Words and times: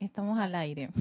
Estamos 0.00 0.38
al 0.38 0.54
aire. 0.54 0.90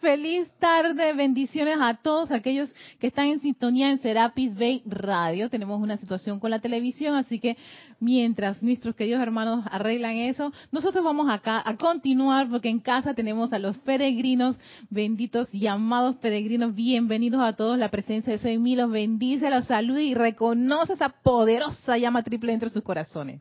Feliz 0.00 0.48
tarde, 0.60 1.12
bendiciones 1.14 1.76
a 1.80 1.94
todos 1.94 2.30
aquellos 2.30 2.72
que 3.00 3.08
están 3.08 3.26
en 3.26 3.40
sintonía 3.40 3.90
en 3.90 4.00
Serapis 4.00 4.54
Bay 4.54 4.80
Radio. 4.86 5.50
Tenemos 5.50 5.82
una 5.82 5.96
situación 5.96 6.38
con 6.38 6.50
la 6.50 6.60
televisión, 6.60 7.16
así 7.16 7.40
que 7.40 7.56
mientras 7.98 8.62
nuestros 8.62 8.94
queridos 8.94 9.20
hermanos 9.20 9.64
arreglan 9.70 10.14
eso, 10.16 10.52
nosotros 10.70 11.04
vamos 11.04 11.28
acá 11.28 11.60
a 11.64 11.76
continuar 11.76 12.48
porque 12.48 12.68
en 12.68 12.78
casa 12.78 13.14
tenemos 13.14 13.52
a 13.52 13.58
los 13.58 13.76
peregrinos, 13.78 14.56
benditos 14.90 15.52
y 15.52 15.66
amados 15.66 16.16
peregrinos, 16.16 16.74
bienvenidos 16.76 17.42
a 17.42 17.54
todos. 17.54 17.78
La 17.78 17.90
presencia 17.90 18.32
de 18.32 18.38
Soy 18.38 18.58
Mí 18.58 18.76
los 18.76 18.92
bendice, 18.92 19.50
los 19.50 19.66
saluda 19.66 20.02
y 20.02 20.14
reconoce 20.14 20.92
esa 20.92 21.08
poderosa 21.08 21.98
llama 21.98 22.22
triple 22.22 22.52
entre 22.52 22.70
sus 22.70 22.84
corazones. 22.84 23.40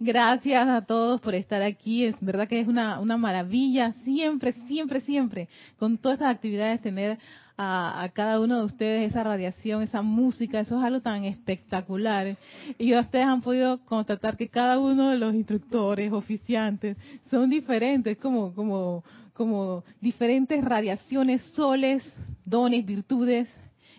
Gracias 0.00 0.66
a 0.66 0.82
todos 0.82 1.20
por 1.20 1.34
estar 1.34 1.62
aquí. 1.62 2.04
Es 2.04 2.16
verdad 2.20 2.48
que 2.48 2.60
es 2.60 2.66
una, 2.66 2.98
una 3.00 3.16
maravilla 3.16 3.92
siempre, 4.04 4.52
siempre, 4.66 5.00
siempre, 5.00 5.48
con 5.78 5.98
todas 5.98 6.16
estas 6.16 6.34
actividades, 6.34 6.80
tener 6.80 7.18
a, 7.56 8.10
cada 8.12 8.40
uno 8.40 8.58
de 8.58 8.64
ustedes 8.64 9.10
esa 9.10 9.22
radiación, 9.22 9.82
esa 9.82 10.02
música, 10.02 10.60
eso 10.60 10.78
es 10.78 10.84
algo 10.84 11.00
tan 11.00 11.24
espectacular. 11.24 12.36
Y 12.78 12.96
ustedes 12.96 13.26
han 13.26 13.42
podido 13.42 13.84
constatar 13.84 14.36
que 14.36 14.48
cada 14.48 14.78
uno 14.78 15.10
de 15.10 15.18
los 15.18 15.34
instructores, 15.34 16.12
oficiantes, 16.12 16.96
son 17.30 17.50
diferentes, 17.50 18.16
como, 18.18 18.54
como, 18.54 19.04
como 19.32 19.84
diferentes 20.00 20.64
radiaciones, 20.64 21.42
soles, 21.54 22.02
dones, 22.44 22.84
virtudes. 22.84 23.48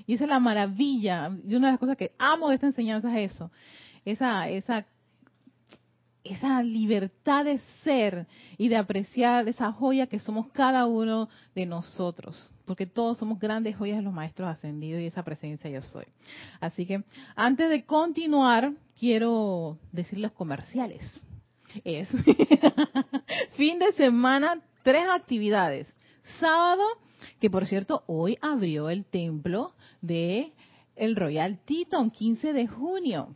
Y 0.07 0.15
esa 0.15 0.25
es 0.25 0.29
la 0.29 0.39
maravilla. 0.39 1.31
Y 1.47 1.55
una 1.55 1.67
de 1.67 1.73
las 1.73 1.79
cosas 1.79 1.97
que 1.97 2.11
amo 2.17 2.49
de 2.49 2.55
esta 2.55 2.67
enseñanza 2.67 3.17
es 3.17 3.31
eso. 3.33 3.49
Esa, 4.03 4.49
esa 4.49 4.85
esa 6.25 6.61
libertad 6.63 7.45
de 7.45 7.59
ser 7.83 8.27
y 8.57 8.67
de 8.67 8.77
apreciar 8.77 9.47
esa 9.47 9.71
joya 9.71 10.07
que 10.07 10.19
somos 10.19 10.47
cada 10.51 10.87
uno 10.87 11.29
de 11.53 11.65
nosotros, 11.65 12.51
porque 12.65 12.85
todos 12.85 13.17
somos 13.19 13.39
grandes 13.39 13.77
joyas 13.77 13.97
de 13.97 14.03
los 14.03 14.13
maestros 14.13 14.49
ascendidos 14.49 15.01
y 15.01 15.05
esa 15.05 15.23
presencia 15.23 15.69
yo 15.69 15.81
soy. 15.81 16.05
Así 16.59 16.85
que 16.85 17.03
antes 17.35 17.69
de 17.69 17.85
continuar, 17.85 18.73
quiero 18.99 19.77
decir 19.91 20.19
los 20.19 20.31
comerciales. 20.31 21.03
Es 21.83 22.09
fin 23.55 23.79
de 23.79 23.93
semana, 23.93 24.61
tres 24.83 25.05
actividades. 25.13 25.87
Sábado, 26.39 26.83
que 27.39 27.49
por 27.49 27.67
cierto, 27.67 28.03
hoy 28.07 28.37
abrió 28.41 28.89
el 28.89 29.05
templo 29.05 29.73
de 30.01 30.53
el 30.95 31.15
Royal 31.15 31.59
Teton, 31.65 32.09
15 32.09 32.53
de 32.53 32.67
junio. 32.67 33.35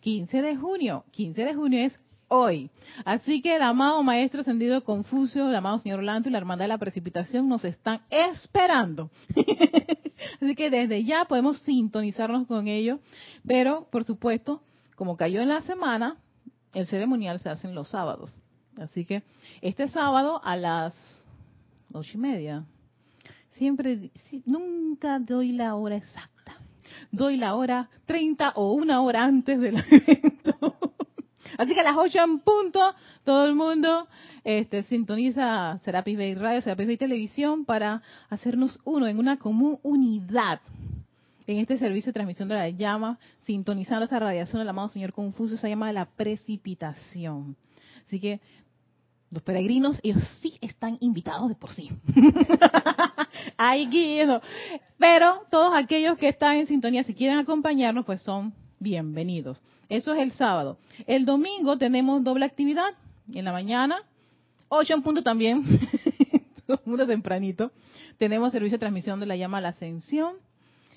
15 0.00 0.42
de 0.42 0.56
junio. 0.56 1.04
15 1.12 1.44
de 1.44 1.54
junio 1.54 1.80
es 1.80 1.92
hoy. 2.28 2.70
Así 3.04 3.40
que 3.40 3.56
el 3.56 3.62
amado 3.62 4.02
Maestro 4.02 4.40
Ascendido 4.40 4.84
Confucio, 4.84 5.48
el 5.48 5.54
amado 5.54 5.78
Señor 5.78 6.02
Lanto 6.02 6.28
y 6.28 6.32
la 6.32 6.38
Hermandad 6.38 6.64
de 6.64 6.68
la 6.68 6.78
Precipitación 6.78 7.48
nos 7.48 7.64
están 7.64 8.02
esperando. 8.10 9.10
Así 10.40 10.54
que 10.54 10.70
desde 10.70 11.04
ya 11.04 11.24
podemos 11.24 11.58
sintonizarnos 11.60 12.46
con 12.46 12.68
ellos. 12.68 13.00
Pero, 13.46 13.88
por 13.90 14.04
supuesto, 14.04 14.62
como 14.94 15.16
cayó 15.16 15.40
en 15.40 15.48
la 15.48 15.62
semana, 15.62 16.16
el 16.74 16.86
ceremonial 16.86 17.40
se 17.40 17.48
hace 17.48 17.66
en 17.66 17.74
los 17.74 17.88
sábados. 17.88 18.34
Así 18.76 19.04
que 19.04 19.22
este 19.60 19.88
sábado 19.88 20.40
a 20.44 20.56
las 20.56 20.94
ocho 21.92 22.12
y 22.14 22.20
media, 22.20 22.64
siempre, 23.52 24.10
nunca 24.44 25.18
doy 25.18 25.52
la 25.52 25.74
hora 25.74 25.96
exacta. 25.96 26.56
Doy 27.10 27.36
la 27.36 27.54
hora 27.54 27.88
treinta 28.06 28.52
o 28.54 28.72
una 28.72 29.00
hora 29.00 29.24
antes 29.24 29.58
del 29.60 29.76
evento. 29.90 30.76
Así 31.58 31.74
que 31.74 31.80
a 31.80 31.82
las 31.82 31.96
8 31.96 32.18
en 32.20 32.38
punto, 32.38 32.94
todo 33.24 33.44
el 33.44 33.54
mundo 33.54 34.08
este, 34.44 34.84
sintoniza 34.84 35.76
Serapis 35.84 36.16
Bay 36.16 36.34
Radio, 36.34 36.62
Serapis 36.62 36.86
Bay 36.86 36.96
Televisión 36.96 37.64
para 37.64 38.00
hacernos 38.30 38.80
uno 38.84 39.06
en 39.08 39.18
una 39.18 39.38
común 39.38 39.78
unidad 39.82 40.60
en 41.48 41.58
este 41.58 41.78
servicio 41.78 42.10
de 42.10 42.14
transmisión 42.14 42.48
de 42.48 42.54
la 42.54 42.68
llama, 42.68 43.18
sintonizando 43.44 44.04
esa 44.04 44.18
radiación 44.18 44.60
del 44.60 44.68
amado 44.68 44.90
Señor 44.90 45.12
Confucio, 45.12 45.56
esa 45.56 45.68
llama 45.68 45.86
de 45.86 45.94
la 45.94 46.04
precipitación. 46.04 47.56
Así 48.06 48.20
que 48.20 48.40
los 49.30 49.42
peregrinos, 49.42 49.98
ellos 50.02 50.22
sí 50.40 50.58
están 50.60 50.98
invitados 51.00 51.48
de 51.48 51.54
por 51.54 51.72
sí. 51.72 51.90
Ay, 53.56 53.86
Guido. 53.86 54.42
Pero 54.98 55.42
todos 55.50 55.74
aquellos 55.74 56.18
que 56.18 56.28
están 56.28 56.56
en 56.56 56.66
sintonía, 56.66 57.02
si 57.02 57.14
quieren 57.14 57.38
acompañarnos, 57.38 58.04
pues 58.04 58.22
son 58.22 58.54
bienvenidos. 58.78 59.58
Eso 59.88 60.12
es 60.12 60.20
el 60.20 60.32
sábado. 60.32 60.78
El 61.06 61.24
domingo 61.24 61.78
tenemos 61.78 62.22
doble 62.22 62.44
actividad. 62.44 62.94
En 63.32 63.44
la 63.44 63.52
mañana, 63.52 64.02
8 64.68 64.94
en 64.94 65.02
punto 65.02 65.22
también, 65.22 65.64
todo 66.66 66.80
el 66.84 66.90
mundo 66.90 67.06
tempranito. 67.06 67.72
Tenemos 68.18 68.52
servicio 68.52 68.76
de 68.76 68.80
transmisión 68.80 69.20
de 69.20 69.26
la 69.26 69.36
llama 69.36 69.58
a 69.58 69.60
la 69.60 69.68
ascensión, 69.68 70.36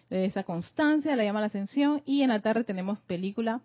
de 0.09 0.25
esa 0.25 0.43
constancia, 0.43 1.15
la 1.15 1.23
llama 1.23 1.39
a 1.39 1.41
la 1.41 1.47
ascensión. 1.47 2.01
Y 2.05 2.21
en 2.21 2.29
la 2.29 2.41
tarde 2.41 2.63
tenemos 2.63 2.99
película, 3.01 3.61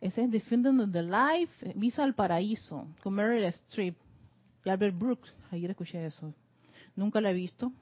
ese 0.00 0.24
es 0.24 0.30
Defending 0.30 0.90
the 0.90 1.02
Life, 1.02 1.72
Visa 1.74 2.02
al 2.02 2.14
Paraíso, 2.14 2.86
con 3.02 3.14
Meryl 3.14 3.44
Streep 3.44 3.94
y 4.64 4.68
Albert 4.70 4.98
Brooks. 4.98 5.32
Ayer 5.50 5.70
escuché 5.70 6.04
eso. 6.04 6.34
Nunca 6.96 7.20
la 7.20 7.30
he 7.30 7.34
visto. 7.34 7.72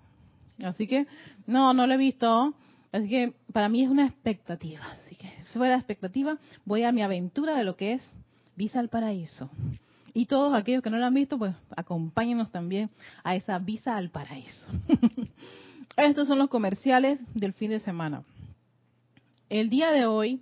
Así 0.62 0.86
que, 0.86 1.06
no, 1.46 1.72
no 1.72 1.86
la 1.86 1.94
he 1.94 1.98
visto. 1.98 2.54
Así 2.92 3.08
que 3.08 3.34
para 3.52 3.68
mí 3.68 3.82
es 3.82 3.88
una 3.88 4.06
expectativa. 4.06 4.80
Así 4.92 5.16
que 5.16 5.28
fuera 5.52 5.76
expectativa, 5.76 6.38
voy 6.64 6.82
a 6.84 6.92
mi 6.92 7.02
aventura 7.02 7.56
de 7.56 7.64
lo 7.64 7.76
que 7.76 7.94
es 7.94 8.14
Visa 8.56 8.80
al 8.80 8.88
Paraíso. 8.88 9.50
Y 10.12 10.26
todos 10.26 10.54
aquellos 10.54 10.82
que 10.82 10.90
no 10.90 10.98
lo 10.98 11.06
han 11.06 11.14
visto, 11.14 11.38
pues 11.38 11.54
acompáñenos 11.76 12.50
también 12.50 12.90
a 13.22 13.36
esa 13.36 13.58
Visa 13.58 13.96
al 13.96 14.10
Paraíso. 14.10 14.66
Estos 15.96 16.28
son 16.28 16.38
los 16.38 16.48
comerciales 16.48 17.20
del 17.34 17.52
fin 17.52 17.70
de 17.70 17.80
semana. 17.80 18.24
El 19.48 19.70
día 19.70 19.90
de 19.90 20.06
hoy 20.06 20.40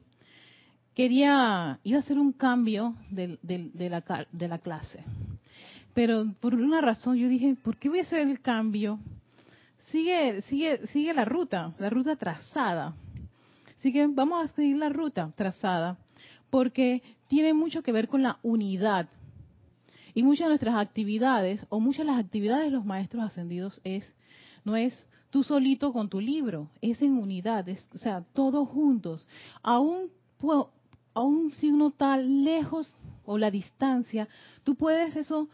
quería, 0.94 1.80
iba 1.84 1.98
a 1.98 2.00
hacer 2.00 2.18
un 2.18 2.32
cambio 2.32 2.94
de, 3.10 3.38
de, 3.42 3.90
la, 3.90 4.26
de 4.32 4.48
la 4.48 4.58
clase. 4.58 5.04
Pero 5.94 6.32
por 6.40 6.54
una 6.54 6.80
razón 6.80 7.16
yo 7.16 7.28
dije, 7.28 7.56
¿por 7.62 7.76
qué 7.76 7.88
voy 7.88 8.00
a 8.00 8.02
hacer 8.02 8.26
el 8.26 8.40
cambio? 8.40 8.98
Sigue, 9.90 10.42
sigue, 10.42 10.86
sigue 10.88 11.14
la 11.14 11.24
ruta, 11.24 11.74
la 11.78 11.90
ruta 11.90 12.16
trazada. 12.16 12.94
Así 13.78 13.92
que 13.92 14.06
vamos 14.06 14.44
a 14.44 14.54
seguir 14.54 14.76
la 14.76 14.88
ruta 14.88 15.32
trazada, 15.36 15.98
porque 16.50 17.02
tiene 17.28 17.54
mucho 17.54 17.82
que 17.82 17.92
ver 17.92 18.08
con 18.08 18.22
la 18.22 18.38
unidad. 18.42 19.08
Y 20.14 20.22
muchas 20.22 20.46
de 20.46 20.48
nuestras 20.48 20.76
actividades, 20.76 21.64
o 21.68 21.78
muchas 21.78 22.06
de 22.06 22.12
las 22.12 22.24
actividades 22.24 22.66
de 22.66 22.70
los 22.72 22.84
maestros 22.84 23.22
ascendidos, 23.22 23.80
es, 23.84 24.04
no 24.64 24.74
es 24.76 25.06
tú 25.30 25.44
solito 25.44 25.92
con 25.92 26.08
tu 26.08 26.20
libro, 26.20 26.70
es 26.80 27.00
en 27.02 27.12
unidad, 27.12 27.68
es, 27.68 27.86
o 27.94 27.98
sea, 27.98 28.24
todos 28.32 28.68
juntos. 28.68 29.26
Aún, 29.62 30.10
aún 31.14 31.52
si 31.52 31.70
uno 31.70 31.88
está 31.88 32.16
lejos 32.16 32.96
o 33.24 33.38
la 33.38 33.50
distancia, 33.50 34.28
tú 34.64 34.74
puedes 34.74 35.14
eso 35.14 35.48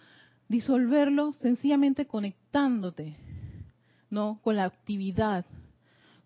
disolverlo 0.48 1.32
sencillamente 1.34 2.06
conectándote 2.06 3.16
no 4.14 4.38
con 4.42 4.56
la 4.56 4.64
actividad, 4.64 5.44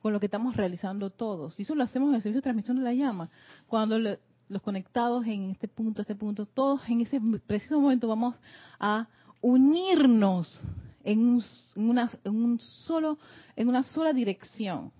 con 0.01 0.13
lo 0.13 0.21
que 0.21 0.27
estamos 0.27 0.57
realizando 0.57 1.11
todos. 1.11 1.59
Y 1.59 1.63
eso 1.63 1.75
lo 1.75 1.83
hacemos 1.83 2.11
en 2.11 2.17
el 2.17 2.23
servicio 2.23 2.39
de 2.39 2.43
transmisión 2.43 2.77
de 2.77 2.85
la 2.85 2.95
llama. 2.95 3.31
Cuando 3.67 3.99
los 3.99 4.63
conectados 4.63 5.27
en 5.27 5.51
este 5.51 5.67
punto, 5.67 6.03
este 6.03 6.15
punto, 6.15 6.47
todos 6.47 6.81
en 6.89 7.01
ese 7.01 7.21
preciso 7.47 7.81
momento 7.81 8.07
vamos 8.07 8.37
a 8.79 9.09
unirnos 9.41 10.63
en, 11.03 11.41
una, 11.77 12.11
en 12.23 12.37
un 12.37 12.61
solo, 12.61 13.19
en 13.57 13.69
una 13.69 13.83
sola 13.83 14.13
dirección. 14.13 14.93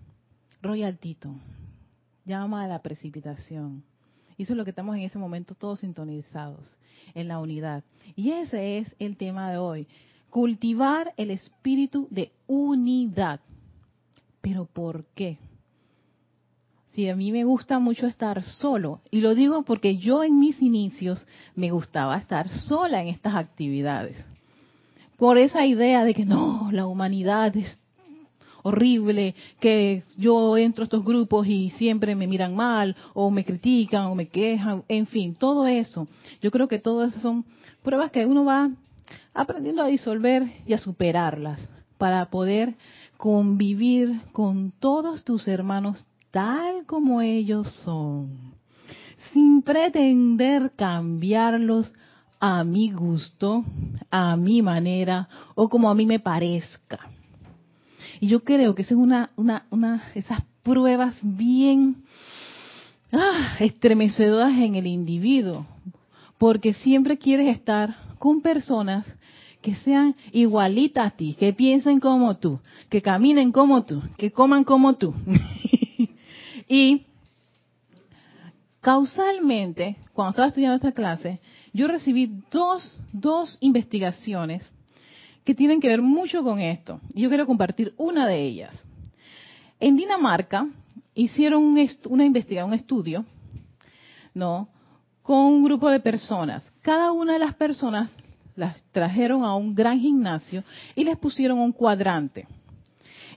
Royal 0.61 0.99
Tito, 0.99 1.33
llama 2.25 2.65
a 2.65 2.67
la 2.67 2.83
precipitación. 2.83 3.85
Y 4.37 4.43
eso 4.43 4.53
es 4.53 4.57
lo 4.57 4.65
que 4.65 4.71
estamos 4.71 4.97
en 4.97 5.03
ese 5.03 5.19
momento 5.19 5.55
todos 5.55 5.81
sintonizados, 5.81 6.77
en 7.15 7.29
la 7.29 7.39
unidad. 7.39 7.85
Y 8.17 8.33
ese 8.33 8.79
es 8.79 8.95
el 8.99 9.17
tema 9.17 9.51
de 9.51 9.59
hoy 9.59 9.87
cultivar 10.31 11.13
el 11.17 11.31
espíritu 11.31 12.09
de 12.11 12.33
unidad. 12.47 13.41
Pero 14.41 14.67
¿por 14.67 15.05
qué? 15.15 15.39
Si 16.93 17.09
a 17.09 17.17
mí 17.17 17.33
me 17.33 17.45
gusta 17.45 17.79
mucho 17.79 18.07
estar 18.07 18.43
solo, 18.43 19.01
y 19.11 19.21
lo 19.21 19.35
digo 19.35 19.63
porque 19.63 19.99
yo 19.99 20.25
en 20.25 20.41
mis 20.41 20.61
inicios 20.61 21.27
me 21.55 21.71
gustaba 21.71 22.17
estar 22.17 22.49
sola 22.49 23.01
en 23.03 23.09
estas 23.09 23.35
actividades. 23.35 24.17
Por 25.17 25.39
esa 25.39 25.67
idea 25.67 26.05
de 26.05 26.15
que 26.15 26.25
no, 26.25 26.71
la 26.73 26.87
humanidad 26.87 27.57
es 27.57 27.79
horrible, 28.63 29.35
que 29.61 30.03
yo 30.17 30.57
entro 30.57 30.83
a 30.83 30.87
estos 30.87 31.05
grupos 31.05 31.47
y 31.47 31.71
siempre 31.71 32.15
me 32.15 32.27
miran 32.27 32.55
mal, 32.57 32.97
o 33.15 33.31
me 33.31 33.45
critican, 33.45 34.07
o 34.07 34.15
me 34.15 34.29
quejan, 34.29 34.83
en 34.89 35.07
fin, 35.07 35.35
todo 35.35 35.67
eso. 35.67 36.09
Yo 36.41 36.51
creo 36.51 36.69
que 36.69 36.79
todo 36.79 37.05
eso 37.05 37.21
son 37.21 37.45
pruebas 37.83 38.11
que 38.11 38.27
uno 38.27 38.45
va 38.45 38.71
aprendiendo 39.35 39.83
a 39.83 39.87
disolver 39.87 40.45
y 40.67 40.73
a 40.73 40.79
superarlas 40.79 41.61
para 41.97 42.31
poder 42.31 42.77
convivir 43.17 44.21
con 44.33 44.73
todos 44.79 45.25
tus 45.25 45.49
hermanos 45.49 46.05
tal 46.31 46.87
como 46.87 47.21
ellos 47.21 47.71
son. 47.85 48.57
sin 49.33 49.63
pretender 49.63 50.73
cambiarlos 50.77 51.93
a 52.41 52.63
mi 52.65 52.93
gusto, 52.93 53.65
a 54.11 54.37
mi 54.37 54.63
manera 54.63 55.29
o 55.55 55.69
como 55.69 55.91
a 55.91 55.95
mí 55.95 56.07
me 56.07 56.21
parezca. 56.21 57.01
Y 58.21 58.29
yo 58.29 58.45
creo 58.45 58.75
que 58.75 58.83
esa 58.83 58.95
es 58.95 59.01
una, 59.01 59.31
una, 59.37 59.67
una 59.71 60.05
esas 60.15 60.43
pruebas 60.63 61.15
bien 61.23 62.05
ah, 63.13 63.57
estremecedoras 63.59 64.57
en 64.59 64.77
el 64.77 64.87
individuo, 64.87 65.67
porque 66.39 66.75
siempre 66.75 67.19
quieres 67.19 67.49
estar 67.49 67.97
con 68.19 68.41
personas 68.41 69.07
que 69.69 69.75
sean 69.75 70.17
igualitas 70.33 71.09
a 71.09 71.11
ti, 71.11 71.35
que 71.35 71.53
piensen 71.53 72.01
como 72.01 72.39
tú, 72.39 72.59
que 72.89 73.03
caminen 73.03 73.53
como 73.53 73.85
tú, 73.85 74.03
que 74.17 74.31
coman 74.31 74.65
como 74.65 74.95
tú. 74.97 75.15
y 76.69 77.03
causalmente, 78.81 79.99
cuando 80.15 80.31
estaba 80.31 80.49
estudiando 80.49 80.77
esta 80.77 80.93
clase, 80.93 81.41
yo 81.75 81.87
recibí 81.87 82.41
dos, 82.51 82.99
dos 83.13 83.59
investigaciones 83.61 84.73
que 85.45 85.55
tienen 85.55 85.81
que 85.81 85.89
ver 85.89 86.01
mucho 86.01 86.43
con 86.43 86.61
esto. 86.61 87.03
Y 87.13 87.21
yo 87.21 87.29
quiero 87.29 87.45
compartir 87.45 87.93
una 87.99 88.27
de 88.27 88.43
ellas. 88.43 88.83
En 89.81 89.97
Dinamarca 89.97 90.67
hicieron 91.15 91.63
una 92.07 92.25
investigación, 92.25 92.71
un 92.71 92.75
estudio, 92.75 93.27
¿no? 94.33 94.71
Con 95.23 95.41
un 95.41 95.63
grupo 95.63 95.91
de 95.91 96.01
personas. 96.01 96.73
Cada 96.81 97.13
una 97.13 97.35
de 97.35 97.41
las 97.41 97.55
personas 97.55 98.17
las 98.59 98.77
trajeron 98.91 99.45
a 99.45 99.55
un 99.55 99.75
gran 99.75 100.01
gimnasio 100.01 100.65
y 100.97 101.05
les 101.05 101.17
pusieron 101.17 101.59
un 101.61 101.73
cuadrante. 101.73 102.47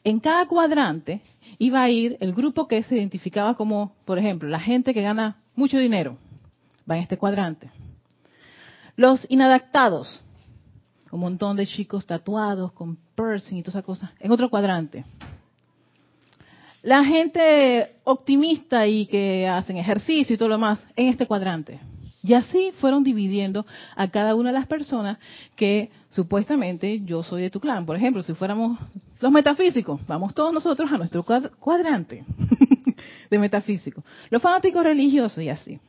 En 0.03 0.19
cada 0.19 0.47
cuadrante 0.47 1.21
iba 1.59 1.83
a 1.83 1.89
ir 1.89 2.17
el 2.19 2.33
grupo 2.33 2.67
que 2.67 2.81
se 2.81 2.97
identificaba 2.97 3.53
como, 3.53 3.93
por 4.05 4.17
ejemplo, 4.17 4.49
la 4.49 4.59
gente 4.59 4.93
que 4.93 5.03
gana 5.03 5.37
mucho 5.55 5.77
dinero, 5.77 6.17
va 6.89 6.95
en 6.95 7.03
este 7.03 7.17
cuadrante. 7.17 7.69
Los 8.95 9.25
inadaptados, 9.29 10.23
un 11.11 11.19
montón 11.19 11.55
de 11.55 11.67
chicos 11.67 12.05
tatuados 12.05 12.71
con 12.71 12.97
piercing 13.15 13.59
y 13.59 13.61
todas 13.61 13.75
esas 13.75 13.85
cosas, 13.85 14.09
en 14.19 14.31
otro 14.31 14.49
cuadrante. 14.49 15.05
La 16.81 17.05
gente 17.05 17.97
optimista 18.05 18.87
y 18.87 19.05
que 19.05 19.47
hacen 19.47 19.77
ejercicio 19.77 20.33
y 20.33 20.37
todo 20.37 20.49
lo 20.49 20.55
demás, 20.55 20.83
en 20.95 21.09
este 21.09 21.27
cuadrante. 21.27 21.79
Y 22.23 22.33
así 22.33 22.71
fueron 22.79 23.03
dividiendo 23.03 23.65
a 23.95 24.07
cada 24.09 24.35
una 24.35 24.49
de 24.49 24.59
las 24.59 24.67
personas 24.67 25.17
que 25.55 25.89
supuestamente 26.09 27.01
yo 27.01 27.23
soy 27.23 27.41
de 27.41 27.49
tu 27.49 27.59
clan. 27.59 27.85
Por 27.85 27.95
ejemplo, 27.95 28.21
si 28.21 28.33
fuéramos 28.33 28.77
los 29.19 29.31
metafísicos, 29.31 30.05
vamos 30.07 30.35
todos 30.35 30.53
nosotros 30.53 30.91
a 30.91 30.97
nuestro 30.97 31.23
cuadrante 31.23 32.23
de 33.29 33.39
metafísicos. 33.39 34.03
Los 34.29 34.41
fanáticos 34.41 34.83
religiosos 34.83 35.43
y 35.43 35.49
así. 35.49 35.79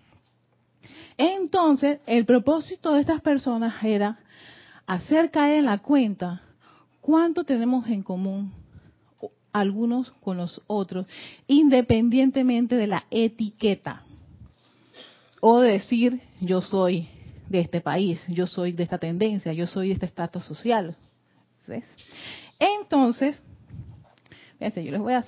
Entonces, 1.19 2.01
el 2.07 2.25
propósito 2.25 2.95
de 2.95 3.01
estas 3.01 3.21
personas 3.21 3.75
era 3.85 4.19
hacer 4.87 5.31
caer 5.31 5.59
en 5.59 5.67
la 5.67 5.79
cuenta 5.79 6.43
cuánto 7.03 7.45
tenemos 7.45 7.87
en 7.89 8.03
común 8.03 8.53
algunos 9.53 10.11
con 10.23 10.39
los 10.39 10.63
otros, 10.67 11.07
independientemente 11.47 12.75
de 12.77 12.87
la 12.87 13.05
etiqueta 13.11 14.03
o 15.45 15.59
decir 15.59 16.21
yo 16.41 16.61
soy 16.61 17.09
de 17.49 17.59
este 17.59 17.81
país, 17.81 18.23
yo 18.29 18.47
soy 18.47 18.71
de 18.71 18.85
esta 18.85 18.99
tendencia, 18.99 19.53
yo 19.53 19.67
soy 19.67 19.89
de 19.89 19.95
este 19.95 20.07
estatus 20.07 20.45
social. 20.45 20.97
Entonces, 22.61 23.43
fíjense, 24.59 24.85
yo 24.85 24.93
les 24.93 25.01
voy 25.01 25.15
a 25.15 25.25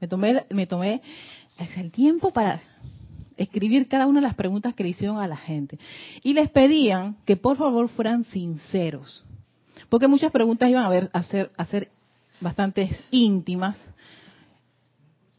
me 0.00 0.06
tomé 0.06 0.44
me 0.50 0.66
tomé 0.68 1.02
el 1.76 1.90
tiempo 1.90 2.32
para 2.32 2.60
escribir 3.36 3.88
cada 3.88 4.06
una 4.06 4.20
de 4.20 4.26
las 4.28 4.36
preguntas 4.36 4.72
que 4.74 4.84
le 4.84 4.90
hicieron 4.90 5.18
a 5.18 5.26
la 5.26 5.36
gente. 5.36 5.80
Y 6.22 6.34
les 6.34 6.48
pedían 6.48 7.16
que 7.24 7.36
por 7.36 7.56
favor 7.56 7.88
fueran 7.88 8.24
sinceros, 8.24 9.24
porque 9.88 10.06
muchas 10.06 10.30
preguntas 10.30 10.70
iban 10.70 10.84
a, 10.84 10.88
ver, 10.88 11.10
a 11.12 11.24
ser 11.24 11.50
a 11.56 11.64
ser 11.64 11.90
bastante 12.40 12.88
íntimas. 13.10 13.76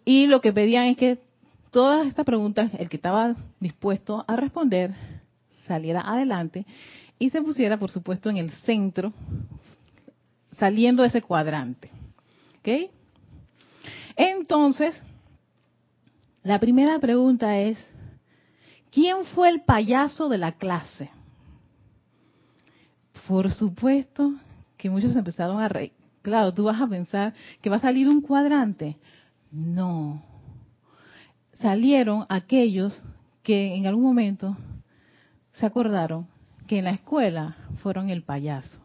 Y 0.04 0.28
lo 0.28 0.42
que 0.42 0.52
pedían 0.52 0.88
es 0.88 0.98
que 0.98 1.29
todas 1.72 2.08
estas 2.08 2.26
preguntas, 2.26 2.72
el 2.78 2.90
que 2.90 2.98
estaba 2.98 3.36
dispuesto 3.60 4.24
a 4.28 4.36
responder 4.36 4.96
saliera 5.66 6.02
adelante 6.02 6.66
y 7.18 7.30
se 7.30 7.42
pusiera, 7.42 7.78
por 7.78 7.92
supuesto, 7.92 8.30
en 8.30 8.38
el 8.38 8.50
centro, 8.50 9.14
saliendo 10.58 11.04
de 11.04 11.10
ese 11.10 11.22
cuadrante. 11.22 11.90
¿Ok? 12.60 12.92
Entonces, 14.16 15.02
la 16.44 16.60
primera 16.60 17.00
pregunta 17.00 17.58
es, 17.60 17.78
¿quién 18.92 19.26
fue 19.26 19.50
el 19.50 19.62
payaso 19.62 20.30
de 20.30 20.38
la 20.38 20.54
clase? 20.54 21.10
Por 23.28 23.52
supuesto 23.52 24.34
que 24.78 24.90
muchos 24.90 25.16
empezaron 25.16 25.62
a 25.62 25.68
reír. 25.68 25.94
Claro, 26.22 26.54
tú 26.54 26.64
vas 26.64 26.82
a 26.82 26.88
pensar 26.88 27.34
que 27.62 27.70
va 27.70 27.78
a 27.78 27.82
salir 27.82 28.10
un 28.10 28.22
cuadrante. 28.22 28.98
No, 29.52 30.22
salieron 31.62 32.26
aquellos 32.30 33.02
que 33.44 33.76
en 33.76 33.88
algún 33.88 34.04
momento 34.04 34.58
se 35.54 35.66
acordaron 35.66 36.28
que 36.68 36.80
en 36.80 36.86
la 36.86 36.92
escuela 36.92 37.58
fueron 37.82 38.10
el 38.10 38.24
payaso. 38.24 38.78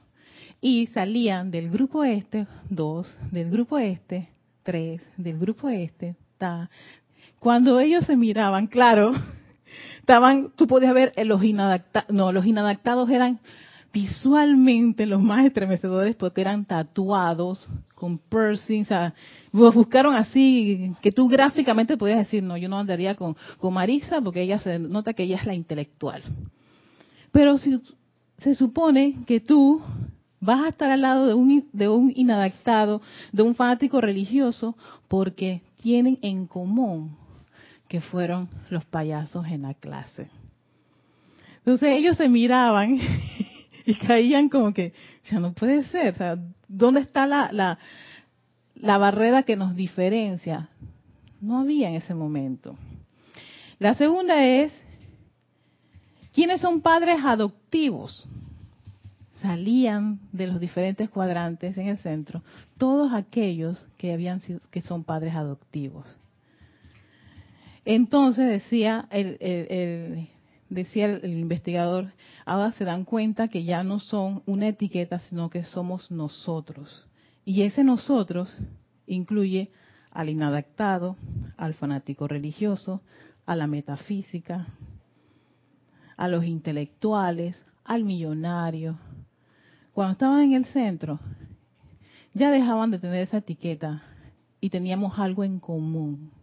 Y 0.60 0.86
salían 0.88 1.50
del 1.50 1.68
grupo 1.68 2.04
este, 2.04 2.46
dos, 2.70 3.18
del 3.30 3.50
grupo 3.50 3.78
este, 3.78 4.30
tres, 4.62 5.02
del 5.16 5.38
grupo 5.38 5.68
este, 5.68 6.16
ta. 6.38 6.70
Cuando 7.38 7.78
ellos 7.80 8.06
se 8.06 8.16
miraban, 8.16 8.66
claro, 8.66 9.12
estaban, 10.00 10.52
tú 10.56 10.66
podías 10.66 10.94
ver 10.94 11.12
los 11.26 11.44
inadaptados, 11.44 12.10
no, 12.10 12.32
los 12.32 12.46
inadaptados 12.46 13.10
eran 13.10 13.40
visualmente 13.94 15.06
los 15.06 15.22
más 15.22 15.46
estremecedores 15.46 16.16
porque 16.16 16.40
eran 16.40 16.64
tatuados 16.64 17.66
con 17.94 18.18
piercings, 18.18 18.88
o 18.88 18.88
sea, 18.88 19.14
buscaron 19.52 20.16
así 20.16 20.92
que 21.00 21.12
tú 21.12 21.28
gráficamente 21.28 21.96
podías 21.96 22.18
decir, 22.18 22.42
no, 22.42 22.56
yo 22.56 22.68
no 22.68 22.80
andaría 22.80 23.14
con, 23.14 23.36
con 23.58 23.72
Marisa 23.72 24.20
porque 24.20 24.42
ella 24.42 24.58
se 24.58 24.80
nota 24.80 25.14
que 25.14 25.22
ella 25.22 25.36
es 25.36 25.46
la 25.46 25.54
intelectual. 25.54 26.22
Pero 27.30 27.56
si 27.56 27.80
se 28.38 28.56
supone 28.56 29.18
que 29.28 29.38
tú 29.38 29.80
vas 30.40 30.64
a 30.64 30.68
estar 30.70 30.90
al 30.90 31.00
lado 31.00 31.28
de 31.28 31.34
un, 31.34 31.68
de 31.72 31.88
un 31.88 32.12
inadaptado, 32.16 33.00
de 33.30 33.42
un 33.44 33.54
fanático 33.54 34.00
religioso, 34.00 34.76
porque 35.06 35.62
tienen 35.80 36.18
en 36.20 36.48
común 36.48 37.16
que 37.86 38.00
fueron 38.00 38.48
los 38.70 38.84
payasos 38.84 39.46
en 39.46 39.62
la 39.62 39.74
clase. 39.74 40.28
Entonces 41.58 41.90
ellos 41.92 42.16
se 42.16 42.28
miraban 42.28 42.98
y 43.86 43.94
caían 43.94 44.48
como 44.48 44.72
que, 44.72 44.92
o 45.22 45.26
sea, 45.26 45.40
no 45.40 45.52
puede 45.52 45.84
ser, 45.84 46.14
o 46.14 46.16
sea, 46.16 46.38
¿dónde 46.68 47.00
está 47.00 47.26
la, 47.26 47.50
la, 47.52 47.78
la 48.74 48.98
barrera 48.98 49.42
que 49.42 49.56
nos 49.56 49.74
diferencia? 49.74 50.70
No 51.40 51.58
había 51.58 51.88
en 51.90 51.96
ese 51.96 52.14
momento. 52.14 52.76
La 53.78 53.94
segunda 53.94 54.44
es, 54.44 54.72
¿quiénes 56.32 56.60
son 56.60 56.80
padres 56.80 57.18
adoptivos? 57.22 58.26
Salían 59.42 60.20
de 60.32 60.46
los 60.46 60.58
diferentes 60.58 61.10
cuadrantes 61.10 61.76
en 61.76 61.88
el 61.88 61.98
centro 61.98 62.42
todos 62.78 63.12
aquellos 63.12 63.86
que 63.98 64.12
habían 64.12 64.40
sido, 64.40 64.60
que 64.70 64.80
son 64.80 65.04
padres 65.04 65.34
adoptivos. 65.34 66.06
Entonces 67.84 68.48
decía 68.48 69.06
el, 69.10 69.36
el, 69.40 70.28
decía 70.74 71.06
el, 71.06 71.38
investigador, 71.38 72.12
ahora 72.44 72.72
se 72.72 72.84
dan 72.84 73.04
cuenta 73.04 73.48
que 73.48 73.64
ya 73.64 73.82
no 73.82 74.00
son 74.00 74.42
una 74.46 74.68
etiqueta, 74.68 75.18
sino 75.20 75.48
que 75.48 75.62
somos 75.62 76.10
nosotros. 76.10 77.08
Y 77.44 77.62
ese 77.62 77.84
nosotros 77.84 78.56
incluye 79.06 79.70
al 80.10 80.28
inadaptado, 80.28 81.16
al 81.56 81.74
fanático 81.74 82.28
religioso, 82.28 83.02
a 83.46 83.56
la 83.56 83.66
metafísica, 83.66 84.66
a 86.16 86.28
los 86.28 86.44
intelectuales, 86.44 87.62
al 87.84 88.04
millonario. 88.04 88.98
Cuando 89.92 90.12
estaban 90.12 90.42
en 90.42 90.54
el 90.54 90.64
centro, 90.66 91.20
ya 92.32 92.50
dejaban 92.50 92.90
de 92.90 92.98
tener 92.98 93.22
esa 93.22 93.38
etiqueta 93.38 94.02
y 94.60 94.70
teníamos 94.70 95.18
algo 95.18 95.44
en 95.44 95.60
común. 95.60 96.33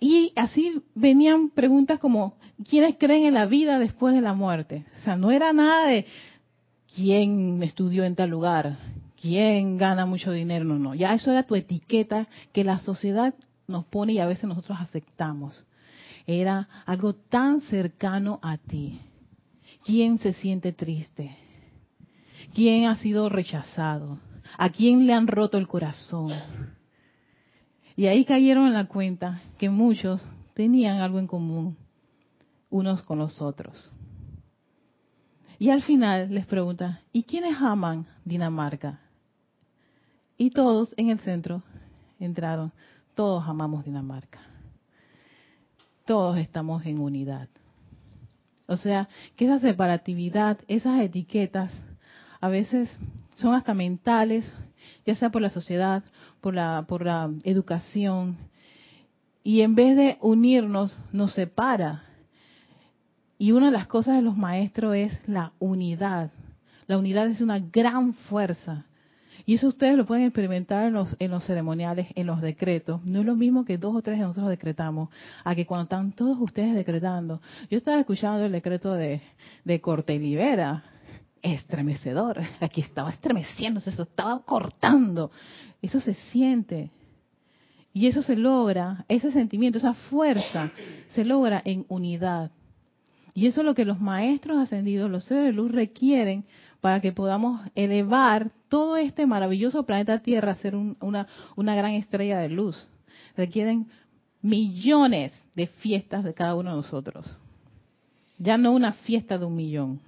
Y 0.00 0.32
así 0.36 0.82
venían 0.94 1.50
preguntas 1.50 1.98
como, 1.98 2.36
¿quiénes 2.68 2.96
creen 2.98 3.26
en 3.26 3.34
la 3.34 3.46
vida 3.46 3.78
después 3.78 4.14
de 4.14 4.20
la 4.20 4.34
muerte? 4.34 4.84
O 5.00 5.04
sea, 5.04 5.16
no 5.16 5.30
era 5.30 5.52
nada 5.52 5.88
de 5.88 6.06
quién 6.94 7.62
estudió 7.62 8.04
en 8.04 8.14
tal 8.14 8.30
lugar, 8.30 8.76
quién 9.20 9.78
gana 9.78 10.06
mucho 10.06 10.32
dinero, 10.32 10.64
no, 10.64 10.78
no. 10.78 10.94
Ya 10.94 11.14
eso 11.14 11.30
era 11.30 11.44
tu 11.44 11.54
etiqueta 11.54 12.28
que 12.52 12.64
la 12.64 12.78
sociedad 12.80 13.34
nos 13.66 13.84
pone 13.86 14.12
y 14.12 14.18
a 14.18 14.26
veces 14.26 14.44
nosotros 14.44 14.78
aceptamos. 14.80 15.64
Era 16.26 16.68
algo 16.86 17.14
tan 17.14 17.60
cercano 17.62 18.38
a 18.42 18.58
ti. 18.58 19.00
¿Quién 19.84 20.18
se 20.18 20.32
siente 20.32 20.72
triste? 20.72 21.36
¿Quién 22.54 22.86
ha 22.86 22.96
sido 22.96 23.28
rechazado? 23.28 24.18
¿A 24.56 24.70
quién 24.70 25.06
le 25.06 25.12
han 25.12 25.26
roto 25.26 25.58
el 25.58 25.66
corazón? 25.66 26.32
Y 27.96 28.06
ahí 28.06 28.24
cayeron 28.24 28.66
en 28.66 28.72
la 28.74 28.86
cuenta 28.86 29.40
que 29.58 29.70
muchos 29.70 30.22
tenían 30.54 30.98
algo 30.98 31.18
en 31.18 31.26
común 31.26 31.76
unos 32.70 33.02
con 33.02 33.18
los 33.18 33.40
otros. 33.40 33.92
Y 35.58 35.70
al 35.70 35.82
final 35.82 36.34
les 36.34 36.46
pregunta, 36.46 37.00
¿y 37.12 37.22
quiénes 37.22 37.56
aman 37.60 38.06
Dinamarca? 38.24 39.00
Y 40.36 40.50
todos 40.50 40.92
en 40.96 41.10
el 41.10 41.20
centro 41.20 41.62
entraron, 42.18 42.72
todos 43.14 43.46
amamos 43.46 43.84
Dinamarca. 43.84 44.40
Todos 46.04 46.38
estamos 46.38 46.84
en 46.84 46.98
unidad. 46.98 47.48
O 48.66 48.76
sea, 48.76 49.08
que 49.36 49.44
esa 49.44 49.60
separatividad, 49.60 50.58
esas 50.68 51.00
etiquetas, 51.00 51.72
a 52.40 52.48
veces 52.48 52.94
son 53.36 53.54
hasta 53.54 53.72
mentales, 53.72 54.52
ya 55.06 55.14
sea 55.14 55.30
por 55.30 55.42
la 55.42 55.50
sociedad, 55.50 56.02
por 56.44 56.54
la, 56.54 56.84
por 56.86 57.06
la 57.06 57.30
educación, 57.44 58.36
y 59.42 59.62
en 59.62 59.74
vez 59.74 59.96
de 59.96 60.18
unirnos, 60.20 60.94
nos 61.10 61.32
separa. 61.32 62.02
Y 63.38 63.52
una 63.52 63.66
de 63.66 63.72
las 63.72 63.86
cosas 63.86 64.16
de 64.16 64.22
los 64.22 64.36
maestros 64.36 64.94
es 64.94 65.18
la 65.26 65.52
unidad. 65.58 66.30
La 66.86 66.98
unidad 66.98 67.28
es 67.28 67.40
una 67.40 67.60
gran 67.60 68.12
fuerza. 68.12 68.84
Y 69.46 69.54
eso 69.54 69.68
ustedes 69.68 69.96
lo 69.96 70.04
pueden 70.04 70.26
experimentar 70.26 70.86
en 70.86 70.92
los, 70.92 71.16
en 71.18 71.30
los 71.30 71.46
ceremoniales, 71.46 72.08
en 72.14 72.26
los 72.26 72.42
decretos. 72.42 73.02
No 73.06 73.20
es 73.20 73.26
lo 73.26 73.36
mismo 73.36 73.64
que 73.64 73.78
dos 73.78 73.96
o 73.96 74.02
tres 74.02 74.18
de 74.18 74.24
nosotros 74.24 74.50
decretamos, 74.50 75.08
a 75.44 75.54
que 75.54 75.64
cuando 75.64 75.84
están 75.84 76.12
todos 76.12 76.36
ustedes 76.38 76.74
decretando. 76.74 77.40
Yo 77.70 77.78
estaba 77.78 78.00
escuchando 78.00 78.44
el 78.44 78.52
decreto 78.52 78.92
de, 78.92 79.22
de 79.64 79.80
Corte 79.80 80.14
y 80.14 80.18
Libera, 80.18 80.84
estremecedor. 81.44 82.40
Aquí 82.60 82.80
estaba 82.80 83.10
estremeciéndose, 83.10 83.90
eso 83.90 84.02
estaba 84.02 84.42
cortando. 84.44 85.30
Eso 85.80 86.00
se 86.00 86.14
siente. 86.14 86.90
Y 87.92 88.08
eso 88.08 88.22
se 88.22 88.34
logra, 88.34 89.04
ese 89.08 89.30
sentimiento, 89.30 89.78
esa 89.78 89.94
fuerza, 89.94 90.72
se 91.10 91.24
logra 91.24 91.62
en 91.64 91.86
unidad. 91.88 92.50
Y 93.34 93.46
eso 93.46 93.60
es 93.60 93.64
lo 93.64 93.74
que 93.74 93.84
los 93.84 94.00
maestros 94.00 94.58
ascendidos, 94.58 95.10
los 95.10 95.24
seres 95.24 95.44
de 95.44 95.52
luz 95.52 95.70
requieren 95.70 96.44
para 96.80 97.00
que 97.00 97.12
podamos 97.12 97.60
elevar 97.74 98.50
todo 98.68 98.96
este 98.96 99.26
maravilloso 99.26 99.84
planeta 99.84 100.18
Tierra 100.20 100.52
a 100.52 100.56
ser 100.56 100.74
una, 100.74 101.28
una 101.54 101.74
gran 101.76 101.92
estrella 101.92 102.38
de 102.38 102.48
luz. 102.48 102.88
Requieren 103.36 103.86
millones 104.42 105.32
de 105.54 105.66
fiestas 105.66 106.24
de 106.24 106.34
cada 106.34 106.56
uno 106.56 106.70
de 106.70 106.76
nosotros. 106.76 107.38
Ya 108.38 108.58
no 108.58 108.72
una 108.72 108.92
fiesta 108.92 109.38
de 109.38 109.44
un 109.44 109.54
millón, 109.54 110.00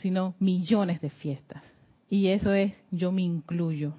sino 0.00 0.34
millones 0.38 1.00
de 1.00 1.10
fiestas. 1.10 1.62
Y 2.10 2.28
eso 2.28 2.52
es, 2.52 2.74
yo 2.90 3.12
me 3.12 3.22
incluyo 3.22 3.94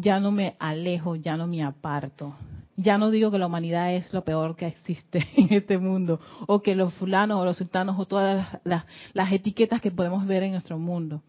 ya 0.00 0.20
no 0.20 0.30
me 0.30 0.56
alejo, 0.58 1.16
ya 1.16 1.36
no 1.36 1.46
me 1.46 1.62
aparto. 1.62 2.34
Ya 2.76 2.96
no 2.96 3.10
digo 3.10 3.30
que 3.30 3.38
la 3.38 3.46
humanidad 3.46 3.94
es 3.94 4.12
lo 4.12 4.24
peor 4.24 4.56
que 4.56 4.66
existe 4.66 5.26
en 5.36 5.52
este 5.52 5.78
mundo, 5.78 6.20
o 6.46 6.62
que 6.62 6.74
los 6.74 6.94
fulanos 6.94 7.38
o 7.38 7.44
los 7.44 7.56
sultanos 7.56 7.98
o 7.98 8.06
todas 8.06 8.58
las, 8.64 9.32
etiquetas 9.32 9.80
que 9.80 9.90
podemos 9.90 10.26
ver 10.26 10.42
en 10.42 10.52
nuestro 10.52 10.78
mundo, 10.78 11.22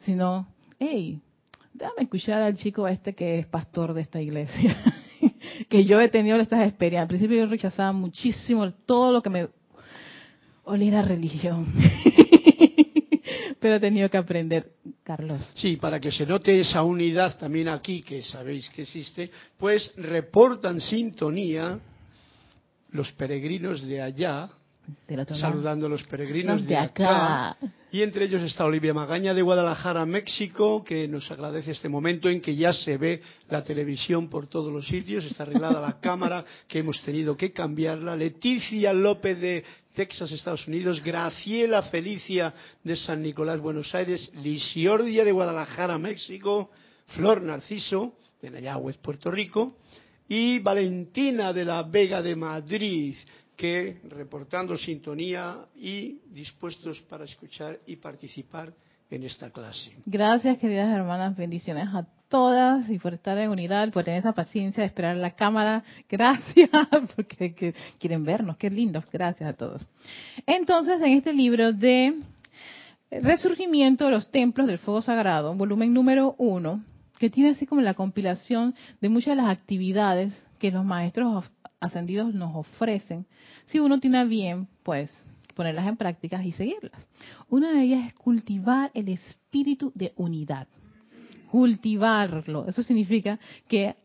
sino, 0.00 0.48
hey, 0.78 1.20
déjame 1.72 2.02
escuchar 2.02 2.42
al 2.42 2.56
chico 2.56 2.88
este 2.88 3.14
que 3.14 3.38
es 3.38 3.46
pastor 3.46 3.94
de 3.94 4.00
esta 4.00 4.20
iglesia, 4.20 4.76
que 5.68 5.84
yo 5.84 6.00
he 6.00 6.08
tenido 6.08 6.36
estas 6.38 6.66
experiencias. 6.66 7.02
Al 7.02 7.08
principio 7.08 7.36
yo 7.38 7.46
rechazaba 7.46 7.92
muchísimo 7.92 8.72
todo 8.72 9.12
lo 9.12 9.22
que 9.22 9.30
me 9.30 9.48
a 10.68 11.02
religión. 11.02 11.66
pero 13.60 13.76
he 13.76 13.80
tenido 13.80 14.08
que 14.08 14.16
aprender, 14.16 14.72
Carlos. 15.02 15.40
Sí, 15.54 15.76
para 15.76 15.98
que 16.00 16.12
se 16.12 16.26
note 16.26 16.60
esa 16.60 16.82
unidad 16.82 17.36
también 17.38 17.68
aquí, 17.68 18.02
que 18.02 18.22
sabéis 18.22 18.68
que 18.70 18.82
existe, 18.82 19.30
pues 19.56 19.92
reportan 19.96 20.80
sintonía 20.80 21.78
los 22.90 23.12
peregrinos 23.12 23.86
de 23.86 24.02
allá, 24.02 24.48
saludando 25.40 25.86
a 25.86 25.88
los 25.88 26.02
peregrinos 26.04 26.64
de, 26.66 26.76
acá. 26.76 27.56
Y 27.90 28.02
entre 28.02 28.26
ellos 28.26 28.42
está 28.42 28.64
Olivia 28.64 28.92
Magaña 28.92 29.32
de 29.32 29.42
Guadalajara, 29.42 30.04
México, 30.04 30.84
que 30.84 31.08
nos 31.08 31.30
agradece 31.30 31.70
este 31.70 31.88
momento 31.88 32.28
en 32.28 32.40
que 32.40 32.54
ya 32.54 32.72
se 32.72 32.98
ve 32.98 33.22
la 33.48 33.64
televisión 33.64 34.28
por 34.28 34.46
todos 34.46 34.72
los 34.72 34.86
sitios, 34.86 35.24
está 35.24 35.44
arreglada 35.44 35.80
la 35.80 35.98
cámara, 36.00 36.44
que 36.66 36.80
hemos 36.80 37.00
tenido 37.02 37.36
que 37.36 37.52
cambiarla. 37.52 38.14
Leticia 38.14 38.92
López 38.92 39.40
de 39.40 39.64
Texas, 39.94 40.30
Estados 40.32 40.68
Unidos, 40.68 41.02
Graciela 41.02 41.82
Felicia 41.84 42.52
de 42.84 42.96
San 42.96 43.22
Nicolás, 43.22 43.60
Buenos 43.60 43.94
Aires, 43.94 44.30
Lisiordia 44.42 45.24
de 45.24 45.32
Guadalajara, 45.32 45.98
México, 45.98 46.70
Flor 47.06 47.42
Narciso 47.42 48.14
de 48.42 48.50
Nayagüez, 48.50 48.98
Puerto 48.98 49.30
Rico, 49.30 49.76
y 50.28 50.58
Valentina 50.58 51.52
de 51.52 51.64
la 51.64 51.82
Vega 51.82 52.20
de 52.20 52.36
Madrid, 52.36 53.16
que 53.58 53.98
reportando 54.04 54.78
sintonía 54.78 55.66
y 55.74 56.20
dispuestos 56.30 57.02
para 57.10 57.24
escuchar 57.24 57.80
y 57.86 57.96
participar 57.96 58.72
en 59.10 59.24
esta 59.24 59.50
clase. 59.50 59.96
Gracias, 60.06 60.58
queridas 60.58 60.88
hermanas, 60.94 61.36
bendiciones 61.36 61.88
a 61.88 62.06
todas 62.28 62.88
y 62.88 63.00
por 63.00 63.14
estar 63.14 63.36
en 63.36 63.50
unidad, 63.50 63.90
por 63.90 64.04
tener 64.04 64.20
esa 64.20 64.32
paciencia 64.32 64.82
de 64.82 64.86
esperar 64.86 65.16
la 65.16 65.32
cámara. 65.32 65.82
Gracias, 66.08 66.70
porque 67.16 67.74
quieren 67.98 68.24
vernos, 68.24 68.56
qué 68.58 68.70
lindo. 68.70 69.02
Gracias 69.12 69.50
a 69.50 69.54
todos. 69.54 69.84
Entonces, 70.46 71.00
en 71.00 71.14
este 71.14 71.32
libro 71.32 71.72
de 71.72 72.14
Resurgimiento 73.10 74.04
de 74.04 74.12
los 74.12 74.30
Templos 74.30 74.68
del 74.68 74.78
Fuego 74.78 75.02
Sagrado, 75.02 75.52
volumen 75.52 75.92
número 75.92 76.36
uno, 76.38 76.84
que 77.18 77.28
tiene 77.28 77.50
así 77.50 77.66
como 77.66 77.80
la 77.80 77.94
compilación 77.94 78.76
de 79.00 79.08
muchas 79.08 79.36
de 79.36 79.42
las 79.42 79.50
actividades 79.50 80.47
que 80.58 80.70
los 80.70 80.84
maestros 80.84 81.50
ascendidos 81.80 82.34
nos 82.34 82.54
ofrecen, 82.54 83.26
si 83.66 83.78
uno 83.78 84.00
tiene 84.00 84.24
bien, 84.26 84.68
pues 84.82 85.10
ponerlas 85.54 85.88
en 85.88 85.96
práctica 85.96 86.44
y 86.44 86.52
seguirlas. 86.52 87.06
Una 87.48 87.72
de 87.72 87.82
ellas 87.82 88.06
es 88.06 88.14
cultivar 88.14 88.90
el 88.94 89.08
espíritu 89.08 89.90
de 89.94 90.12
unidad. 90.16 90.68
Cultivarlo. 91.50 92.66
Eso 92.68 92.82
significa 92.82 93.38
que 93.66 93.96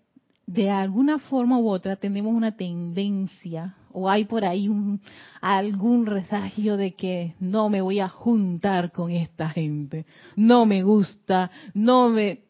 de 0.46 0.70
alguna 0.70 1.20
forma 1.20 1.60
u 1.60 1.70
otra 1.70 1.96
tenemos 1.96 2.34
una 2.34 2.56
tendencia 2.56 3.76
o 3.92 4.10
hay 4.10 4.26
por 4.26 4.44
ahí 4.44 4.68
un, 4.68 5.00
algún 5.42 6.06
resagio 6.06 6.76
de 6.76 6.96
que 6.96 7.36
no 7.40 7.70
me 7.70 7.82
voy 7.82 8.00
a 8.00 8.10
juntar 8.10 8.92
con 8.92 9.12
esta 9.12 9.50
gente, 9.50 10.06
no 10.36 10.66
me 10.66 10.84
gusta, 10.84 11.52
no 11.74 12.10
me, 12.10 12.42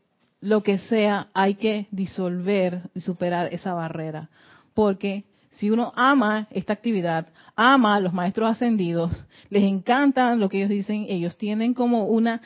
lo 0.43 0.61
que 0.61 0.77
sea, 0.77 1.29
hay 1.33 1.55
que 1.55 1.87
disolver 1.91 2.81
y 2.93 2.99
superar 2.99 3.53
esa 3.53 3.73
barrera 3.73 4.29
porque 4.73 5.25
si 5.51 5.69
uno 5.69 5.93
ama 5.95 6.47
esta 6.51 6.73
actividad, 6.73 7.27
ama 7.55 7.95
a 7.95 7.99
los 7.99 8.13
maestros 8.13 8.49
ascendidos, 8.49 9.25
les 9.49 9.63
encanta 9.63 10.35
lo 10.35 10.49
que 10.49 10.57
ellos 10.57 10.69
dicen, 10.69 11.05
ellos 11.07 11.37
tienen 11.37 11.73
como 11.73 12.07
una 12.07 12.41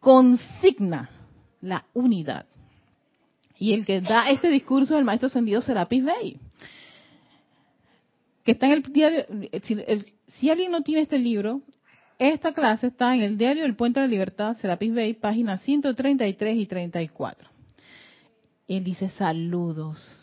consigna, 0.00 1.10
la 1.60 1.86
unidad. 1.94 2.46
Y 3.58 3.72
el 3.72 3.86
que 3.86 4.00
da 4.00 4.28
este 4.30 4.48
discurso 4.48 4.94
es 4.94 4.98
el 4.98 5.04
maestro 5.04 5.28
ascendido 5.28 5.62
Serapis 5.62 6.04
Bey, 6.04 6.36
que 8.44 8.52
está 8.52 8.66
en 8.66 8.72
el 8.72 8.82
diario, 8.82 9.24
si, 10.26 10.50
alguien 10.50 10.72
no 10.72 10.82
tiene 10.82 11.02
este 11.02 11.18
libro, 11.18 11.62
esta 12.28 12.52
clase 12.52 12.88
está 12.88 13.14
en 13.14 13.22
el 13.22 13.36
diario 13.36 13.64
El 13.64 13.74
Puente 13.74 14.00
de 14.00 14.06
la 14.06 14.10
Libertad, 14.10 14.56
Serapis 14.56 14.94
Bey, 14.94 15.14
páginas 15.14 15.62
133 15.62 16.56
y 16.56 16.66
34. 16.66 17.48
Él 18.68 18.84
dice 18.84 19.08
saludos 19.10 20.22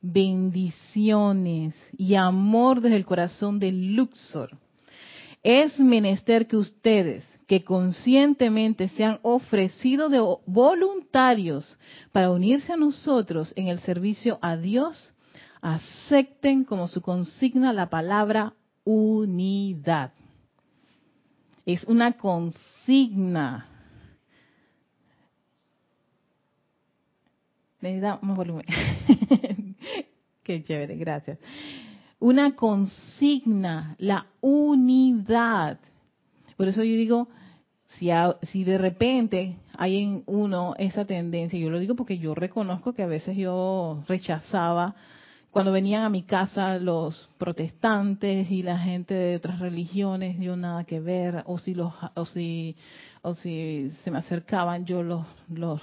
bendiciones 0.00 1.74
y 1.96 2.14
amor 2.14 2.80
desde 2.80 2.96
el 2.96 3.04
corazón 3.04 3.58
del 3.58 3.94
Luxor. 3.94 4.56
Es 5.42 5.78
menester 5.78 6.46
que 6.46 6.56
ustedes, 6.56 7.24
que 7.46 7.64
conscientemente 7.64 8.88
se 8.88 9.04
han 9.04 9.18
ofrecido 9.22 10.08
de 10.08 10.20
voluntarios 10.46 11.78
para 12.12 12.30
unirse 12.30 12.72
a 12.72 12.76
nosotros 12.76 13.52
en 13.56 13.68
el 13.68 13.80
servicio 13.80 14.38
a 14.42 14.56
Dios, 14.56 15.14
acepten 15.62 16.64
como 16.64 16.88
su 16.88 17.00
consigna 17.00 17.72
la 17.72 17.88
palabra 17.88 18.54
unidad. 18.84 20.12
Es 21.72 21.84
una 21.84 22.12
consigna. 22.14 23.68
Necesita 27.80 28.18
más 28.22 28.36
volumen. 28.36 28.64
Qué 30.42 30.64
chévere, 30.64 30.96
gracias. 30.96 31.38
Una 32.18 32.56
consigna, 32.56 33.94
la 33.98 34.26
unidad. 34.40 35.78
Por 36.56 36.66
eso 36.66 36.82
yo 36.82 36.96
digo, 36.96 37.28
si, 37.86 38.10
si 38.42 38.64
de 38.64 38.76
repente 38.76 39.56
hay 39.78 40.02
en 40.02 40.24
uno 40.26 40.74
esa 40.76 41.04
tendencia, 41.04 41.56
yo 41.56 41.70
lo 41.70 41.78
digo 41.78 41.94
porque 41.94 42.18
yo 42.18 42.34
reconozco 42.34 42.94
que 42.94 43.04
a 43.04 43.06
veces 43.06 43.36
yo 43.36 44.02
rechazaba 44.08 44.96
cuando 45.50 45.72
venían 45.72 46.04
a 46.04 46.08
mi 46.08 46.22
casa 46.22 46.78
los 46.78 47.28
protestantes 47.36 48.50
y 48.50 48.62
la 48.62 48.78
gente 48.78 49.14
de 49.14 49.36
otras 49.36 49.58
religiones, 49.58 50.38
yo 50.38 50.56
nada 50.56 50.84
que 50.84 51.00
ver, 51.00 51.42
o 51.46 51.58
si 51.58 51.74
los, 51.74 51.92
o 52.14 52.24
si, 52.24 52.76
o 53.22 53.34
si 53.34 53.90
se 54.04 54.12
me 54.12 54.18
acercaban, 54.18 54.84
yo 54.84 55.02
los, 55.02 55.26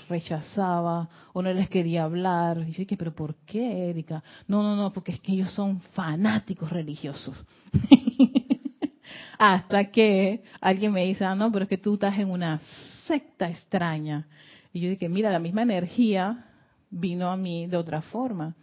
rechazaba, 0.08 1.10
o 1.34 1.42
no 1.42 1.52
les 1.52 1.70
quería 1.70 2.06
hablar. 2.06 2.60
Y 2.66 2.72
yo 2.72 2.78
dije, 2.80 2.96
pero 2.96 3.14
¿por 3.14 3.36
qué, 3.46 3.90
Erika? 3.90 4.24
No, 4.48 4.64
no, 4.64 4.78
no, 4.78 4.94
porque 4.94 5.12
es 5.12 5.20
que 5.20 5.34
ellos 5.34 5.52
son 5.52 5.82
fanáticos 5.94 6.70
religiosos. 6.70 7.36
Hasta 9.38 9.92
que 9.92 10.44
alguien 10.62 10.94
me 10.94 11.06
dice, 11.06 11.26
ah, 11.26 11.36
no, 11.36 11.52
pero 11.52 11.64
es 11.64 11.70
que 11.70 11.78
tú 11.78 11.96
estás 11.96 12.18
en 12.18 12.32
una 12.32 12.62
secta 13.06 13.50
extraña. 13.50 14.28
Y 14.72 14.80
yo 14.80 14.90
dije, 14.90 15.10
mira, 15.10 15.30
la 15.30 15.40
misma 15.40 15.64
energía 15.64 16.46
vino 16.90 17.30
a 17.30 17.36
mí 17.36 17.68
de 17.68 17.76
otra 17.76 18.02
forma. 18.02 18.56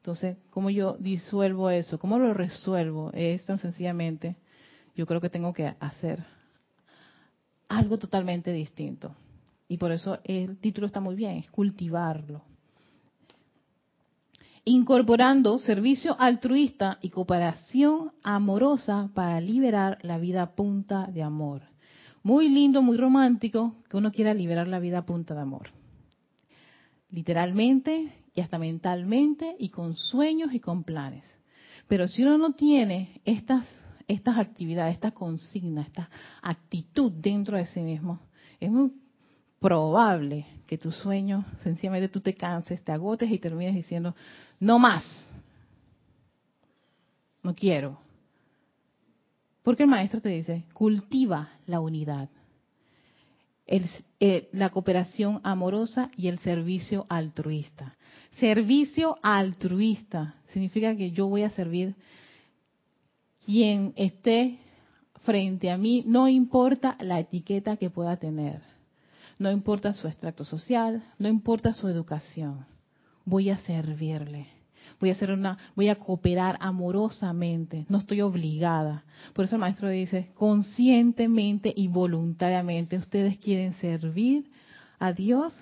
Entonces, 0.00 0.38
¿cómo 0.48 0.70
yo 0.70 0.96
disuelvo 0.98 1.68
eso? 1.68 1.98
¿Cómo 1.98 2.18
lo 2.18 2.32
resuelvo? 2.32 3.10
Es 3.12 3.44
tan 3.44 3.58
sencillamente, 3.58 4.36
yo 4.96 5.04
creo 5.04 5.20
que 5.20 5.28
tengo 5.28 5.52
que 5.52 5.74
hacer 5.78 6.24
algo 7.68 7.98
totalmente 7.98 8.50
distinto. 8.50 9.14
Y 9.68 9.76
por 9.76 9.92
eso 9.92 10.18
el 10.24 10.56
título 10.56 10.86
está 10.86 11.00
muy 11.00 11.16
bien, 11.16 11.32
es 11.32 11.50
cultivarlo. 11.50 12.40
Incorporando 14.64 15.58
servicio 15.58 16.16
altruista 16.18 16.98
y 17.02 17.10
cooperación 17.10 18.12
amorosa 18.22 19.10
para 19.12 19.38
liberar 19.38 19.98
la 20.00 20.16
vida 20.16 20.54
punta 20.54 21.08
de 21.08 21.22
amor. 21.22 21.60
Muy 22.22 22.48
lindo, 22.48 22.80
muy 22.80 22.96
romántico 22.96 23.74
que 23.90 23.98
uno 23.98 24.12
quiera 24.12 24.32
liberar 24.32 24.66
la 24.66 24.78
vida 24.78 25.04
punta 25.04 25.34
de 25.34 25.40
amor. 25.42 25.68
Literalmente, 27.10 28.12
y 28.34 28.40
hasta 28.40 28.58
mentalmente 28.58 29.56
y 29.58 29.70
con 29.70 29.96
sueños 29.96 30.52
y 30.52 30.60
con 30.60 30.84
planes. 30.84 31.24
Pero 31.88 32.06
si 32.08 32.22
uno 32.22 32.38
no 32.38 32.52
tiene 32.52 33.20
estas, 33.24 33.66
estas 34.06 34.38
actividades, 34.38 34.94
esta 34.94 35.10
consigna, 35.10 35.82
esta 35.82 36.08
actitud 36.42 37.10
dentro 37.12 37.56
de 37.56 37.66
sí 37.66 37.80
mismo, 37.80 38.20
es 38.60 38.70
muy 38.70 38.92
probable 39.58 40.46
que 40.66 40.78
tu 40.78 40.92
sueño, 40.92 41.44
sencillamente 41.62 42.08
tú 42.08 42.20
te 42.20 42.34
canses, 42.34 42.82
te 42.82 42.92
agotes 42.92 43.30
y 43.30 43.38
termines 43.38 43.74
diciendo, 43.74 44.14
no 44.60 44.78
más, 44.78 45.04
no 47.42 47.54
quiero. 47.54 47.98
Porque 49.62 49.82
el 49.82 49.88
maestro 49.88 50.20
te 50.20 50.28
dice, 50.28 50.64
cultiva 50.72 51.50
la 51.66 51.80
unidad, 51.80 52.30
eh, 53.70 54.48
la 54.52 54.70
cooperación 54.70 55.40
amorosa 55.44 56.10
y 56.16 56.28
el 56.28 56.38
servicio 56.40 57.06
altruista. 57.08 57.96
Servicio 58.38 59.16
altruista 59.22 60.34
significa 60.52 60.96
que 60.96 61.12
yo 61.12 61.26
voy 61.28 61.42
a 61.42 61.50
servir 61.50 61.94
quien 63.44 63.92
esté 63.96 64.58
frente 65.22 65.70
a 65.70 65.76
mí, 65.76 66.02
no 66.06 66.28
importa 66.28 66.96
la 67.00 67.20
etiqueta 67.20 67.76
que 67.76 67.90
pueda 67.90 68.16
tener, 68.16 68.62
no 69.38 69.50
importa 69.50 69.92
su 69.92 70.08
extracto 70.08 70.44
social, 70.44 71.04
no 71.18 71.28
importa 71.28 71.72
su 71.72 71.88
educación, 71.88 72.66
voy 73.24 73.50
a 73.50 73.58
servirle. 73.58 74.59
Voy 75.00 75.10
a 75.10 75.32
una, 75.32 75.58
voy 75.74 75.88
a 75.88 75.96
cooperar 75.96 76.58
amorosamente, 76.60 77.86
no 77.88 77.98
estoy 77.98 78.20
obligada. 78.20 79.04
Por 79.32 79.46
eso 79.46 79.56
el 79.56 79.60
maestro 79.60 79.88
dice, 79.88 80.30
conscientemente 80.34 81.72
y 81.74 81.88
voluntariamente 81.88 82.98
ustedes 82.98 83.38
quieren 83.38 83.72
servir 83.74 84.50
a 84.98 85.12
Dios, 85.14 85.54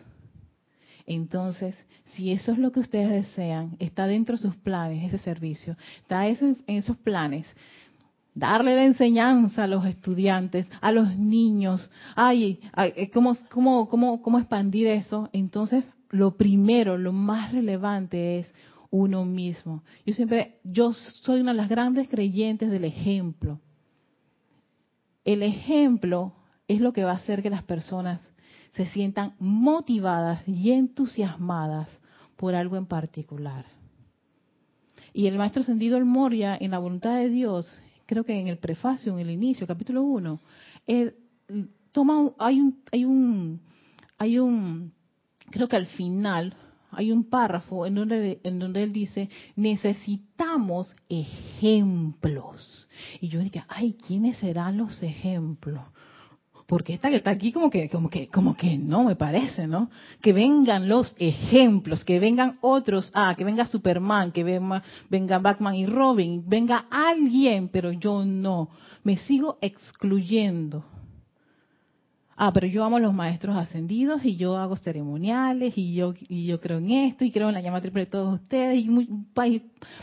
entonces 1.06 1.76
si 2.14 2.32
eso 2.32 2.52
es 2.52 2.58
lo 2.58 2.72
que 2.72 2.80
ustedes 2.80 3.10
desean, 3.10 3.76
está 3.78 4.06
dentro 4.06 4.36
de 4.36 4.42
sus 4.42 4.56
planes 4.56 5.04
ese 5.04 5.18
servicio, 5.18 5.76
está 6.02 6.26
en 6.26 6.56
esos 6.66 6.96
planes, 6.96 7.46
darle 8.34 8.74
la 8.74 8.84
enseñanza 8.84 9.64
a 9.64 9.66
los 9.66 9.84
estudiantes, 9.84 10.70
a 10.80 10.92
los 10.92 11.16
niños, 11.16 11.90
ay, 12.14 12.60
eh, 12.76 13.10
¿cómo, 13.10 13.36
cómo, 13.50 13.88
cómo, 13.88 14.22
cómo 14.22 14.38
expandir 14.38 14.86
eso? 14.86 15.28
Entonces, 15.32 15.84
lo 16.10 16.36
primero, 16.36 16.96
lo 16.96 17.12
más 17.12 17.52
relevante 17.52 18.38
es 18.38 18.54
uno 18.90 19.24
mismo. 19.24 19.82
Yo 20.06 20.14
siempre, 20.14 20.58
yo 20.64 20.92
soy 20.92 21.40
una 21.40 21.52
de 21.52 21.58
las 21.58 21.68
grandes 21.68 22.08
creyentes 22.08 22.70
del 22.70 22.84
ejemplo. 22.84 23.60
El 25.24 25.42
ejemplo 25.42 26.34
es 26.68 26.80
lo 26.80 26.92
que 26.92 27.04
va 27.04 27.12
a 27.12 27.16
hacer 27.16 27.42
que 27.42 27.50
las 27.50 27.62
personas 27.62 28.20
se 28.72 28.86
sientan 28.86 29.34
motivadas 29.38 30.46
y 30.46 30.72
entusiasmadas 30.72 31.88
por 32.36 32.54
algo 32.54 32.76
en 32.76 32.86
particular. 32.86 33.66
Y 35.12 35.26
el 35.26 35.38
maestro 35.38 35.62
Sendido 35.62 35.96
el 35.96 36.04
Moria, 36.04 36.56
en 36.58 36.70
la 36.70 36.78
voluntad 36.78 37.16
de 37.16 37.28
Dios, 37.28 37.80
creo 38.06 38.24
que 38.24 38.38
en 38.38 38.46
el 38.46 38.58
prefacio, 38.58 39.12
en 39.12 39.18
el 39.18 39.30
inicio, 39.30 39.66
capítulo 39.66 40.02
1, 40.02 40.40
toma, 41.92 42.30
hay 42.38 42.60
un, 42.60 42.82
hay 42.92 43.04
un, 43.04 43.60
hay 44.16 44.38
un, 44.38 44.92
creo 45.50 45.68
que 45.68 45.76
al 45.76 45.86
final, 45.86 46.54
hay 46.90 47.12
un 47.12 47.24
párrafo 47.28 47.86
en 47.86 47.94
donde, 47.94 48.40
en 48.44 48.58
donde 48.58 48.82
él 48.82 48.92
dice, 48.92 49.28
necesitamos 49.56 50.94
ejemplos. 51.08 52.88
Y 53.20 53.28
yo 53.28 53.40
dije, 53.40 53.64
ay, 53.68 53.96
¿quiénes 54.06 54.38
serán 54.38 54.78
los 54.78 55.02
ejemplos? 55.02 55.82
porque 56.68 56.92
esta 56.92 57.08
que 57.08 57.16
está 57.16 57.30
aquí 57.30 57.50
como 57.50 57.70
que, 57.70 57.88
como 57.88 58.10
que, 58.10 58.28
como 58.28 58.54
que 58.54 58.76
no 58.76 59.02
me 59.02 59.16
parece, 59.16 59.66
¿no? 59.66 59.88
Que 60.20 60.34
vengan 60.34 60.86
los 60.86 61.16
ejemplos, 61.18 62.04
que 62.04 62.20
vengan 62.20 62.58
otros, 62.60 63.10
ah, 63.14 63.34
que 63.38 63.42
venga 63.42 63.64
Superman, 63.64 64.32
que 64.32 64.44
venga, 64.44 64.82
venga 65.08 65.38
Batman 65.38 65.74
y 65.76 65.86
Robin, 65.86 66.44
venga 66.46 66.84
alguien, 66.90 67.70
pero 67.70 67.90
yo 67.90 68.22
no, 68.22 68.68
me 69.02 69.16
sigo 69.16 69.56
excluyendo. 69.62 70.84
Ah, 72.40 72.52
pero 72.52 72.68
yo 72.68 72.84
amo 72.84 73.00
los 73.00 73.12
maestros 73.12 73.56
ascendidos 73.56 74.24
y 74.24 74.36
yo 74.36 74.56
hago 74.56 74.76
ceremoniales 74.76 75.76
y 75.76 75.92
yo 75.92 76.14
y 76.28 76.46
yo 76.46 76.60
creo 76.60 76.78
en 76.78 76.92
esto 76.92 77.24
y 77.24 77.32
creo 77.32 77.48
en 77.48 77.54
la 77.54 77.60
llama 77.60 77.80
triple 77.80 78.04
de 78.04 78.10
todos 78.12 78.40
ustedes 78.40 78.84
y 78.84 78.88
muy, 78.88 79.08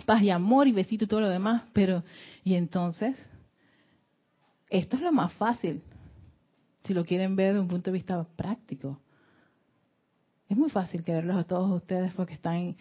paz 0.05 0.21
y 0.21 0.29
amor 0.29 0.67
y 0.67 0.73
besito 0.73 1.05
y 1.05 1.07
todo 1.07 1.21
lo 1.21 1.29
demás, 1.29 1.63
pero 1.71 2.03
y 2.43 2.55
entonces 2.55 3.15
esto 4.69 4.97
es 4.97 5.01
lo 5.01 5.13
más 5.13 5.31
fácil 5.35 5.81
si 6.83 6.93
lo 6.93 7.05
quieren 7.05 7.37
ver 7.37 7.53
desde 7.53 7.61
un 7.61 7.69
punto 7.69 7.89
de 7.89 7.93
vista 7.93 8.21
práctico. 8.35 8.99
Es 10.49 10.57
muy 10.57 10.69
fácil 10.69 11.05
quererlos 11.05 11.37
a 11.37 11.45
todos 11.45 11.71
ustedes 11.71 12.13
porque 12.15 12.33
están 12.33 12.75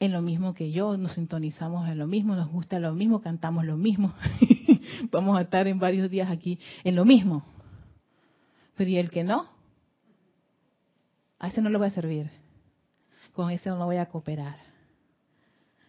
en, 0.00 0.12
lo 0.12 0.20
mismo 0.20 0.52
que 0.52 0.72
yo, 0.72 0.96
nos 0.96 1.12
sintonizamos 1.12 1.88
en 1.88 1.96
lo 1.96 2.08
mismo, 2.08 2.34
nos 2.34 2.50
gusta 2.50 2.80
lo 2.80 2.92
mismo, 2.92 3.20
cantamos 3.20 3.64
lo 3.64 3.76
mismo. 3.76 4.12
Vamos 5.12 5.38
a 5.38 5.42
estar 5.42 5.68
en 5.68 5.78
varios 5.78 6.10
días 6.10 6.28
aquí 6.28 6.58
en 6.82 6.96
lo 6.96 7.04
mismo. 7.04 7.44
¿Y 8.88 8.98
el 8.98 9.10
que 9.10 9.24
no? 9.24 9.48
A 11.38 11.48
ese 11.48 11.60
no 11.60 11.70
lo 11.70 11.78
voy 11.78 11.88
a 11.88 11.90
servir. 11.90 12.30
Con 13.32 13.50
ese 13.50 13.70
no 13.70 13.84
voy 13.84 13.96
a 13.96 14.06
cooperar. 14.06 14.56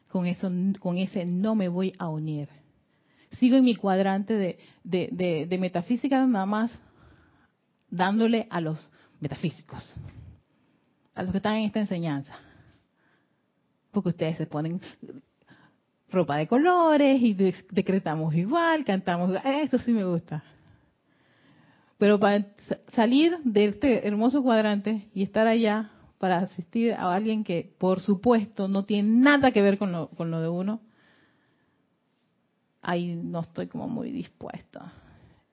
Con, 0.09 0.25
eso, 0.25 0.49
con 0.79 0.97
ese 0.97 1.25
no 1.25 1.55
me 1.55 1.67
voy 1.67 1.93
a 1.99 2.09
unir. 2.09 2.49
Sigo 3.39 3.57
en 3.57 3.63
mi 3.63 3.75
cuadrante 3.75 4.35
de, 4.83 5.47
de, 5.47 5.57
metafísica 5.59 6.25
nada 6.25 6.45
más 6.45 6.71
dándole 7.89 8.47
a 8.49 8.61
los 8.61 8.91
metafísicos, 9.19 9.95
a 11.15 11.23
los 11.23 11.31
que 11.31 11.37
están 11.37 11.55
en 11.55 11.65
esta 11.65 11.79
enseñanza. 11.79 12.35
Porque 13.91 14.09
ustedes 14.09 14.37
se 14.37 14.45
ponen 14.45 14.81
ropa 16.09 16.37
de 16.37 16.47
colores 16.47 17.21
y 17.21 17.33
decretamos 17.33 18.33
igual, 18.35 18.83
cantamos 18.85 19.29
igual. 19.29 19.43
Esto 19.61 19.79
sí 19.79 19.91
me 19.91 20.03
gusta. 20.03 20.43
Pero 21.97 22.19
para 22.19 22.45
salir 22.89 23.37
de 23.43 23.65
este 23.65 24.07
hermoso 24.07 24.43
cuadrante 24.43 25.09
y 25.13 25.23
estar 25.23 25.47
allá 25.47 25.91
para 26.17 26.37
asistir 26.37 26.93
a 26.93 27.13
alguien 27.13 27.43
que, 27.43 27.75
por 27.77 27.99
supuesto, 27.99 28.67
no 28.67 28.85
tiene 28.85 29.09
nada 29.09 29.51
que 29.51 29.61
ver 29.61 29.77
con 29.77 29.91
lo, 29.91 30.07
con 30.09 30.31
lo 30.31 30.41
de 30.41 30.49
uno, 30.49 30.81
ahí 32.81 33.15
no 33.15 33.41
estoy 33.41 33.67
como 33.67 33.87
muy 33.87 34.11
dispuesta. 34.11 34.93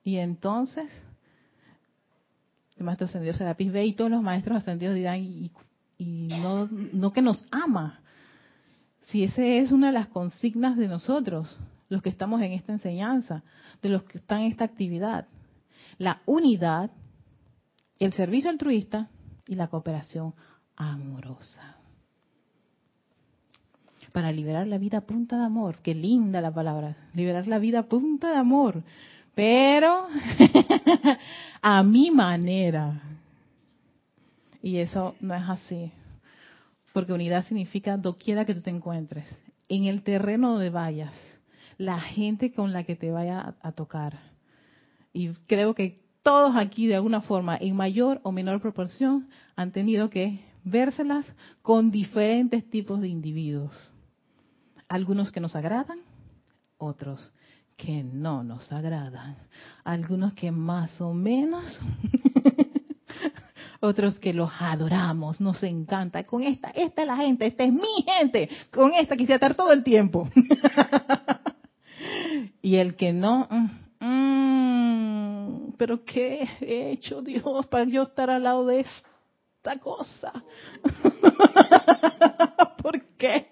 Y 0.05 0.17
entonces, 0.19 0.91
el 2.77 2.85
maestro 2.85 3.07
ascendido 3.07 3.35
Serapis 3.35 3.73
ve 3.73 3.87
y 3.87 3.93
todos 3.95 4.11
los 4.11 4.23
maestros 4.23 4.59
ascendidos 4.59 4.95
dirán, 4.95 5.21
y, 5.21 5.51
no, 5.99 6.67
no 6.71 7.13
que 7.13 7.21
nos 7.21 7.47
ama. 7.51 8.01
Si 9.03 9.25
esa 9.25 9.45
es 9.45 9.71
una 9.73 9.89
de 9.89 9.93
las 9.93 10.09
consignas 10.09 10.77
de 10.77 10.89
nosotros, 10.89 11.59
los 11.89 12.01
que 12.01 12.09
estamos 12.09 12.41
en 12.43 12.53
esta 12.53 12.73
enseñanza, 12.73 13.43
de 13.83 13.89
los 13.89 14.05
que 14.05 14.19
están 14.19 14.43
en 14.43 14.53
esta 14.53 14.65
actividad. 14.65 15.27
La 16.01 16.23
unidad, 16.25 16.91
el 17.99 18.13
servicio 18.15 18.49
altruista 18.49 19.11
y 19.47 19.55
la 19.55 19.69
cooperación 19.69 20.35
amorosa. 20.75 21.77
Para 24.13 24.33
liberar 24.33 24.67
la 24.67 24.79
vida 24.79 24.99
a 24.99 25.07
punta 25.07 25.39
de 25.39 25.45
amor. 25.45 25.79
Qué 25.83 25.95
linda 25.95 26.41
la 26.41 26.53
palabra. 26.53 26.97
Liberar 27.15 27.47
la 27.47 27.59
vida 27.59 27.81
a 27.81 27.89
punta 27.89 28.31
de 28.31 28.37
amor 28.37 28.83
pero 29.35 30.07
a 31.63 31.83
mi 31.83 32.11
manera. 32.11 33.01
Y 34.63 34.77
eso 34.79 35.15
no 35.21 35.35
es 35.35 35.49
así. 35.49 35.93
Porque 36.93 37.13
unidad 37.13 37.45
significa 37.47 37.97
doquiera 37.97 38.45
que 38.45 38.55
tú 38.55 38.61
te 38.61 38.71
encuentres, 38.71 39.35
en 39.69 39.85
el 39.85 40.03
terreno 40.03 40.51
donde 40.53 40.71
vayas, 40.71 41.15
la 41.79 42.01
gente 42.01 42.53
con 42.53 42.73
la 42.73 42.85
que 42.85 42.97
te 42.97 43.11
vaya 43.11 43.55
a, 43.63 43.73
tocar. 43.73 44.19
Y 45.13 45.31
creo 45.47 45.75
que 45.75 46.01
todos 46.23 46.57
aquí 46.57 46.87
de 46.87 46.97
alguna 46.97 47.23
forma, 47.23 47.57
en 47.57 47.77
mayor 47.77 48.21
o 48.23 48.33
menor 48.33 48.61
proporción, 48.61 49.29
han 49.57 49.73
tenido 49.73 50.11
que 50.11 50.41
vérselas 50.65 51.27
con 51.63 51.91
diferentes 51.91 52.69
tipos 52.69 53.01
de 53.01 53.09
individuos. 53.09 53.95
Algunos 54.89 55.33
que 55.33 55.41
nos 55.41 55.57
agradan, 55.57 56.01
otros 56.77 57.33
que 57.77 58.05
no 58.05 58.45
nos 58.45 58.71
agradan, 58.73 59.37
algunos 59.85 60.35
que 60.35 60.51
más 60.51 61.01
o 61.01 61.15
menos, 61.15 61.81
otros 63.81 64.19
que 64.19 64.35
los 64.35 64.51
adoramos, 64.59 65.41
nos 65.41 65.63
encanta. 65.63 66.25
Con 66.25 66.43
esta, 66.43 66.71
esta 66.71 67.03
es 67.03 67.09
la 67.09 67.17
gente, 67.17 67.47
esta 67.47 67.65
es 67.65 67.73
mi 67.73 68.05
gente, 68.05 68.51
con 68.71 68.93
esta 68.93 69.17
quisiera 69.17 69.37
estar 69.37 69.55
todo 69.55 69.73
el 69.73 69.83
tiempo. 69.83 70.29
y 72.63 72.77
el 72.77 72.97
que 72.97 73.13
no, 73.13 73.47
mm, 73.51 73.67
pero 75.81 76.05
¿qué 76.05 76.47
he 76.61 76.91
hecho 76.91 77.23
Dios 77.23 77.67
para 77.69 77.85
yo 77.85 78.03
estar 78.03 78.29
al 78.29 78.43
lado 78.43 78.67
de 78.67 78.81
esta 78.81 79.79
cosa? 79.79 80.31
¿Por 82.83 83.01
qué? 83.17 83.47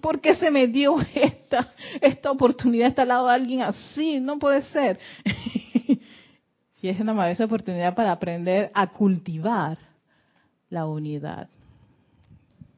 ¿Por 0.00 0.20
qué 0.20 0.36
se 0.36 0.48
me 0.52 0.68
dio 0.68 1.00
esta, 1.12 1.74
esta 2.00 2.30
oportunidad 2.30 2.86
estar 2.86 3.02
al 3.02 3.08
lado 3.08 3.26
de 3.26 3.34
alguien 3.34 3.62
así? 3.62 4.20
No 4.20 4.38
puede 4.38 4.62
ser. 4.62 5.00
y 6.80 6.88
es 6.88 7.00
una 7.00 7.12
maravillosa 7.12 7.46
oportunidad 7.46 7.96
para 7.96 8.12
aprender 8.12 8.70
a 8.72 8.86
cultivar 8.86 9.76
la 10.70 10.86
unidad. 10.86 11.48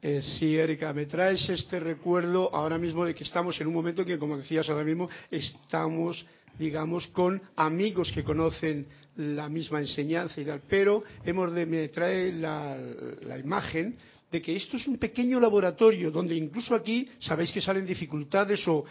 Eh, 0.01 0.21
sí, 0.23 0.57
Erika, 0.57 0.93
me 0.93 1.05
traes 1.05 1.47
este 1.47 1.79
recuerdo 1.79 2.49
ahora 2.55 2.79
mismo 2.79 3.05
de 3.05 3.13
que 3.13 3.23
estamos 3.23 3.59
en 3.61 3.67
un 3.67 3.73
momento 3.73 4.01
en 4.01 4.07
que, 4.07 4.17
como 4.17 4.37
decías 4.37 4.67
ahora 4.67 4.83
mismo, 4.83 5.09
estamos, 5.29 6.25
digamos, 6.57 7.07
con 7.07 7.41
amigos 7.55 8.11
que 8.11 8.23
conocen 8.23 8.87
la 9.17 9.49
misma 9.49 9.79
enseñanza 9.79 10.39
y 10.39 10.45
tal, 10.45 10.61
pero 10.67 11.03
hemos 11.25 11.51
de, 11.53 11.65
me 11.65 11.87
trae 11.89 12.31
la, 12.33 12.77
la 13.21 13.37
imagen 13.37 13.97
de 14.31 14.41
que 14.41 14.55
esto 14.55 14.77
es 14.77 14.87
un 14.87 14.97
pequeño 14.97 15.39
laboratorio 15.39 16.11
donde 16.11 16.35
incluso 16.35 16.75
aquí 16.75 17.07
sabéis 17.19 17.51
que 17.51 17.61
salen 17.61 17.85
dificultades 17.85 18.67
o 18.67 18.83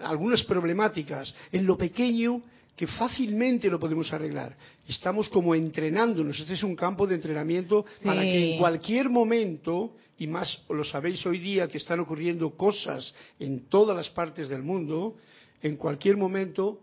algunas 0.00 0.44
problemáticas 0.44 1.34
en 1.52 1.66
lo 1.66 1.76
pequeño 1.76 2.42
que 2.76 2.86
fácilmente 2.86 3.68
lo 3.68 3.80
podemos 3.80 4.12
arreglar. 4.12 4.56
Estamos 4.86 5.28
como 5.28 5.52
entrenándonos. 5.52 6.38
Este 6.38 6.54
es 6.54 6.62
un 6.62 6.76
campo 6.76 7.08
de 7.08 7.16
entrenamiento 7.16 7.84
para 8.04 8.22
que 8.22 8.52
en 8.52 8.58
cualquier 8.58 9.10
momento, 9.10 9.96
y 10.16 10.28
más 10.28 10.62
lo 10.68 10.84
sabéis 10.84 11.26
hoy 11.26 11.40
día 11.40 11.66
que 11.66 11.78
están 11.78 11.98
ocurriendo 11.98 12.50
cosas 12.50 13.12
en 13.40 13.68
todas 13.68 13.96
las 13.96 14.08
partes 14.10 14.48
del 14.48 14.62
mundo, 14.62 15.16
en 15.62 15.76
cualquier 15.76 16.16
momento, 16.16 16.80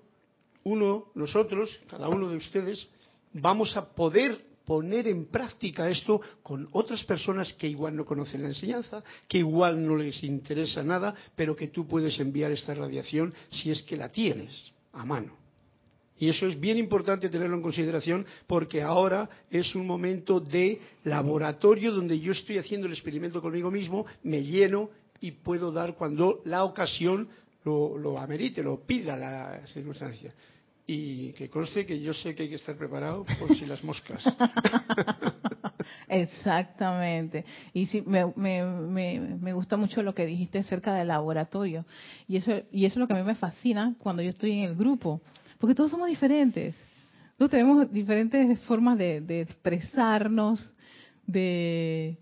uno, 0.63 1.05
nosotros, 1.15 1.79
cada 1.89 2.09
uno 2.09 2.29
de 2.29 2.37
ustedes, 2.37 2.87
vamos 3.33 3.75
a 3.77 3.93
poder 3.93 4.43
poner 4.65 5.07
en 5.07 5.25
práctica 5.25 5.89
esto 5.89 6.19
con 6.41 6.67
otras 6.71 7.03
personas 7.03 7.53
que 7.53 7.67
igual 7.67 7.95
no 7.95 8.03
conocen 8.03 8.41
la 8.41 8.49
enseñanza, 8.49 9.03
que 9.27 9.37
igual 9.37 9.85
no 9.85 9.95
les 9.95 10.23
interesa 10.23 10.83
nada, 10.83 11.15
pero 11.35 11.55
que 11.55 11.67
tú 11.67 11.87
puedes 11.87 12.19
enviar 12.19 12.51
esta 12.51 12.73
radiación 12.73 13.33
si 13.51 13.69
es 13.69 13.83
que 13.83 13.95
la 13.95 14.09
tienes 14.09 14.73
a 14.93 15.05
mano. 15.05 15.45
Y 16.17 16.29
eso 16.29 16.47
es 16.47 16.59
bien 16.59 16.77
importante 16.77 17.29
tenerlo 17.29 17.57
en 17.57 17.61
consideración 17.61 18.25
porque 18.47 18.81
ahora 18.81 19.29
es 19.51 19.75
un 19.75 19.85
momento 19.85 20.39
de 20.39 20.79
laboratorio 21.03 21.91
donde 21.91 22.19
yo 22.19 22.31
estoy 22.31 22.57
haciendo 22.57 22.87
el 22.87 22.93
experimento 22.93 23.41
conmigo 23.41 23.69
mismo, 23.69 24.05
me 24.23 24.41
lleno 24.41 24.89
y 25.19 25.31
puedo 25.31 25.71
dar 25.71 25.95
cuando 25.95 26.41
la 26.45 26.63
ocasión 26.63 27.27
lo, 27.65 27.97
lo 27.97 28.17
amerite, 28.17 28.63
lo 28.63 28.85
pida 28.85 29.17
la 29.17 29.67
circunstancia 29.67 30.33
y 30.87 31.31
que 31.33 31.49
conste 31.49 31.85
que 31.85 31.99
yo 31.99 32.13
sé 32.13 32.35
que 32.35 32.43
hay 32.43 32.49
que 32.49 32.55
estar 32.55 32.75
preparado 32.77 33.25
por 33.39 33.55
si 33.55 33.65
las 33.65 33.83
moscas. 33.83 34.23
Exactamente. 36.07 37.43
Y 37.73 37.87
sí, 37.87 38.03
me, 38.05 38.31
me, 38.35 39.19
me, 39.19 39.53
gusta 39.53 39.77
mucho 39.77 40.03
lo 40.03 40.13
que 40.13 40.25
dijiste 40.25 40.59
acerca 40.59 40.93
del 40.93 41.07
laboratorio. 41.07 41.85
Y 42.27 42.37
eso, 42.37 42.51
y 42.71 42.85
eso 42.85 42.93
es 42.93 42.97
lo 42.97 43.07
que 43.07 43.13
a 43.13 43.17
mí 43.17 43.23
me 43.23 43.35
fascina 43.35 43.95
cuando 43.97 44.21
yo 44.21 44.29
estoy 44.29 44.51
en 44.51 44.65
el 44.65 44.75
grupo. 44.75 45.21
Porque 45.57 45.73
todos 45.73 45.89
somos 45.89 46.07
diferentes. 46.07 46.75
Todos 47.37 47.51
tenemos 47.51 47.91
diferentes 47.91 48.59
formas 48.61 48.97
de, 48.97 49.21
de 49.21 49.41
expresarnos, 49.41 50.59
de 51.25 52.17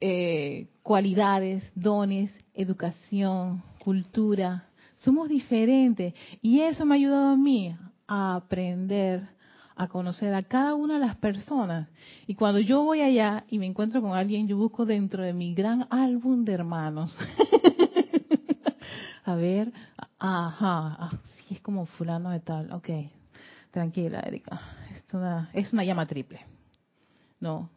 eh, 0.00 0.68
cualidades, 0.82 1.64
dones, 1.74 2.32
educación, 2.54 3.62
cultura 3.82 4.68
somos 4.94 5.28
diferentes 5.28 6.14
y 6.40 6.60
eso 6.60 6.86
me 6.86 6.94
ha 6.94 6.96
ayudado 6.96 7.30
a 7.30 7.36
mí 7.36 7.76
a 8.06 8.36
aprender 8.36 9.28
a 9.74 9.88
conocer 9.88 10.32
a 10.34 10.42
cada 10.42 10.74
una 10.74 10.94
de 10.94 11.00
las 11.00 11.16
personas. 11.16 11.88
Y 12.26 12.36
cuando 12.36 12.60
yo 12.60 12.84
voy 12.84 13.00
allá 13.00 13.44
y 13.48 13.58
me 13.58 13.66
encuentro 13.66 14.00
con 14.00 14.12
alguien, 14.12 14.46
yo 14.46 14.56
busco 14.56 14.86
dentro 14.86 15.24
de 15.24 15.32
mi 15.32 15.54
gran 15.54 15.88
álbum 15.90 16.44
de 16.44 16.52
hermanos. 16.52 17.16
a 19.24 19.34
ver, 19.34 19.72
ajá, 20.18 20.94
así 21.06 21.54
es 21.54 21.60
como 21.60 21.86
fulano 21.86 22.30
de 22.30 22.40
tal. 22.40 22.70
Ok, 22.72 22.90
tranquila, 23.72 24.20
Erika. 24.20 24.60
Es 24.90 25.14
una, 25.14 25.50
es 25.52 25.72
una 25.72 25.82
llama 25.82 26.06
triple. 26.06 26.40
No, 27.40 27.70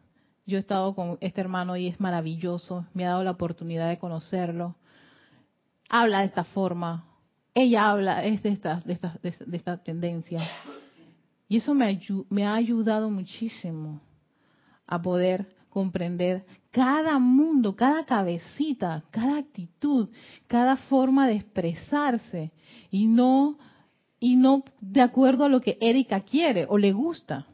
yo 0.44 0.58
he 0.58 0.60
estado 0.60 0.94
con 0.94 1.18
este 1.20 1.40
hermano 1.40 1.76
y 1.76 1.88
es 1.88 1.98
maravilloso. 1.98 2.86
Me 2.94 3.04
ha 3.04 3.10
dado 3.10 3.24
la 3.24 3.32
oportunidad 3.32 3.88
de 3.88 3.98
conocerlo. 3.98 4.76
Habla 5.88 6.20
de 6.20 6.26
esta 6.26 6.44
forma, 6.44 7.04
ella 7.54 7.90
habla 7.90 8.24
es 8.24 8.42
de 8.42 8.50
esta, 8.50 8.80
de 8.80 8.92
esta, 8.92 9.18
de 9.22 9.56
esta 9.56 9.82
tendencia. 9.82 10.40
Y 11.48 11.58
eso 11.58 11.74
me, 11.74 12.00
me 12.28 12.44
ha 12.44 12.54
ayudado 12.54 13.08
muchísimo 13.08 14.00
a 14.86 15.00
poder 15.00 15.54
comprender 15.68 16.44
cada 16.70 17.18
mundo, 17.18 17.76
cada 17.76 18.04
cabecita, 18.04 19.04
cada 19.10 19.38
actitud, 19.38 20.08
cada 20.46 20.76
forma 20.76 21.26
de 21.26 21.34
expresarse 21.36 22.52
y 22.90 23.06
no 23.06 23.58
y 24.18 24.36
no 24.36 24.64
de 24.80 25.02
acuerdo 25.02 25.44
a 25.44 25.48
lo 25.48 25.60
que 25.60 25.76
Erika 25.80 26.20
quiere 26.20 26.66
o 26.68 26.78
le 26.78 26.92
gusta. 26.92 27.46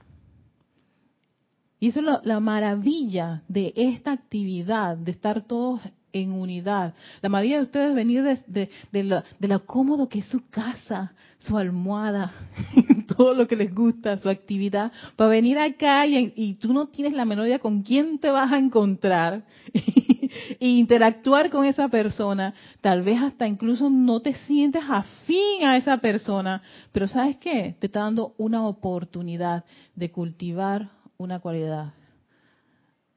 Y 1.81 1.89
eso 1.89 2.01
es 2.01 2.25
la 2.25 2.39
maravilla 2.39 3.43
de 3.49 3.73
esta 3.75 4.13
actividad, 4.13 4.97
de 4.97 5.11
estar 5.11 5.43
todos 5.43 5.81
en 6.13 6.33
unidad. 6.33 6.95
La 7.21 7.29
mayoría 7.29 7.59
de 7.59 7.65
ustedes 7.65 7.95
venir 7.95 8.23
de, 8.23 8.71
de, 8.91 9.49
lo, 9.49 9.67
cómodo 9.67 10.09
que 10.09 10.21
es 10.21 10.27
su 10.27 10.49
casa, 10.49 11.13
su 11.39 11.57
almohada, 11.57 12.33
todo 13.17 13.35
lo 13.35 13.47
que 13.47 13.57
les 13.57 13.75
gusta, 13.75 14.19
su 14.19 14.29
actividad, 14.29 14.93
para 15.17 15.31
venir 15.31 15.59
acá 15.59 16.07
y, 16.07 16.55
tú 16.61 16.73
no 16.73 16.87
tienes 16.87 17.15
la 17.15 17.25
menor 17.25 17.47
idea 17.47 17.59
con 17.59 17.83
quién 17.83 18.19
te 18.19 18.31
vas 18.31 18.53
a 18.53 18.59
encontrar 18.59 19.43
e 19.73 20.69
interactuar 20.69 21.51
con 21.51 21.65
esa 21.65 21.89
persona. 21.89 22.55
Tal 22.81 23.03
vez 23.03 23.21
hasta 23.21 23.47
incluso 23.47 23.91
no 23.91 24.21
te 24.21 24.35
sientes 24.35 24.83
afín 24.89 25.65
a 25.65 25.77
esa 25.77 25.99
persona, 25.99 26.63
pero 26.93 27.09
¿sabes 27.09 27.37
qué? 27.39 27.77
Te 27.79 27.87
está 27.87 28.01
dando 28.01 28.35
una 28.39 28.67
oportunidad 28.67 29.65
de 29.95 30.11
cultivar 30.11 30.91
una 31.17 31.41
cualidad 31.41 31.95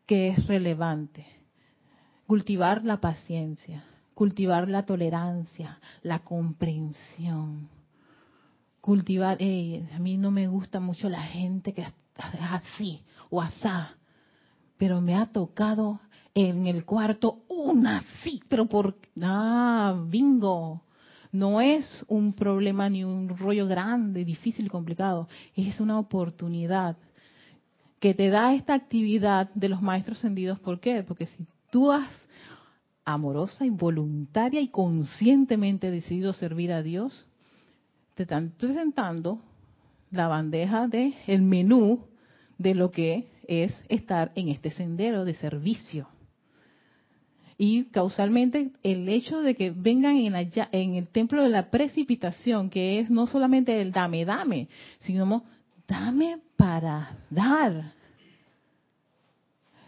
que 0.05 0.29
es 0.29 0.45
relevante 0.45 1.34
cultivar 2.27 2.83
la 2.83 2.99
paciencia, 2.99 3.83
cultivar 4.13 4.67
la 4.67 4.85
tolerancia, 4.85 5.79
la 6.01 6.19
comprensión, 6.19 7.69
cultivar, 8.81 9.37
a 9.41 9.99
mí 9.99 10.17
no 10.17 10.31
me 10.31 10.47
gusta 10.47 10.79
mucho 10.79 11.09
la 11.09 11.21
gente 11.21 11.73
que 11.73 11.81
es 11.81 11.93
así 12.39 13.01
o 13.29 13.41
asá, 13.41 13.95
pero 14.77 15.01
me 15.01 15.15
ha 15.15 15.27
tocado 15.27 15.99
en 16.33 16.67
el 16.67 16.85
cuarto 16.85 17.43
una 17.47 18.03
sí, 18.23 18.41
pero 18.49 18.65
por, 18.65 18.95
ah, 19.21 19.95
bingo, 20.07 20.81
no 21.31 21.61
es 21.61 22.05
un 22.07 22.33
problema 22.33 22.89
ni 22.89 23.03
un 23.03 23.29
rollo 23.29 23.67
grande, 23.67 24.25
difícil 24.25 24.69
complicado, 24.69 25.27
es 25.55 25.79
una 25.79 25.99
oportunidad 25.99 26.97
que 27.99 28.13
te 28.13 28.29
da 28.29 28.53
esta 28.53 28.73
actividad 28.73 29.49
de 29.53 29.69
los 29.69 29.81
maestros 29.81 30.19
ascendidos. 30.19 30.59
¿Por 30.59 30.79
qué? 30.79 31.03
Porque 31.03 31.25
si 31.25 31.45
has 31.91 32.09
amorosa 33.05 33.65
y 33.65 33.69
voluntaria 33.69 34.59
y 34.59 34.69
conscientemente 34.69 35.91
decidido 35.91 36.33
servir 36.33 36.71
a 36.71 36.81
Dios, 36.81 37.27
te 38.15 38.23
están 38.23 38.51
presentando 38.57 39.39
la 40.09 40.27
bandeja 40.27 40.87
de 40.87 41.13
el 41.27 41.43
menú 41.43 41.99
de 42.57 42.73
lo 42.73 42.89
que 42.89 43.27
es 43.47 43.79
estar 43.89 44.31
en 44.35 44.49
este 44.49 44.71
sendero 44.71 45.23
de 45.23 45.35
servicio. 45.35 46.07
Y 47.57 47.85
causalmente 47.85 48.71
el 48.83 49.07
hecho 49.07 49.41
de 49.41 49.55
que 49.55 49.71
vengan 49.71 50.17
en, 50.17 50.35
en 50.35 50.95
el 50.95 51.07
templo 51.07 51.41
de 51.43 51.49
la 51.49 51.69
precipitación, 51.69 52.69
que 52.69 52.99
es 52.99 53.09
no 53.09 53.27
solamente 53.27 53.81
el 53.81 53.91
dame, 53.91 54.25
dame, 54.25 54.67
sino 55.01 55.43
dame 55.87 56.39
para 56.57 57.17
dar. 57.29 57.93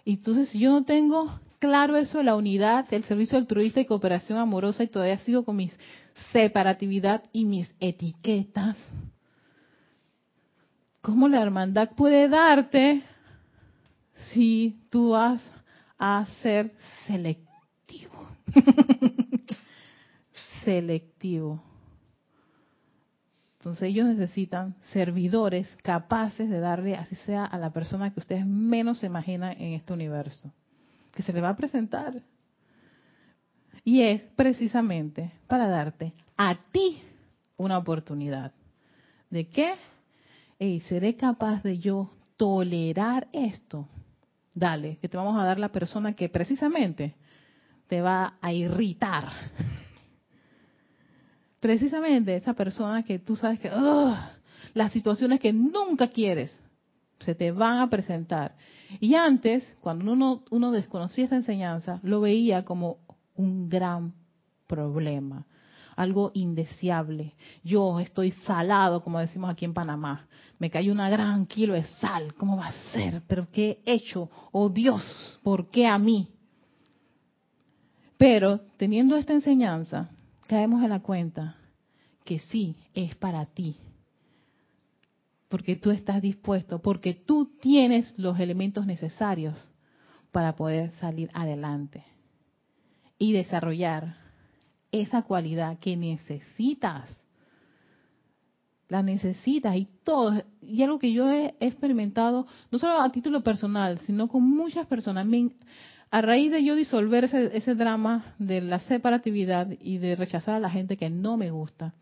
Entonces, 0.06 0.50
si 0.50 0.60
yo 0.60 0.72
no 0.72 0.86
tengo 0.86 1.30
claro 1.60 1.98
eso 1.98 2.20
de 2.20 2.24
la 2.24 2.36
unidad, 2.36 2.86
el 2.92 3.04
servicio 3.04 3.38
altruista 3.38 3.80
y 3.80 3.86
cooperación 3.86 4.40
amorosa 4.40 4.84
y 4.84 4.88
todavía 4.88 5.18
sigo 5.20 5.44
con 5.44 5.56
mis 5.56 5.78
separatividad 6.32 7.24
y 7.32 7.46
mis 7.46 7.74
etiquetas. 7.80 8.78
¿Cómo 11.02 11.28
la 11.28 11.42
hermandad 11.42 11.92
puede 11.96 12.28
darte 12.28 13.04
si 14.34 14.82
tú 14.90 15.12
vas 15.12 15.42
a 15.98 16.26
ser 16.42 16.74
selectivo? 17.06 18.28
selectivo. 20.64 21.64
Entonces 23.60 23.90
ellos 23.90 24.08
necesitan 24.08 24.76
servidores 24.92 25.68
capaces 25.84 26.50
de 26.50 26.60
darle, 26.60 26.96
así 26.96 27.16
sea, 27.16 27.46
a 27.46 27.58
la 27.58 27.72
persona 27.72 28.14
que 28.14 28.20
ustedes 28.20 28.46
menos 28.46 29.00
se 29.00 29.08
imaginan 29.08 29.54
en 29.62 29.74
este 29.74 29.94
universo, 29.94 30.52
que 31.18 31.24
se 31.24 31.34
le 31.34 31.42
va 31.42 31.50
a 31.50 31.56
presentar. 31.56 32.22
Y 33.84 34.04
es 34.04 34.22
precisamente 34.36 35.32
para 35.48 35.68
darte 35.68 36.14
a 36.38 36.56
ti 36.72 37.02
una 37.58 37.80
oportunidad. 37.80 38.52
¿De 39.32 39.50
qué? 39.50 39.74
Y 40.60 40.82
¿seré 40.82 41.16
capaz 41.16 41.64
de 41.64 41.80
yo 41.80 42.12
tolerar 42.38 43.28
esto? 43.34 43.88
Dale, 44.54 44.98
que 44.98 45.10
te 45.10 45.18
vamos 45.18 45.40
a 45.40 45.44
dar 45.44 45.58
la 45.58 45.70
persona 45.70 46.14
que 46.14 46.30
precisamente 46.30 47.16
te 47.88 48.00
va 48.00 48.38
a 48.40 48.54
irritar 48.54 49.32
precisamente 51.60 52.36
esa 52.36 52.54
persona 52.54 53.02
que 53.02 53.18
tú 53.18 53.36
sabes 53.36 53.60
que 53.60 53.72
las 54.76 54.92
situaciones 54.92 55.40
que 55.40 55.52
nunca 55.52 56.10
quieres 56.10 56.62
se 57.22 57.34
te 57.34 57.52
van 57.52 57.80
a 57.80 57.90
presentar. 57.90 58.56
Y 59.00 59.16
antes, 59.16 59.78
cuando 59.82 60.12
uno, 60.12 60.44
uno 60.50 60.72
desconocía 60.72 61.26
esa 61.26 61.36
enseñanza, 61.36 62.00
lo 62.04 62.22
veía 62.22 62.64
como 62.66 62.98
un 63.36 63.70
gran 63.70 64.14
problema, 64.68 65.46
algo 65.96 66.32
indeseable. 66.34 67.34
Yo 67.64 68.00
estoy 68.00 68.32
salado, 68.32 69.04
como 69.04 69.20
decimos 69.20 69.50
aquí 69.50 69.66
en 69.66 69.74
Panamá. 69.74 70.28
Me 70.60 70.70
cayó 70.70 70.92
una 70.92 71.10
gran 71.10 71.46
kilo 71.46 71.74
de 71.74 71.84
sal. 71.84 72.34
¿Cómo 72.36 72.58
va 72.58 72.68
a 72.68 72.92
ser? 72.92 73.22
¿Pero 73.28 73.48
qué 73.52 73.82
he 73.86 73.94
hecho? 73.94 74.30
Oh 74.52 74.70
Dios, 74.70 75.40
¿por 75.44 75.70
qué 75.70 75.88
a 75.88 75.98
mí? 75.98 76.30
Pero 78.18 78.62
teniendo 78.78 79.16
esta 79.16 79.34
enseñanza, 79.34 80.10
caemos 80.48 80.84
en 80.84 80.90
la 80.90 81.02
cuenta 81.02 81.56
que 82.24 82.40
sí 82.40 82.76
es 82.94 83.16
para 83.16 83.46
ti. 83.46 83.78
Porque 85.50 85.76
tú 85.76 85.92
estás 85.92 86.22
dispuesto, 86.22 86.82
porque 86.82 87.14
tú 87.14 87.58
tienes 87.62 88.14
los 88.18 88.40
elementos 88.40 88.86
necesarios 88.86 89.72
para 90.32 90.56
poder 90.56 90.92
salir 91.00 91.30
adelante 91.34 92.04
y 93.18 93.34
desarrollar 93.34 94.18
esa 94.92 95.24
cualidad 95.24 95.80
que 95.80 95.96
necesitas. 95.96 97.10
La 98.90 99.04
necesitas 99.04 99.76
y 99.76 99.88
todo. 100.04 100.44
Y 100.62 100.84
algo 100.84 101.00
que 101.00 101.12
yo 101.12 101.30
he 101.30 101.56
experimentado, 101.60 102.48
no 102.72 102.80
solo 102.80 103.02
a 103.02 103.12
título 103.12 103.42
personal, 103.42 104.00
sino 104.00 104.28
con 104.28 104.44
muchas 104.44 104.88
personas 104.88 105.26
a 106.10 106.22
raíz 106.22 106.52
de 106.52 106.64
yo 106.64 106.76
disolver 106.76 107.26
ese, 107.26 107.76
drama 107.76 108.36
de 108.40 108.62
la 108.62 108.80
separatividad 108.80 109.68
y 109.80 109.98
de 109.98 110.16
rechazar 110.16 110.56
a 110.56 110.60
la 110.60 110.70
gente 110.70 110.96
que 110.96 111.10
no 111.10 111.36
me 111.36 111.52
gusta, 111.52 111.94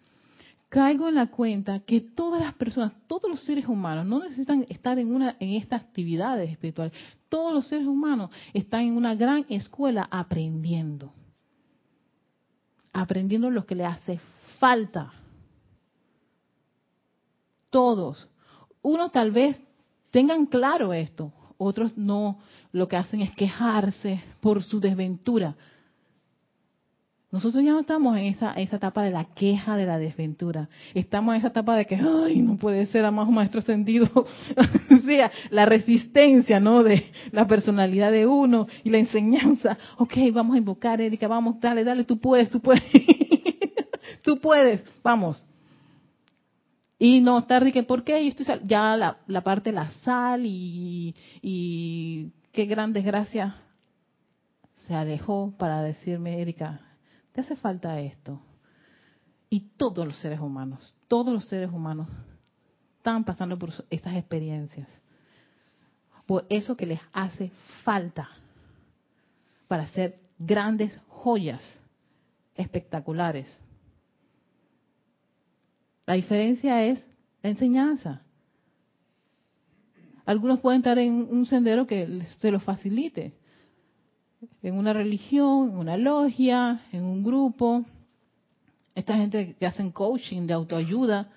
caigo 0.75 1.07
en 1.07 1.15
la 1.15 1.27
cuenta 1.27 1.79
que 1.79 2.01
todas 2.01 2.41
las 2.41 2.53
personas, 2.55 2.91
todos 3.07 3.31
los 3.31 3.39
seres 3.39 3.65
humanos, 3.65 4.05
no 4.05 4.19
necesitan 4.19 4.65
estar 4.67 4.99
en 4.99 5.15
una 5.15 5.37
en 5.39 5.51
estas 5.51 5.81
actividades 5.81 6.51
espirituales. 6.51 6.91
Todos 7.29 7.53
los 7.53 7.65
seres 7.65 7.87
humanos 7.87 8.29
están 8.53 8.81
en 8.81 8.97
una 8.97 9.15
gran 9.15 9.45
escuela 9.47 10.05
aprendiendo. 10.11 11.13
Aprendiendo 12.91 13.49
lo 13.49 13.65
que 13.65 13.73
le 13.73 13.85
hace 13.85 14.19
falta. 14.59 15.13
Todos. 17.69 18.27
Uno 18.81 19.11
tal 19.11 19.31
vez 19.31 19.57
tengan 20.11 20.45
claro 20.45 20.91
esto, 20.91 21.31
otros 21.57 21.97
no, 21.97 22.39
lo 22.73 22.89
que 22.89 22.97
hacen 22.97 23.21
es 23.21 23.33
quejarse 23.33 24.21
por 24.41 24.61
su 24.61 24.81
desventura. 24.81 25.55
Nosotros 27.35 27.65
ya 27.65 27.73
no 27.73 27.81
estamos 27.81 28.17
en 28.17 28.27
esa, 28.27 28.53
esa 28.53 28.77
etapa 28.77 29.03
de 29.03 29.11
la 29.11 29.25
queja 29.25 29.75
de 29.75 29.85
la 29.85 29.97
desventura. 29.99 30.69
Estamos 30.93 31.33
en 31.33 31.39
esa 31.39 31.49
etapa 31.49 31.75
de 31.75 31.85
que, 31.85 31.95
ay, 31.95 32.41
no 32.41 32.55
puede 32.55 32.85
ser 32.85 33.03
a 33.03 33.11
más 33.11 33.27
maestro 33.27 33.59
ascendido. 33.59 34.07
o 34.15 34.97
sea, 35.03 35.29
la 35.49 35.65
resistencia, 35.65 36.61
¿no? 36.61 36.81
De 36.81 37.11
la 37.33 37.45
personalidad 37.45 38.13
de 38.13 38.25
uno 38.25 38.67
y 38.85 38.89
la 38.89 38.99
enseñanza. 38.99 39.77
Ok, 39.97 40.13
vamos 40.31 40.55
a 40.55 40.59
invocar, 40.59 41.01
Erika, 41.01 41.27
vamos, 41.27 41.59
dale, 41.59 41.83
dale, 41.83 42.05
tú 42.05 42.21
puedes, 42.21 42.49
tú 42.49 42.61
puedes. 42.61 42.81
tú 44.23 44.39
puedes, 44.39 44.85
vamos. 45.03 45.45
Y 46.97 47.19
no 47.19 47.39
estar 47.39 47.69
que, 47.69 47.83
¿por 47.83 48.05
qué? 48.05 48.21
Y 48.21 48.29
estoy 48.29 48.45
ya 48.63 48.95
la, 48.95 49.17
la, 49.27 49.41
parte 49.41 49.71
de 49.71 49.75
la 49.75 49.91
sal 50.05 50.45
y, 50.45 51.13
y 51.41 52.31
qué 52.53 52.65
gran 52.65 52.93
desgracia 52.93 53.57
se 54.87 54.95
alejó 54.95 55.53
para 55.57 55.81
decirme, 55.81 56.41
Erika, 56.41 56.79
te 57.35 57.41
hace 57.41 57.55
falta 57.55 57.99
esto. 57.99 58.41
Y 59.49 59.59
todos 59.77 60.07
los 60.07 60.17
seres 60.17 60.39
humanos, 60.39 60.95
todos 61.07 61.31
los 61.31 61.45
seres 61.45 61.69
humanos 61.71 62.07
están 62.97 63.23
pasando 63.23 63.59
por 63.59 63.69
estas 63.91 64.15
experiencias. 64.15 64.89
Por 66.25 66.47
eso 66.49 66.75
que 66.75 66.87
les 66.87 66.99
hace 67.13 67.51
falta 67.83 68.27
para 69.67 69.83
hacer 69.83 70.19
grandes 70.39 70.99
joyas 71.07 71.61
espectaculares 72.55 73.61
la 76.05 76.13
diferencia 76.13 76.83
es 76.85 77.05
la 77.41 77.49
enseñanza. 77.49 78.21
Algunos 80.25 80.59
pueden 80.59 80.79
estar 80.79 80.97
en 80.97 81.13
un 81.13 81.45
sendero 81.45 81.85
que 81.85 82.23
se 82.39 82.51
los 82.51 82.63
facilite, 82.63 83.33
en 84.61 84.75
una 84.75 84.93
religión, 84.93 85.69
en 85.69 85.77
una 85.77 85.97
logia, 85.97 86.81
en 86.91 87.03
un 87.03 87.23
grupo. 87.23 87.85
Esta 88.93 89.17
gente 89.17 89.55
que 89.59 89.65
hacen 89.65 89.91
coaching 89.91 90.47
de 90.47 90.53
autoayuda, 90.53 91.29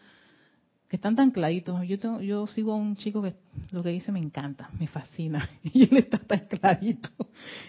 que 0.88 0.96
están 0.96 1.16
tan 1.16 1.30
claritos. 1.30 1.80
Yo, 1.86 2.20
yo 2.20 2.46
sigo 2.46 2.72
a 2.72 2.76
un 2.76 2.96
chico 2.96 3.22
que 3.22 3.34
lo 3.70 3.82
que 3.82 3.90
dice 3.90 4.12
me 4.12 4.20
encanta, 4.20 4.70
me 4.78 4.86
fascina, 4.86 5.48
y 5.62 5.84
él 5.84 5.98
está 5.98 6.18
tan 6.18 6.46
clarito. 6.46 7.10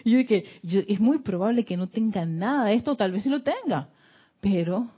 Y 0.04 0.12
yo 0.12 0.18
dije, 0.18 0.44
es 0.62 1.00
muy 1.00 1.18
probable 1.18 1.64
que 1.64 1.76
no 1.76 1.88
tenga 1.88 2.24
nada 2.24 2.66
de 2.66 2.74
esto, 2.74 2.96
tal 2.96 3.12
vez 3.12 3.22
sí 3.22 3.28
lo 3.28 3.42
tenga, 3.42 3.88
pero 4.40 4.88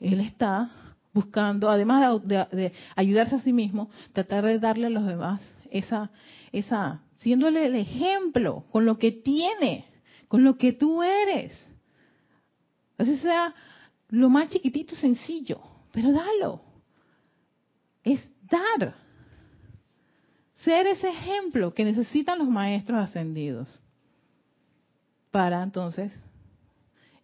él 0.00 0.20
está 0.20 0.70
buscando, 1.12 1.70
además 1.70 2.20
de, 2.24 2.72
ayudarse 2.96 3.36
a 3.36 3.40
sí 3.40 3.52
mismo, 3.52 3.88
tratar 4.12 4.44
de 4.44 4.58
darle 4.58 4.86
a 4.86 4.90
los 4.90 5.06
demás 5.06 5.40
esa, 5.70 6.10
esa, 6.52 7.00
siéndole 7.16 7.66
el 7.66 7.76
ejemplo 7.76 8.64
con 8.70 8.84
lo 8.84 8.98
que 8.98 9.12
tiene, 9.12 9.86
con 10.28 10.44
lo 10.44 10.56
que 10.56 10.72
tú 10.72 11.02
eres. 11.02 11.66
Así 12.98 13.16
sea 13.18 13.54
lo 14.08 14.30
más 14.30 14.50
chiquitito, 14.50 14.94
sencillo, 14.94 15.60
pero 15.92 16.12
dalo. 16.12 16.60
Es 18.02 18.20
dar. 18.42 18.94
Ser 20.56 20.86
ese 20.86 21.08
ejemplo 21.08 21.74
que 21.74 21.84
necesitan 21.84 22.38
los 22.38 22.48
maestros 22.48 22.98
ascendidos. 22.98 23.80
Para 25.30 25.62
entonces, 25.62 26.12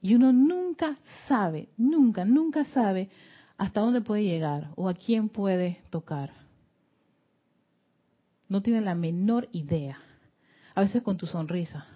y 0.02 0.14
uno 0.14 0.32
nunca 0.32 0.96
sabe, 1.28 1.68
nunca, 1.76 2.24
nunca 2.24 2.64
sabe 2.66 3.10
hasta 3.56 3.80
dónde 3.80 4.00
puede 4.00 4.24
llegar 4.24 4.70
o 4.76 4.88
a 4.88 4.94
quién 4.94 5.28
puede 5.28 5.82
tocar. 5.90 6.39
No 8.50 8.60
tiene 8.60 8.82
la 8.82 8.94
menor 8.94 9.48
idea. 9.52 9.96
A 10.74 10.82
veces 10.82 11.02
con 11.02 11.16
tu 11.16 11.26
sonrisa, 11.26 11.86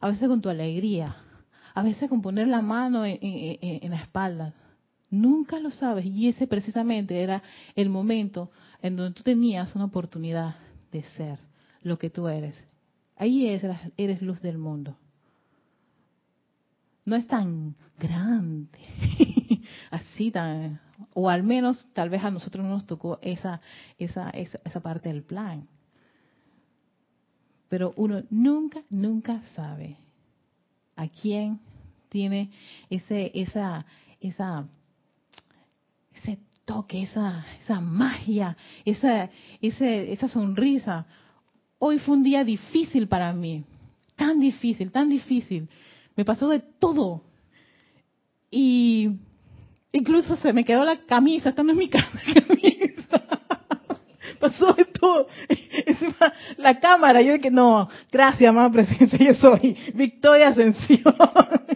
a 0.00 0.08
veces 0.08 0.26
con 0.26 0.40
tu 0.40 0.48
alegría, 0.48 1.16
a 1.74 1.82
veces 1.82 2.08
con 2.08 2.22
poner 2.22 2.48
la 2.48 2.62
mano 2.62 3.04
en, 3.04 3.90
la 3.90 4.00
espalda. 4.00 4.54
Nunca 5.10 5.60
lo 5.60 5.70
sabes 5.70 6.06
y 6.06 6.28
ese 6.28 6.46
precisamente 6.46 7.22
era 7.22 7.42
el 7.76 7.90
momento 7.90 8.50
en 8.80 8.96
donde 8.96 9.14
tú 9.14 9.22
tenías 9.22 9.74
una 9.74 9.84
oportunidad 9.84 10.56
de 10.92 11.02
ser 11.02 11.38
lo 11.82 11.98
que 11.98 12.10
tú 12.10 12.28
eres. 12.28 12.56
Ahí 13.16 13.46
eres 13.46 14.22
luz 14.22 14.40
del 14.40 14.56
mundo. 14.56 14.96
No 17.04 17.16
es 17.16 17.26
tan 17.26 17.74
grande 17.98 18.78
así 19.90 20.30
tan, 20.30 20.80
o 21.14 21.28
al 21.28 21.42
menos 21.42 21.86
tal 21.92 22.10
vez 22.10 22.22
a 22.22 22.30
nosotros 22.30 22.64
no 22.64 22.70
nos 22.70 22.86
tocó 22.86 23.18
esa, 23.22 23.60
esa, 23.98 24.30
esa, 24.30 24.58
esa 24.64 24.80
parte 24.80 25.08
del 25.08 25.22
plan. 25.22 25.68
Pero 27.68 27.92
uno 27.96 28.22
nunca, 28.30 28.82
nunca 28.90 29.42
sabe 29.54 29.96
a 30.96 31.08
quién 31.08 31.60
tiene 32.08 32.50
ese, 32.90 33.30
esa, 33.34 33.86
esa, 34.20 34.66
ese 36.14 36.38
toque, 36.64 37.02
esa, 37.02 37.44
esa 37.60 37.80
magia, 37.80 38.56
esa, 38.84 39.30
esa 39.60 40.28
sonrisa. 40.28 41.06
Hoy 41.78 41.98
fue 42.00 42.16
un 42.16 42.22
día 42.22 42.44
difícil 42.44 43.08
para 43.08 43.32
mí. 43.32 43.64
tan 44.16 44.40
difícil, 44.40 44.90
tan 44.90 45.08
difícil. 45.08 45.68
Me 46.16 46.24
pasó 46.24 46.48
de 46.48 46.60
todo. 46.60 47.22
Y 48.50 49.20
incluso 49.92 50.36
se 50.36 50.52
me 50.52 50.64
quedó 50.64 50.84
la 50.84 50.98
camisa, 51.04 51.50
estando 51.50 51.72
en 51.72 51.78
mi 51.78 51.88
camisa. 51.88 53.40
Pasó 54.38 54.72
de. 54.72 54.90
Encima, 55.86 56.32
la 56.56 56.78
cámara, 56.78 57.22
yo 57.22 57.32
dije, 57.32 57.50
no, 57.50 57.88
gracias, 58.10 58.48
amada 58.48 58.70
presencia, 58.70 59.18
yo 59.18 59.34
soy 59.34 59.76
Victoria 59.94 60.48
Ascensión. 60.48 61.14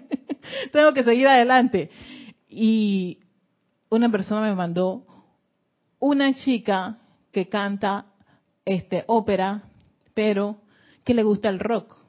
Tengo 0.73 0.93
que 0.93 1.05
seguir 1.05 1.27
adelante. 1.27 1.91
Y 2.49 3.21
una 3.89 4.11
persona 4.11 4.43
me 4.43 4.55
mandó 4.55 5.07
una 5.99 6.35
chica 6.35 6.99
que 7.33 7.49
canta 7.49 8.07
este 8.65 9.05
ópera, 9.07 9.65
pero 10.15 10.59
que 11.05 11.15
le 11.15 11.23
gusta 11.23 11.49
el 11.49 11.59
rock. 11.59 12.04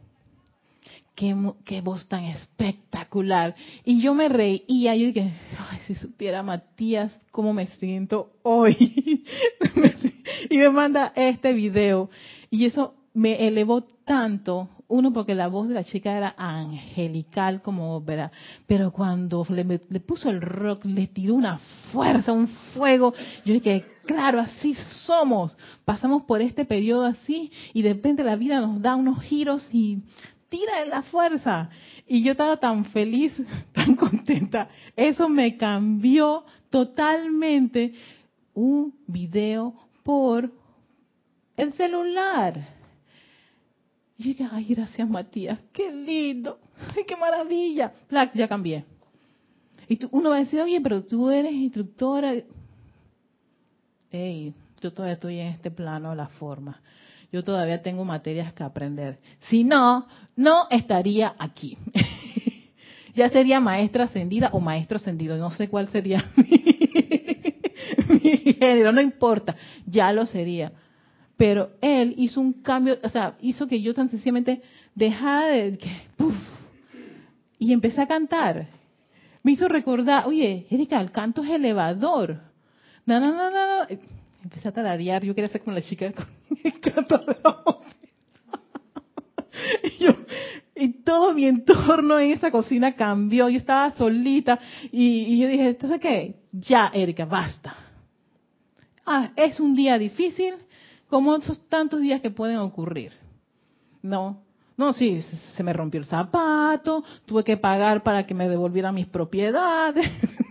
Qué, 1.16 1.82
voz 1.82 2.10
tan 2.10 2.26
espectacular. 2.26 3.56
Y 3.86 4.02
yo 4.02 4.14
me 4.14 4.28
reía, 4.28 4.96
yo 4.96 5.08
dije, 5.08 5.34
ay, 5.58 5.80
si 5.88 5.96
supiera 5.96 6.44
Matías 6.44 7.18
cómo 7.32 7.54
me 7.54 7.68
siento 7.68 8.34
hoy. 8.44 9.24
y 10.50 10.58
me 10.58 10.70
manda 10.70 11.14
este 11.16 11.54
video. 11.54 12.10
Y 12.50 12.66
eso 12.66 12.96
me 13.14 13.48
elevó 13.48 13.82
tanto, 14.04 14.70
uno 14.88 15.14
porque 15.14 15.36
la 15.36 15.48
voz 15.48 15.70
de 15.70 15.74
la 15.74 15.84
chica 15.86 16.16
era 16.16 16.36
angelical 16.38 17.62
como 17.62 17.96
ópera, 17.96 18.32
pero 18.68 18.92
cuando 18.92 19.46
le, 19.50 19.64
le, 19.64 20.00
puso 20.02 20.30
el 20.30 20.42
rock, 20.42 20.84
le 20.86 21.08
tiró 21.08 21.34
una 21.34 21.58
fuerza, 21.92 22.34
un 22.34 22.48
fuego, 22.48 23.14
yo 23.46 23.54
dije, 23.54 23.86
claro, 24.06 24.40
así 24.40 24.76
somos, 25.06 25.58
pasamos 25.86 26.24
por 26.24 26.42
este 26.42 26.66
periodo 26.66 27.06
así 27.06 27.52
y 27.74 27.82
de 27.82 27.94
repente 27.94 28.24
la 28.24 28.36
vida 28.36 28.62
nos 28.62 28.82
da 28.82 28.96
unos 28.96 29.22
giros 29.24 29.68
y 29.74 30.04
tira 30.56 30.80
de 30.80 30.88
la 30.88 31.02
fuerza. 31.04 31.70
Y 32.08 32.24
yo 32.24 32.32
estaba 32.32 32.58
tan 32.58 32.86
feliz, 32.86 33.34
tan 33.74 33.96
contenta. 33.96 34.70
Eso 34.96 35.28
me 35.28 35.58
cambió 35.58 36.46
totalmente 36.70 37.94
un 38.54 38.94
video 39.08 39.74
por 40.04 40.50
el 41.58 41.74
celular. 41.74 42.70
Y 44.18 44.24
dije, 44.24 44.48
ay, 44.50 44.66
gracias 44.70 45.10
Matías, 45.10 45.60
qué 45.74 45.92
lindo, 45.92 46.60
qué 47.06 47.18
maravilla. 47.18 47.92
ya 48.34 48.48
cambié. 48.48 48.86
Y 49.90 50.00
uno 50.12 50.30
va 50.30 50.38
a 50.38 50.40
decir, 50.40 50.62
oye, 50.62 50.80
pero 50.80 51.04
tú 51.04 51.30
eres 51.30 51.52
instructora. 51.52 52.34
Hey, 54.10 54.54
yo 54.82 54.94
todavía 54.94 55.16
estoy 55.16 55.40
en 55.40 55.48
este 55.48 55.70
plano 55.70 56.12
de 56.12 56.16
la 56.16 56.28
forma 56.28 56.82
yo 57.36 57.44
todavía 57.44 57.82
tengo 57.82 58.06
materias 58.06 58.54
que 58.54 58.64
aprender. 58.64 59.20
Si 59.50 59.66
no, 59.66 60.08
no 60.38 60.68
estaría 60.70 61.36
aquí. 61.38 61.78
ya 63.14 63.28
sería 63.28 63.60
maestra 63.60 64.06
ascendida 64.06 64.52
o 64.54 64.62
maestro 64.62 64.96
ascendido, 64.96 65.36
no 65.36 65.52
sé 65.52 65.68
cuál 65.68 65.90
sería 65.90 66.24
mi, 68.08 68.54
género, 68.54 68.94
no 68.94 69.02
importa, 69.02 69.54
ya 69.86 70.14
lo 70.14 70.26
sería. 70.26 70.72
Pero 71.36 71.72
él 71.82 72.14
hizo 72.16 72.40
un 72.40 72.54
cambio, 72.54 73.00
o 73.04 73.10
sea, 73.10 73.36
hizo 73.42 73.68
que 73.68 73.82
yo 73.82 73.94
tan 73.94 74.10
sencillamente 74.10 74.62
dejara 74.94 75.48
de... 75.48 75.78
y 77.60 77.74
empecé 77.74 78.02
a 78.02 78.08
cantar. 78.08 78.70
Me 79.44 79.52
hizo 79.52 79.68
recordar, 79.68 80.26
oye, 80.26 80.68
Erika, 80.70 81.02
el 81.02 81.12
canto 81.12 81.44
es 81.44 81.50
elevador. 81.50 82.40
No, 83.06 83.20
no, 83.20 83.34
no, 83.34 83.52
no, 83.52 83.88
empecé 84.46 84.70
a 84.70 84.72
tararear, 84.72 85.24
yo 85.24 85.34
quería 85.34 85.50
ser 85.50 85.62
como 85.62 85.76
la 85.76 85.82
chica 85.82 86.12
con 86.14 86.28
el 86.64 86.80
canto 86.80 87.18
de 87.18 87.36
y, 89.84 90.04
yo, 90.04 90.12
y 90.76 90.90
todo 91.02 91.34
mi 91.34 91.46
entorno 91.46 92.20
en 92.20 92.32
esa 92.32 92.52
cocina 92.52 92.94
cambió, 92.94 93.50
yo 93.50 93.58
estaba 93.58 93.92
solita 93.94 94.60
y, 94.92 95.40
yo 95.40 95.48
dije, 95.48 95.70
¿entonces 95.70 96.00
qué? 96.00 96.36
Ya, 96.52 96.92
Erika, 96.94 97.26
basta. 97.26 97.76
Ah, 99.04 99.32
es 99.36 99.60
un 99.60 99.76
día 99.76 99.98
difícil, 99.98 100.54
como 101.10 101.36
esos 101.36 101.68
tantos 101.68 102.02
días 102.02 102.22
que 102.22 102.30
pueden 102.30 102.58
ocurrir. 102.58 103.14
No, 104.04 104.44
no, 104.78 104.94
sí, 104.94 105.22
se 105.56 105.64
me 105.64 105.74
rompió 105.74 106.00
el 106.00 106.06
zapato, 106.06 107.04
tuve 107.26 107.44
que 107.44 107.58
pagar 107.58 108.04
para 108.04 108.28
que 108.28 108.36
me 108.36 108.48
devolvieran 108.48 108.94
mis 108.94 109.08
propiedades. 109.08 110.08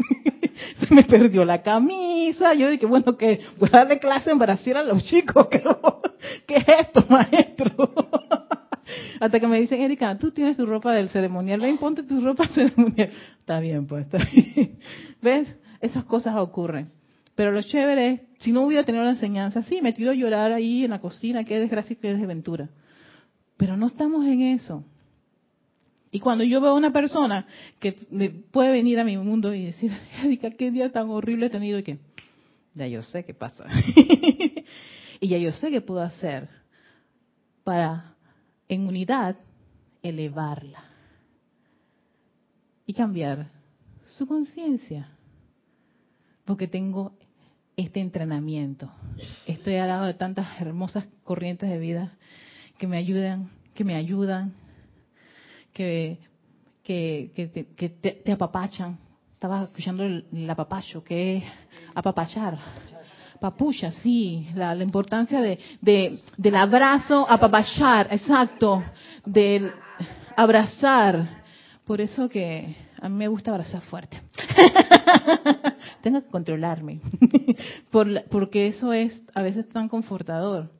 se 0.88 0.94
me 0.94 1.05
perdió 1.05 1.44
la 1.44 1.62
camisa, 1.62 2.55
yo 2.55 2.70
dije, 2.70 2.87
bueno, 2.87 3.16
que 3.16 3.40
voy 3.59 3.68
a 3.72 3.79
darle 3.79 3.98
clase 3.98 4.31
en 4.31 4.38
Brasil 4.38 4.77
a 4.77 4.83
los 4.83 5.05
chicos, 5.05 5.48
¿qué, 6.46 6.57
es 6.57 6.64
esto, 6.68 7.05
maestro? 7.09 7.92
Hasta 9.20 9.40
que 9.40 9.46
me 9.46 9.61
dicen, 9.61 9.81
Erika, 9.81 10.16
tú 10.18 10.31
tienes 10.31 10.57
tu 10.57 10.66
ropa 10.66 10.92
del 10.92 11.09
ceremonial, 11.09 11.61
ven, 11.61 11.79
ponte 11.79 12.03
tu 12.03 12.20
ropa 12.20 12.46
ceremonial. 12.48 13.11
Está 13.38 13.61
bien, 13.61 13.87
pues, 13.87 14.05
está 14.05 14.18
bien. 14.18 14.79
¿Ves? 15.22 15.57
Esas 15.81 16.05
cosas 16.05 16.37
ocurren. 16.37 16.90
Pero 17.35 17.50
lo 17.50 17.62
chévere 17.62 18.09
es, 18.09 18.20
si 18.38 18.53
no 18.53 18.62
hubiera 18.62 18.85
tenido 18.85 19.05
la 19.05 19.11
enseñanza, 19.11 19.62
sí, 19.62 19.81
metido 19.83 20.11
a 20.11 20.14
llorar 20.14 20.53
ahí 20.53 20.85
en 20.85 20.90
la 20.90 21.00
cocina, 21.00 21.44
qué 21.44 21.59
desgracia, 21.59 21.96
qué 22.00 22.14
desventura. 22.14 22.68
Pero 23.57 23.77
no 23.77 23.87
estamos 23.87 24.27
en 24.27 24.42
eso. 24.42 24.85
Y 26.14 26.20
cuando 26.20 26.44
yo 26.44 26.61
veo 26.61 26.70
a 26.70 26.74
una 26.74 26.92
persona 26.92 27.44
que 27.81 28.07
me 28.09 28.31
puede 28.31 28.70
venir 28.70 29.00
a 29.00 29.05
mi 29.05 29.16
mundo 29.16 29.53
y 29.53 29.64
decir, 29.64 29.90
qué 30.59 30.70
día 30.70 30.92
tan 30.92 31.11
horrible 31.11 31.46
he 31.46 31.50
tenido, 31.50 31.77
y 31.81 31.83
que 31.83 31.98
ya 32.72 32.87
yo 32.87 33.03
sé 33.03 33.24
qué 33.24 33.35
pasa. 33.35 33.66
y 35.20 35.27
ya 35.27 35.38
yo 35.38 35.50
sé 35.50 35.72
qué 35.72 35.81
puedo 35.81 36.03
hacer 36.03 36.48
para, 37.64 38.14
en 38.68 38.87
unidad, 38.87 39.35
elevarla 40.05 40.85
y 42.87 42.94
cambiar 42.94 43.48
su 44.05 44.29
conciencia. 44.29 45.09
Porque 46.44 46.68
tengo 46.68 47.18
este 47.77 47.98
entrenamiento. 47.98 48.88
Estoy 49.48 49.74
al 49.79 49.88
lado 49.88 50.05
de 50.05 50.14
tantas 50.14 50.61
hermosas 50.61 51.09
corrientes 51.24 51.68
de 51.68 51.79
vida 51.79 52.16
que 52.79 52.87
me 52.87 52.98
ayudan, 52.98 53.50
que 53.74 53.83
me 53.83 53.96
ayudan 53.96 54.55
que, 55.74 56.18
que, 56.82 57.30
que, 57.76 57.88
te, 57.88 58.32
apapachan. 58.32 58.98
Estaba 59.32 59.64
escuchando 59.64 60.04
el, 60.04 60.48
apapacho, 60.48 61.04
que 61.04 61.37
es 61.37 61.44
apapachar. 61.94 62.58
Papucha, 63.40 63.90
sí, 63.90 64.48
la, 64.54 64.74
la 64.74 64.84
importancia 64.84 65.42
de, 65.42 65.58
de, 65.82 66.22
del 66.38 66.56
abrazo, 66.56 67.26
apapachar, 67.28 68.08
exacto, 68.10 68.82
del 69.26 69.70
abrazar. 70.37 71.42
Por 71.84 72.00
eso 72.00 72.28
que 72.28 72.76
a 73.02 73.08
mí 73.10 73.16
me 73.16 73.28
gusta 73.28 73.50
abrazar 73.50 73.82
fuerte. 73.82 74.18
Tengo 76.02 76.22
que 76.22 76.28
controlarme, 76.28 77.00
Por, 77.90 78.24
porque 78.30 78.68
eso 78.68 78.92
es 78.92 79.22
a 79.34 79.42
veces 79.42 79.68
tan 79.68 79.88
confortador. 79.88 80.70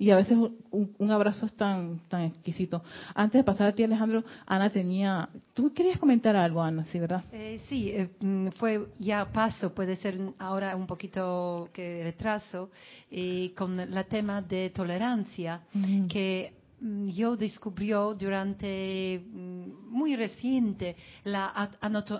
Y 0.00 0.10
a 0.10 0.16
veces 0.16 0.34
un, 0.70 1.10
abrazo 1.10 1.44
es 1.44 1.52
tan, 1.52 2.00
tan 2.08 2.22
exquisito. 2.22 2.82
Antes 3.14 3.40
de 3.40 3.44
pasar 3.44 3.68
a 3.68 3.74
ti, 3.74 3.84
Alejandro, 3.84 4.24
Ana 4.46 4.70
tenía... 4.70 5.28
¿Tú 5.52 5.74
querías 5.74 5.98
comentar 5.98 6.34
algo, 6.34 6.62
Ana? 6.62 6.86
Sí, 6.86 6.98
¿verdad? 6.98 7.22
Eh, 7.30 7.60
sí, 7.68 7.90
eh, 7.90 8.08
mm, 8.18 8.48
fue 8.56 8.86
ya 8.98 9.30
paso, 9.30 9.74
puede 9.74 9.96
ser 9.96 10.18
ahora 10.38 10.74
un 10.74 10.86
poquito 10.86 11.68
que 11.74 12.02
retraso, 12.02 12.70
eh, 13.10 13.52
con 13.54 13.78
el 13.78 14.06
tema 14.06 14.40
de 14.40 14.70
tolerancia, 14.70 15.60
que 16.08 16.54
mm, 16.80 17.08
yo 17.08 17.36
descubrió 17.36 18.14
durante 18.14 19.22
mm, 19.22 19.90
muy 19.90 20.16
reciente 20.16 20.96
la 21.24 21.52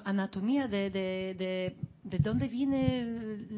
anatomía 0.05 0.69
de, 0.69 0.91
de, 0.91 1.35
de, 1.35 1.77
de 2.03 2.19
dónde 2.19 2.47
viene 2.47 3.57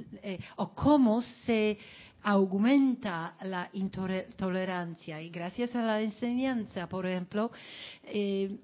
o 0.55 0.69
cómo 0.75 1.23
se 1.45 1.77
aumenta 2.23 3.35
la 3.43 3.69
intolerancia 3.73 5.21
y 5.21 5.31
gracias 5.31 5.75
a 5.75 5.83
la 5.83 6.01
enseñanza, 6.01 6.89
por 6.89 7.07
ejemplo, 7.07 7.51
eh, 8.05 8.57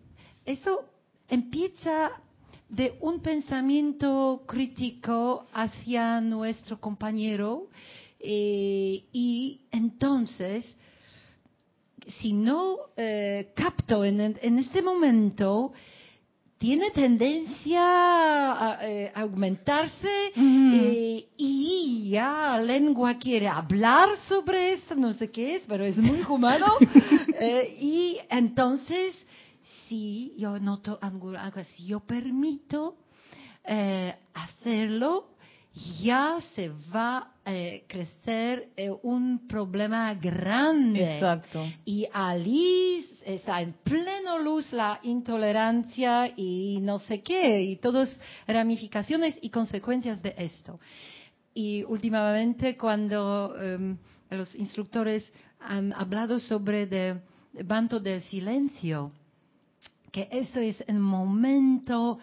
eso 0.44 0.84
empieza 1.28 2.12
de 2.68 2.96
un 3.00 3.20
pensamiento 3.20 4.42
crítico 4.46 5.46
hacia 5.52 6.20
nuestro 6.20 6.80
compañero 6.80 7.68
eh, 8.20 9.04
y 9.12 9.62
entonces 9.70 10.64
si 12.20 12.32
no 12.32 12.76
eh, 12.96 13.52
capto 13.54 14.04
en, 14.04 14.20
en 14.20 14.58
este 14.58 14.82
momento 14.82 15.72
tiene 16.58 16.90
tendencia 16.90 17.80
a, 17.80 18.78
eh, 18.82 19.12
aumentarse 19.14 20.32
eh, 20.36 21.28
y 21.36 22.10
ya 22.10 22.56
la 22.56 22.62
lengua 22.62 23.16
quiere 23.16 23.46
hablar 23.46 24.08
sobre 24.28 24.72
esto, 24.72 24.96
no 24.96 25.12
sé 25.12 25.30
qué 25.30 25.56
es, 25.56 25.62
pero 25.68 25.84
es 25.84 25.96
muy 25.96 26.22
humano. 26.28 26.66
Eh, 27.40 27.78
y 27.80 28.18
entonces, 28.30 29.14
si 29.86 30.34
yo 30.38 30.58
noto 30.58 30.98
algo 31.00 31.30
así, 31.36 31.86
yo 31.86 32.00
permito 32.00 32.96
hacerlo, 34.34 35.28
ya 36.00 36.38
se 36.54 36.70
va 36.94 37.32
a 37.44 37.54
eh, 37.54 37.84
crecer 37.86 38.68
eh, 38.76 38.90
un 39.02 39.46
problema 39.46 40.14
grande. 40.14 41.14
Exacto. 41.14 41.64
Y 41.84 42.06
allí 42.12 43.06
está 43.24 43.60
en 43.62 43.74
pleno 43.82 44.38
luz 44.38 44.72
la 44.72 45.00
intolerancia 45.02 46.32
y 46.36 46.78
no 46.80 46.98
sé 47.00 47.22
qué, 47.22 47.62
y 47.62 47.76
todas 47.76 48.10
ramificaciones 48.46 49.38
y 49.40 49.50
consecuencias 49.50 50.22
de 50.22 50.34
esto. 50.36 50.78
Y 51.54 51.82
últimamente 51.84 52.76
cuando 52.76 53.54
em, 53.60 53.96
los 54.30 54.54
instructores 54.54 55.30
han 55.60 55.92
hablado 55.92 56.38
sobre 56.38 56.82
el 56.82 57.20
manto 57.66 57.98
del 57.98 58.22
silencio, 58.22 59.12
que 60.12 60.28
esto 60.30 60.60
es 60.60 60.82
el 60.86 60.98
momento 60.98 62.18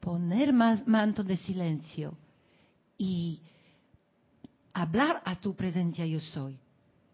poner 0.00 0.52
más 0.52 0.86
manto 0.86 1.22
de 1.22 1.36
silencio 1.36 2.16
y 3.00 3.40
hablar 4.74 5.22
a 5.24 5.40
tu 5.40 5.56
presencia 5.56 6.04
yo 6.04 6.20
soy. 6.20 6.58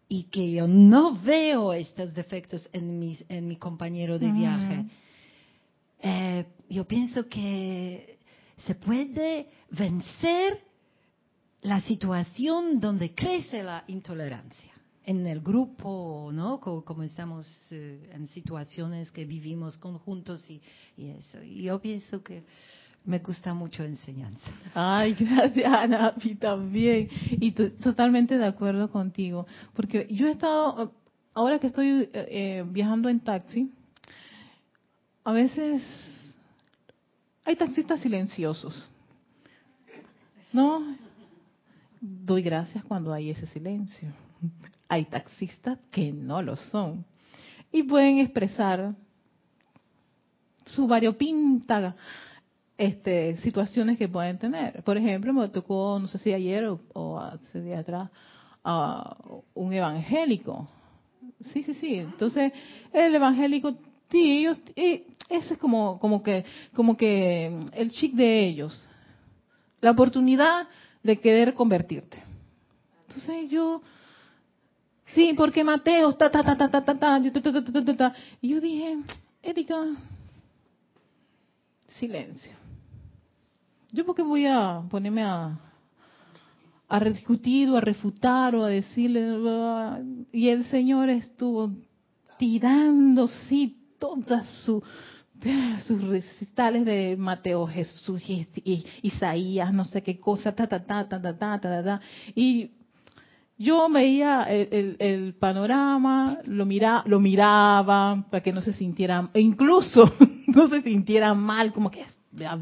Y 0.09 0.25
que 0.25 0.53
yo 0.53 0.67
no 0.67 1.17
veo 1.17 1.73
estos 1.73 2.13
defectos 2.13 2.69
en 2.73 2.99
mi, 2.99 3.17
en 3.29 3.47
mi 3.47 3.57
compañero 3.57 4.19
de 4.19 4.33
viaje. 4.33 4.85
Eh, 6.01 6.47
yo 6.69 6.87
pienso 6.87 7.29
que 7.29 8.19
se 8.59 8.75
puede 8.75 9.49
vencer 9.71 10.61
la 11.63 11.81
situación 11.81 12.81
donde 12.81 13.15
crece 13.15 13.63
la 13.63 13.85
intolerancia 13.87 14.73
en 15.05 15.25
el 15.27 15.41
grupo, 15.41 16.31
¿no? 16.33 16.61
Como, 16.61 17.05
estamos 17.05 17.47
eh, 17.71 18.11
en 18.13 18.27
situaciones 18.29 19.11
que 19.13 19.25
vivimos 19.25 19.79
conjuntos 19.79 20.49
y, 20.51 20.61
y, 20.97 21.11
eso. 21.11 21.43
Y 21.43 21.63
yo 21.63 21.81
pienso 21.81 22.23
que 22.25 22.43
me 23.07 23.21
gusta 23.21 23.55
mucho 23.55 23.85
enseñanza. 23.85 24.51
Ay, 24.75 25.15
gracias, 25.15 25.73
Ana, 25.73 26.09
a 26.09 26.15
mí 26.23 26.35
también. 26.35 27.09
Y 27.31 27.53
totalmente 27.53 28.37
de 28.37 28.45
acuerdo 28.45 28.91
contigo. 28.91 29.47
Porque 29.75 30.09
yo 30.11 30.27
he 30.27 30.33
estado, 30.33 30.93
ahora 31.33 31.59
que 31.59 31.69
estoy 31.69 31.89
eh, 31.89 32.11
eh, 32.13 32.65
viajando 32.67 33.09
en 33.09 33.21
taxi, 33.21 33.73
a 35.25 35.33
veces 35.33 35.83
hay 37.45 37.57
taxistas 37.57 38.01
silenciosos. 38.01 38.89
¿No? 40.53 40.97
Doy 42.01 42.43
gracias 42.43 42.85
cuando 42.85 43.13
hay 43.13 43.31
ese 43.31 43.47
silencio. 43.47 44.13
Hay 44.89 45.05
taxistas 45.05 45.79
que 45.93 46.13
no 46.13 46.43
lo 46.43 46.57
son. 46.57 47.05
Y 47.71 47.85
pueden 47.85 48.19
expresar 48.19 48.95
su 50.65 50.89
variopinta 50.89 51.95
este, 52.79 53.37
situaciones 53.39 53.99
que 53.99 54.09
pueden 54.09 54.39
tener. 54.39 54.83
Por 54.83 54.97
ejemplo, 54.97 55.33
me 55.33 55.49
tocó, 55.49 55.99
no 56.01 56.07
sé 56.09 56.19
si 56.19 56.33
ayer 56.33 56.67
o, 56.67 57.19
hace 57.19 57.61
día 57.63 57.81
atrás, 57.81 58.11
a 58.65 59.17
un 59.55 59.73
evangélico. 59.73 60.69
Sí, 61.53 61.63
sí, 61.63 61.75
sí. 61.75 61.95
Entonces, 61.97 62.53
el 62.93 63.15
evangélico, 63.15 63.77
sí, 64.11 64.39
ellos, 64.39 64.61
ese 64.75 65.55
es 65.55 65.59
como, 65.59 65.99
como 65.99 66.23
que, 66.23 66.45
como 66.75 66.97
que 66.97 67.47
el 67.73 67.91
chic 67.93 68.15
de 68.15 68.47
ellos. 68.47 68.89
La 69.81 69.93
oportunidad 69.93 70.67
de 71.03 71.19
querer 71.19 71.55
convertirte. 71.55 72.23
Entonces 73.07 73.49
yo, 73.51 73.81
sí, 75.15 75.33
porque 75.37 75.65
Mateo, 75.65 76.13
ta, 76.15 76.31
ta, 76.31 76.43
ta, 76.43 76.57
ta, 76.57 76.69
ta, 76.71 76.83
ta, 76.83 76.99
ta, 76.99 77.31
ta, 77.41 77.85
ta, 77.85 77.97
ta, 77.97 78.15
y 78.43 78.49
yo 78.49 78.61
dije, 78.61 78.99
Erika, 79.43 79.77
silencio 81.99 82.66
yo 83.97 84.05
porque 84.05 84.23
voy 84.23 84.45
a 84.45 84.83
ponerme 84.91 85.23
a, 85.23 85.59
a 86.87 86.99
rediscutir 86.99 87.71
o 87.71 87.77
a 87.79 87.81
refutar 87.81 88.55
o 88.55 88.65
a 88.65 88.69
decirle, 88.69 89.39
y 90.33 90.49
el 90.49 90.65
Señor 90.67 91.09
estuvo 91.09 91.73
tirando, 92.39 93.27
sí, 93.27 93.75
todas 93.99 94.47
sus 94.67 96.03
recitales 96.03 96.85
de 96.85 97.17
Mateo, 97.19 97.67
Jesús, 97.67 98.23
Isaías, 99.01 99.73
no 99.73 99.85
sé 99.85 100.03
qué 100.03 100.21
cosa, 100.21 100.55
ta, 100.55 100.67
ta, 100.67 100.85
ta, 100.85 101.09
ta, 101.09 101.23
ta, 101.23 101.39
ta, 101.39 101.59
ta, 101.59 101.83
ta, 101.83 102.01
y 102.35 102.73
yo 103.57 103.89
veía 103.89 104.43
el, 104.43 104.97
el, 104.99 105.35
panorama, 105.37 106.41
lo, 106.45 106.67
mira, 106.67 107.03
lo 107.07 107.19
miraba 107.19 108.27
para 108.31 108.43
que 108.43 108.53
no 108.53 108.61
se 108.61 108.75
sintiera, 108.75 109.31
e 109.33 109.41
incluso 109.41 110.13
no 110.49 110.69
se 110.69 110.83
sintiera 110.83 111.33
mal, 111.33 111.73
como 111.73 111.91
que 111.91 112.05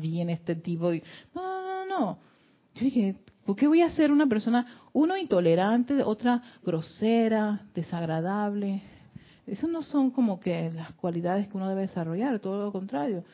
bien 0.00 0.30
este 0.30 0.54
tipo. 0.54 0.92
Y, 0.92 1.02
no, 1.34 1.62
no, 1.62 1.86
no, 1.86 2.18
Yo 2.74 2.84
dije, 2.84 3.16
¿por 3.44 3.56
qué 3.56 3.66
voy 3.66 3.82
a 3.82 3.90
ser 3.90 4.10
una 4.10 4.26
persona, 4.26 4.66
uno 4.92 5.16
intolerante, 5.16 6.02
otra 6.02 6.42
grosera, 6.64 7.66
desagradable? 7.74 8.82
Esas 9.46 9.68
no 9.68 9.82
son 9.82 10.10
como 10.10 10.40
que 10.40 10.70
las 10.70 10.92
cualidades 10.94 11.48
que 11.48 11.56
uno 11.56 11.68
debe 11.68 11.82
desarrollar, 11.82 12.40
todo 12.40 12.64
lo 12.64 12.72
contrario. 12.72 13.24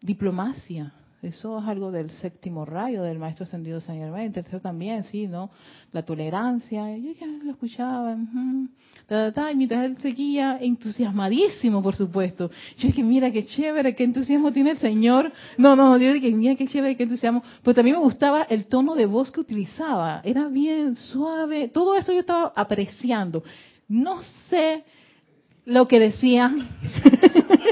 Diplomacia, 0.00 0.92
eso 1.22 1.58
es 1.58 1.68
algo 1.68 1.90
del 1.90 2.10
séptimo 2.10 2.64
rayo 2.64 3.02
del 3.02 3.18
maestro 3.18 3.44
ascendido 3.44 3.78
San 3.82 3.96
Germán. 3.96 4.32
Tercero 4.32 4.60
también, 4.60 5.02
sí, 5.04 5.26
¿no? 5.26 5.50
La 5.92 6.02
tolerancia. 6.02 6.96
Yo 6.96 7.12
ya 7.12 7.26
lo 7.26 7.50
escuchaba. 7.50 8.16
y 8.16 9.54
mientras 9.54 9.84
él 9.84 9.98
seguía 9.98 10.56
entusiasmadísimo, 10.58 11.82
por 11.82 11.94
supuesto. 11.94 12.50
Yo 12.78 12.88
dije, 12.88 13.02
mira 13.02 13.30
qué 13.30 13.44
chévere, 13.44 13.94
qué 13.94 14.04
entusiasmo 14.04 14.50
tiene 14.50 14.70
el 14.70 14.78
Señor. 14.78 15.30
No, 15.58 15.76
no, 15.76 15.98
yo 15.98 16.10
dije, 16.14 16.30
mira 16.30 16.54
qué 16.54 16.66
chévere, 16.66 16.96
qué 16.96 17.02
entusiasmo. 17.02 17.42
Pero 17.62 17.74
también 17.74 17.96
me 17.96 18.02
gustaba 18.02 18.44
el 18.44 18.66
tono 18.66 18.94
de 18.94 19.04
voz 19.04 19.30
que 19.30 19.40
utilizaba. 19.40 20.22
Era 20.24 20.48
bien 20.48 20.96
suave. 20.96 21.68
Todo 21.68 21.96
eso 21.96 22.12
yo 22.12 22.20
estaba 22.20 22.50
apreciando. 22.56 23.44
No 23.88 24.22
sé 24.48 24.84
lo 25.66 25.86
que 25.86 26.00
decía. 26.00 26.50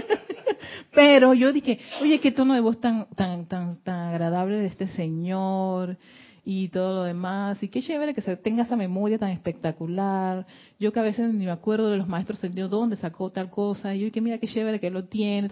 Pero 0.99 1.33
yo 1.33 1.53
dije, 1.53 1.79
oye, 2.03 2.19
qué 2.19 2.33
tono 2.33 2.55
de 2.55 2.61
voz 2.61 2.81
tan, 2.81 3.07
tan, 3.15 3.47
tan, 3.47 3.81
tan 3.85 4.09
agradable 4.09 4.57
de 4.57 4.67
este 4.67 4.89
señor 4.89 5.97
y 6.45 6.71
todo 6.71 6.97
lo 6.97 7.05
demás. 7.05 7.63
Y 7.63 7.69
qué 7.69 7.81
chévere 7.81 8.15
que 8.15 8.21
se 8.21 8.37
tenga 8.37 8.65
esa 8.65 8.75
memoria 8.75 9.17
tan 9.17 9.31
espectacular. 9.31 10.45
Yo 10.81 10.93
que 10.93 10.99
a 10.99 11.05
veces 11.05 11.33
ni 11.33 11.45
me 11.45 11.53
acuerdo 11.53 11.89
de 11.89 11.99
los 11.99 12.09
maestros 12.09 12.41
Dios 12.53 12.69
dónde 12.69 12.97
sacó 12.97 13.31
tal 13.31 13.49
cosa. 13.49 13.95
Y 13.95 14.01
yo 14.01 14.11
que 14.11 14.21
mira 14.21 14.39
qué 14.39 14.49
chévere 14.49 14.81
que 14.81 14.91
lo 14.91 15.05
tiene. 15.05 15.49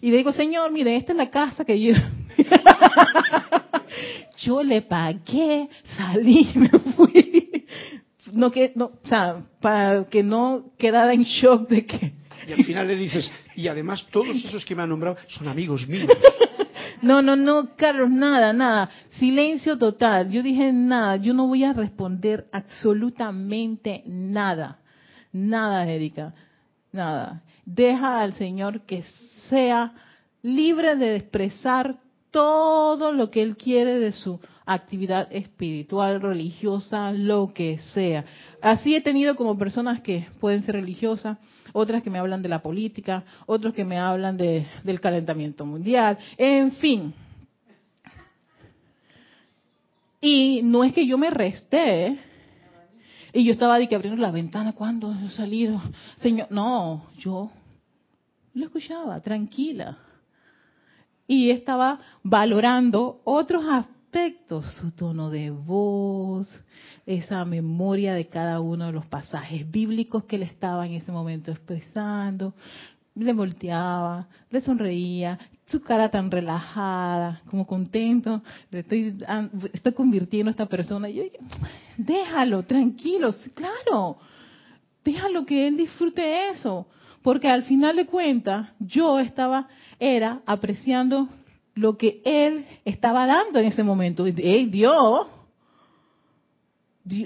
y 0.00 0.10
le 0.12 0.16
digo, 0.16 0.32
señor, 0.32 0.70
mire, 0.70 0.94
esta 0.94 1.10
es 1.10 1.18
la 1.18 1.28
casa 1.28 1.64
que 1.64 1.80
yo... 1.80 1.94
yo 4.38 4.62
le 4.62 4.82
pagué, 4.82 5.68
salí, 5.96 6.52
me 6.54 6.68
fui. 6.68 7.64
No 8.30 8.52
que, 8.52 8.70
no, 8.76 8.84
o 8.84 9.08
sea, 9.08 9.42
para 9.60 10.04
que 10.04 10.22
no 10.22 10.66
quedara 10.78 11.14
en 11.14 11.24
shock 11.24 11.68
de 11.68 11.84
que 11.84 12.21
y 12.46 12.52
al 12.52 12.64
final 12.64 12.88
le 12.88 12.96
dices, 12.96 13.30
y 13.56 13.68
además 13.68 14.06
todos 14.10 14.36
esos 14.44 14.64
que 14.64 14.74
me 14.74 14.82
han 14.82 14.88
nombrado 14.88 15.16
son 15.28 15.48
amigos 15.48 15.86
míos. 15.86 16.10
No, 17.02 17.20
no, 17.20 17.34
no, 17.34 17.70
Carlos, 17.76 18.10
nada, 18.10 18.52
nada. 18.52 18.88
Silencio 19.18 19.76
total. 19.76 20.30
Yo 20.30 20.40
dije 20.40 20.72
nada, 20.72 21.16
yo 21.16 21.34
no 21.34 21.48
voy 21.48 21.64
a 21.64 21.72
responder 21.72 22.46
absolutamente 22.52 24.04
nada. 24.06 24.78
Nada, 25.32 25.84
Erika. 25.88 26.32
Nada. 26.92 27.42
Deja 27.66 28.20
al 28.20 28.34
Señor 28.34 28.82
que 28.82 29.02
sea 29.48 29.94
libre 30.42 30.94
de 30.94 31.16
expresar 31.16 31.96
todo 32.30 33.12
lo 33.12 33.32
que 33.32 33.42
Él 33.42 33.56
quiere 33.56 33.98
de 33.98 34.12
su 34.12 34.40
actividad 34.64 35.28
espiritual, 35.32 36.20
religiosa, 36.20 37.12
lo 37.12 37.52
que 37.52 37.78
sea. 37.94 38.24
Así 38.60 38.94
he 38.94 39.00
tenido 39.00 39.34
como 39.34 39.58
personas 39.58 40.00
que 40.02 40.28
pueden 40.40 40.62
ser 40.62 40.76
religiosas, 40.76 41.38
otras 41.72 42.02
que 42.02 42.10
me 42.10 42.18
hablan 42.18 42.42
de 42.42 42.48
la 42.48 42.62
política, 42.62 43.24
otros 43.46 43.74
que 43.74 43.84
me 43.84 43.98
hablan 43.98 44.36
de, 44.36 44.66
del 44.84 45.00
calentamiento 45.00 45.64
mundial, 45.64 46.18
en 46.36 46.72
fin. 46.72 47.14
Y 50.20 50.60
no 50.62 50.84
es 50.84 50.92
que 50.92 51.06
yo 51.06 51.18
me 51.18 51.30
resté, 51.30 52.18
y 53.32 53.44
yo 53.44 53.52
estaba 53.52 53.78
de 53.78 53.88
que 53.88 53.94
abriendo 53.94 54.20
la 54.20 54.30
ventana 54.30 54.74
cuando 54.74 55.14
salido, 55.30 55.80
Señor, 56.20 56.48
no, 56.50 57.06
yo 57.18 57.50
lo 58.54 58.64
escuchaba, 58.64 59.20
tranquila. 59.20 59.98
Y 61.26 61.50
estaba 61.50 61.98
valorando 62.22 63.22
otros 63.24 63.64
aspectos, 63.64 64.01
su 64.60 64.90
tono 64.92 65.30
de 65.30 65.50
voz, 65.50 66.46
esa 67.06 67.44
memoria 67.46 68.14
de 68.14 68.26
cada 68.26 68.60
uno 68.60 68.86
de 68.86 68.92
los 68.92 69.06
pasajes 69.06 69.70
bíblicos 69.70 70.24
que 70.24 70.36
él 70.36 70.42
estaba 70.42 70.86
en 70.86 70.92
ese 70.92 71.10
momento 71.10 71.50
expresando. 71.50 72.54
Le 73.14 73.32
volteaba, 73.32 74.28
le 74.50 74.60
sonreía, 74.60 75.38
su 75.66 75.82
cara 75.82 76.10
tan 76.10 76.30
relajada, 76.30 77.42
como 77.46 77.66
contento, 77.66 78.42
estoy, 78.70 79.14
convirtiendo 79.94 80.50
a 80.50 80.52
esta 80.52 80.66
persona. 80.66 81.08
Y 81.08 81.14
yo 81.14 81.22
dije, 81.22 81.38
déjalo, 81.96 82.62
tranquilo, 82.64 83.34
claro, 83.54 84.18
déjalo 85.04 85.46
que 85.46 85.68
él 85.68 85.76
disfrute 85.78 86.50
eso. 86.50 86.86
Porque 87.22 87.48
al 87.48 87.62
final 87.62 87.96
de 87.96 88.06
cuentas, 88.06 88.68
yo 88.78 89.18
estaba, 89.20 89.68
era 89.98 90.42
apreciando 90.44 91.28
lo 91.74 91.96
que 91.96 92.20
él 92.24 92.66
estaba 92.84 93.26
dando 93.26 93.58
en 93.58 93.66
ese 93.66 93.82
momento. 93.82 94.26
Él 94.26 94.70
dio, 94.70 95.28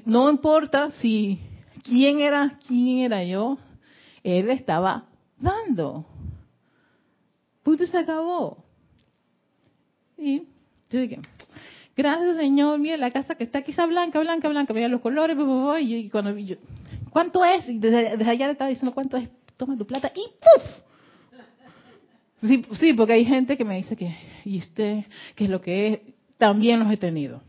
no 0.04 0.30
importa 0.30 0.90
si 0.92 1.40
quién 1.82 2.20
era, 2.20 2.58
quién 2.66 2.98
era 2.98 3.24
yo, 3.24 3.58
él 4.22 4.50
estaba 4.50 5.04
dando. 5.38 6.04
Punto 7.62 7.86
se 7.86 7.98
acabó. 7.98 8.64
Y 10.16 10.44
yo 10.90 11.00
dije, 11.00 11.20
gracias 11.96 12.36
Señor, 12.36 12.78
mira 12.78 12.96
la 12.96 13.10
casa 13.10 13.34
que 13.34 13.44
está 13.44 13.58
aquí, 13.58 13.72
está 13.72 13.86
blanca, 13.86 14.20
blanca, 14.20 14.48
blanca, 14.48 14.72
mira 14.72 14.88
los 14.88 15.00
colores, 15.00 15.36
y 15.80 16.08
cuando 16.08 16.36
yo, 16.38 16.56
¿cuánto 17.10 17.44
es? 17.44 17.68
Y 17.68 17.78
desde, 17.78 18.24
allá 18.24 18.46
le 18.46 18.52
estaba 18.52 18.70
diciendo 18.70 18.94
cuánto 18.94 19.16
es, 19.16 19.28
toma 19.56 19.76
tu 19.76 19.86
plata 19.86 20.12
y 20.14 20.20
¡puf! 20.40 20.85
Sí, 22.42 22.62
sí, 22.78 22.92
porque 22.92 23.14
hay 23.14 23.24
gente 23.24 23.56
que 23.56 23.64
me 23.64 23.76
dice 23.76 23.96
que, 23.96 24.14
y 24.44 24.58
usted, 24.58 25.04
que 25.34 25.44
es 25.44 25.50
lo 25.50 25.60
que 25.60 25.88
es, 25.88 26.00
también 26.38 26.80
los 26.80 26.92
he 26.92 26.96
tenido. 26.96 27.40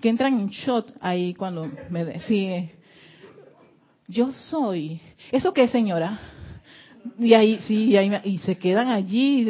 Que 0.00 0.10
entran 0.10 0.38
en 0.38 0.48
shot 0.48 0.94
ahí 1.00 1.34
cuando 1.34 1.70
me 1.90 2.04
deciden, 2.04 2.70
yo 4.06 4.32
soy, 4.32 5.00
¿eso 5.32 5.54
qué 5.54 5.68
señora? 5.68 6.18
Y 7.18 7.34
ahí, 7.34 7.58
sí, 7.60 7.96
y, 8.24 8.38
se 8.38 8.56
quedan 8.56 8.88
allí, 8.88 9.46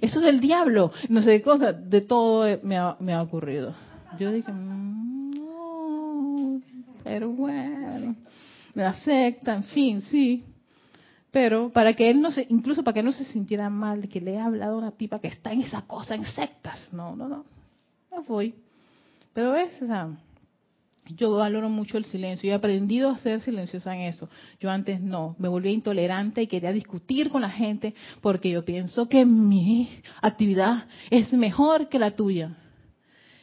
eso 0.00 0.18
es 0.18 0.24
del 0.24 0.40
diablo, 0.40 0.92
no 1.08 1.22
sé 1.22 1.38
qué 1.38 1.42
cosa, 1.42 1.72
de 1.72 2.00
todo 2.02 2.58
me 2.62 2.76
ha, 2.76 2.96
me 3.00 3.12
ha 3.12 3.22
ocurrido. 3.22 3.74
Yo 4.18 4.32
dije, 4.32 4.50
mm, 4.50 5.30
no, 5.30 6.60
pero 7.04 7.30
bueno, 7.30 8.16
me 8.74 8.82
acepta, 8.82 9.54
en 9.54 9.64
fin, 9.64 10.02
sí, 10.02 10.44
pero 11.36 11.68
para 11.68 11.92
que 11.92 12.08
él 12.08 12.22
no 12.22 12.30
se, 12.30 12.46
incluso 12.48 12.82
para 12.82 12.94
que 12.94 13.02
no 13.02 13.12
se 13.12 13.26
sintiera 13.26 13.68
mal 13.68 14.08
que 14.08 14.22
le 14.22 14.32
he 14.32 14.38
hablado 14.38 14.76
a 14.76 14.78
una 14.78 14.92
tipa 14.92 15.18
que 15.18 15.28
está 15.28 15.52
en 15.52 15.60
esa 15.60 15.82
cosa, 15.82 16.14
en 16.14 16.24
sectas. 16.24 16.90
No, 16.94 17.14
no, 17.14 17.28
no. 17.28 17.44
No 18.10 18.22
voy. 18.22 18.54
Pero 19.34 19.54
es, 19.54 19.82
o 19.82 20.16
yo 21.14 21.32
valoro 21.32 21.68
mucho 21.68 21.98
el 21.98 22.06
silencio 22.06 22.48
y 22.48 22.52
he 22.52 22.54
aprendido 22.54 23.10
a 23.10 23.18
ser 23.18 23.42
silenciosa 23.42 23.94
en 23.94 24.04
eso. 24.04 24.30
Yo 24.60 24.70
antes 24.70 24.98
no, 24.98 25.36
me 25.38 25.48
volvía 25.48 25.72
intolerante 25.72 26.40
y 26.40 26.46
quería 26.46 26.72
discutir 26.72 27.28
con 27.28 27.42
la 27.42 27.50
gente 27.50 27.94
porque 28.22 28.48
yo 28.48 28.64
pienso 28.64 29.06
que 29.06 29.26
mi 29.26 29.90
actividad 30.22 30.86
es 31.10 31.34
mejor 31.34 31.90
que 31.90 31.98
la 31.98 32.12
tuya. 32.12 32.56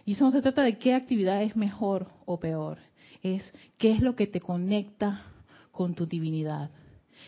Y 0.04 0.14
eso 0.14 0.26
no 0.26 0.32
se 0.32 0.42
trata 0.42 0.64
de 0.64 0.80
qué 0.80 0.96
actividad 0.96 1.44
es 1.44 1.56
mejor 1.56 2.08
o 2.26 2.40
peor, 2.40 2.80
es 3.22 3.54
qué 3.78 3.92
es 3.92 4.02
lo 4.02 4.16
que 4.16 4.26
te 4.26 4.40
conecta 4.40 5.28
con 5.72 5.94
tu 5.94 6.08
divinidad. 6.08 6.72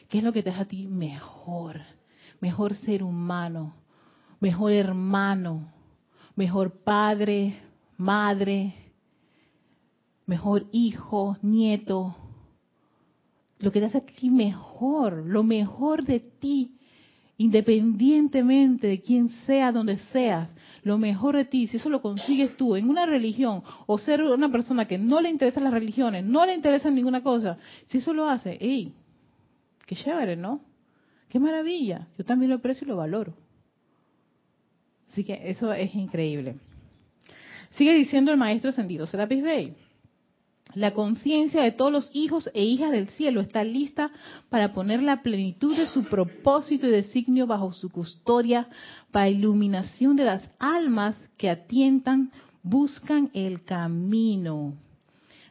¿Qué 0.09 0.19
es 0.19 0.23
lo 0.23 0.33
que 0.33 0.43
te 0.43 0.49
hace 0.49 0.61
a 0.61 0.65
ti 0.65 0.87
mejor? 0.87 1.81
Mejor 2.39 2.75
ser 2.75 3.03
humano, 3.03 3.75
mejor 4.39 4.71
hermano, 4.71 5.71
mejor 6.35 6.83
padre, 6.83 7.57
madre, 7.97 8.75
mejor 10.25 10.67
hijo, 10.71 11.37
nieto. 11.41 12.15
Lo 13.59 13.71
que 13.71 13.79
te 13.79 13.85
hace 13.87 13.99
a 13.99 14.05
ti 14.05 14.29
mejor, 14.29 15.25
lo 15.25 15.43
mejor 15.43 16.03
de 16.03 16.19
ti, 16.19 16.77
independientemente 17.37 18.87
de 18.87 19.01
quién 19.01 19.29
sea, 19.45 19.71
donde 19.71 19.97
seas, 20.11 20.53
lo 20.83 20.97
mejor 20.97 21.35
de 21.35 21.45
ti, 21.45 21.67
si 21.67 21.77
eso 21.77 21.89
lo 21.89 22.01
consigues 22.01 22.55
tú 22.57 22.75
en 22.75 22.89
una 22.89 23.05
religión 23.05 23.63
o 23.87 23.97
ser 23.97 24.21
una 24.23 24.51
persona 24.51 24.85
que 24.87 24.97
no 24.97 25.19
le 25.19 25.29
interesan 25.29 25.63
las 25.63 25.73
religiones, 25.73 26.23
no 26.23 26.45
le 26.45 26.53
interesa 26.53 26.91
ninguna 26.91 27.23
cosa, 27.23 27.57
si 27.87 27.97
eso 27.97 28.13
lo 28.13 28.29
hace, 28.29 28.57
¡ey! 28.61 28.93
Qué 29.85 29.95
chévere, 29.95 30.35
¿no? 30.35 30.61
Qué 31.29 31.39
maravilla. 31.39 32.07
Yo 32.17 32.23
también 32.23 32.49
lo 32.49 32.57
aprecio 32.57 32.85
y 32.85 32.89
lo 32.89 32.97
valoro. 32.97 33.33
Así 35.11 35.23
que 35.23 35.49
eso 35.49 35.71
es 35.73 35.93
increíble. 35.95 36.57
Sigue 37.71 37.93
diciendo 37.93 38.31
el 38.31 38.37
maestro 38.37 38.69
ascendido 38.69 39.05
Serapis 39.05 39.43
Bey. 39.43 39.75
La 40.73 40.93
conciencia 40.93 41.61
de 41.61 41.71
todos 41.71 41.91
los 41.91 42.09
hijos 42.13 42.49
e 42.53 42.63
hijas 42.63 42.91
del 42.91 43.07
cielo 43.09 43.39
está 43.39 43.63
lista 43.63 44.11
para 44.49 44.73
poner 44.73 45.01
la 45.01 45.21
plenitud 45.21 45.77
de 45.77 45.87
su 45.87 46.03
propósito 46.05 46.87
y 46.87 46.91
designio 46.91 47.47
bajo 47.47 47.71
su 47.71 47.89
custodia 47.89 48.67
para 49.11 49.29
iluminación 49.29 50.15
de 50.15 50.25
las 50.25 50.49
almas 50.59 51.15
que 51.37 51.49
atientan, 51.49 52.31
buscan 52.63 53.29
el 53.33 53.63
camino 53.63 54.73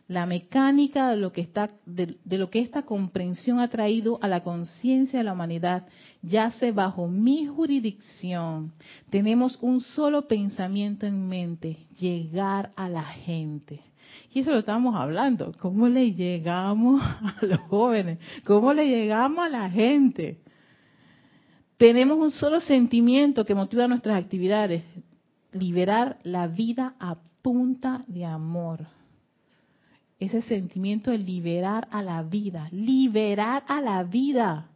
la 0.07 0.27
mecánica 0.27 1.11
de 1.11 1.17
lo 1.17 1.33
que 1.33 1.41
está 1.41 1.71
de, 1.87 2.17
lo 2.25 2.51
que 2.51 2.61
esta 2.61 2.83
comprensión 2.83 3.59
ha 3.61 3.69
traído 3.69 4.19
a 4.21 4.29
la 4.29 4.43
conciencia 4.43 5.19
de 5.19 5.25
la 5.25 5.33
humanidad 5.33 5.87
yace 6.23 6.73
bajo 6.73 7.09
mi 7.09 7.47
jurisdicción. 7.47 8.73
Tenemos 9.11 9.59
un 9.61 9.81
solo 9.81 10.27
pensamiento 10.29 11.07
en 11.07 11.29
mente, 11.29 11.87
llegar 11.99 12.71
a 12.77 12.89
la 12.89 13.05
gente. 13.05 13.81
Y 14.33 14.41
eso 14.41 14.51
lo 14.51 14.59
estamos 14.59 14.95
hablando, 14.95 15.53
¿cómo 15.61 15.89
le 15.89 16.13
llegamos 16.13 17.03
a 17.03 17.37
los 17.43 17.59
jóvenes? 17.61 18.19
¿Cómo 18.45 18.73
le 18.73 18.87
llegamos 18.87 19.45
a 19.45 19.49
la 19.49 19.71
gente? 19.71 20.41
Tenemos 21.77 22.19
un 22.19 22.31
solo 22.31 22.61
sentimiento 22.61 23.45
que 23.45 23.55
motiva 23.55 23.89
nuestras 23.89 24.23
actividades, 24.23 24.85
liberar 25.53 26.19
la 26.23 26.47
vida 26.47 26.95
a 27.01 27.17
punta 27.43 28.05
de 28.07 28.25
amor 28.25 28.87
ese 30.19 30.43
sentimiento 30.43 31.11
de 31.11 31.19
liberar 31.19 31.89
a 31.91 32.03
la 32.03 32.23
vida, 32.23 32.69
liberar 32.71 33.65
a 33.67 33.81
la 33.81 34.03
vida. 34.05 34.71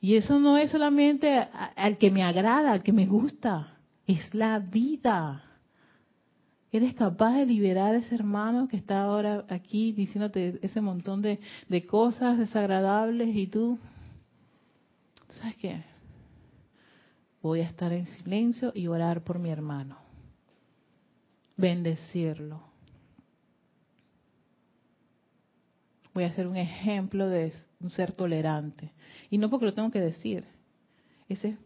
Y 0.00 0.16
eso 0.16 0.38
no 0.38 0.56
es 0.58 0.70
solamente 0.70 1.48
al 1.76 1.98
que 1.98 2.10
me 2.10 2.22
agrada, 2.22 2.72
al 2.72 2.82
que 2.82 2.92
me 2.92 3.06
gusta, 3.06 3.78
es 4.06 4.34
la 4.34 4.58
vida. 4.58 5.42
¿Eres 6.70 6.94
capaz 6.94 7.36
de 7.36 7.46
liberar 7.46 7.94
a 7.94 7.98
ese 7.98 8.14
hermano 8.14 8.68
que 8.68 8.76
está 8.76 9.02
ahora 9.02 9.44
aquí 9.48 9.92
diciéndote 9.92 10.58
ese 10.60 10.80
montón 10.80 11.22
de, 11.22 11.40
de 11.68 11.86
cosas 11.86 12.36
desagradables 12.36 13.34
y 13.34 13.46
tú, 13.46 13.78
¿sabes 15.28 15.56
qué? 15.56 15.84
Voy 17.40 17.60
a 17.60 17.64
estar 17.64 17.92
en 17.92 18.06
silencio 18.06 18.72
y 18.74 18.88
orar 18.88 19.22
por 19.22 19.38
mi 19.38 19.50
hermano. 19.50 19.98
Bendecirlo 21.56 22.73
voy 26.14 26.24
a 26.24 26.32
ser 26.32 26.46
un 26.46 26.56
ejemplo 26.56 27.28
de 27.28 27.52
un 27.80 27.90
ser 27.90 28.12
tolerante. 28.12 28.92
Y 29.30 29.38
no 29.38 29.50
porque 29.50 29.66
lo 29.66 29.74
tengo 29.74 29.90
que 29.90 30.00
decir, 30.00 30.44
ese 31.28 31.56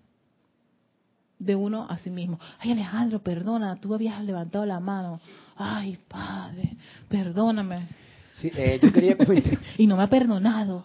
de 1.38 1.54
uno 1.54 1.86
a 1.88 1.98
sí 1.98 2.10
mismo. 2.10 2.40
Ay 2.58 2.72
Alejandro, 2.72 3.22
perdona, 3.22 3.80
tú 3.80 3.94
habías 3.94 4.22
levantado 4.24 4.64
la 4.66 4.80
mano. 4.80 5.20
Ay 5.56 5.98
Padre, 6.08 6.76
perdóname. 7.08 7.86
Sí, 8.34 8.50
eh, 8.56 8.78
yo 8.82 8.92
quería 8.92 9.16
y 9.78 9.86
no 9.86 9.96
me 9.96 10.02
ha 10.02 10.10
perdonado. 10.10 10.84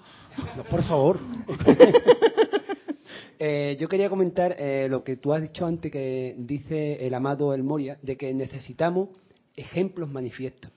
No, 0.57 0.63
por 0.63 0.83
favor. 0.83 1.19
eh, 3.39 3.77
yo 3.79 3.87
quería 3.87 4.09
comentar 4.09 4.55
eh, 4.57 4.87
lo 4.89 5.03
que 5.03 5.17
tú 5.17 5.33
has 5.33 5.41
dicho 5.41 5.65
antes, 5.65 5.91
que 5.91 6.35
dice 6.37 7.05
el 7.05 7.13
amado 7.13 7.53
El 7.53 7.63
Moria, 7.63 7.97
de 8.01 8.17
que 8.17 8.33
necesitamos 8.33 9.09
ejemplos 9.55 10.09
manifiestos. 10.09 10.71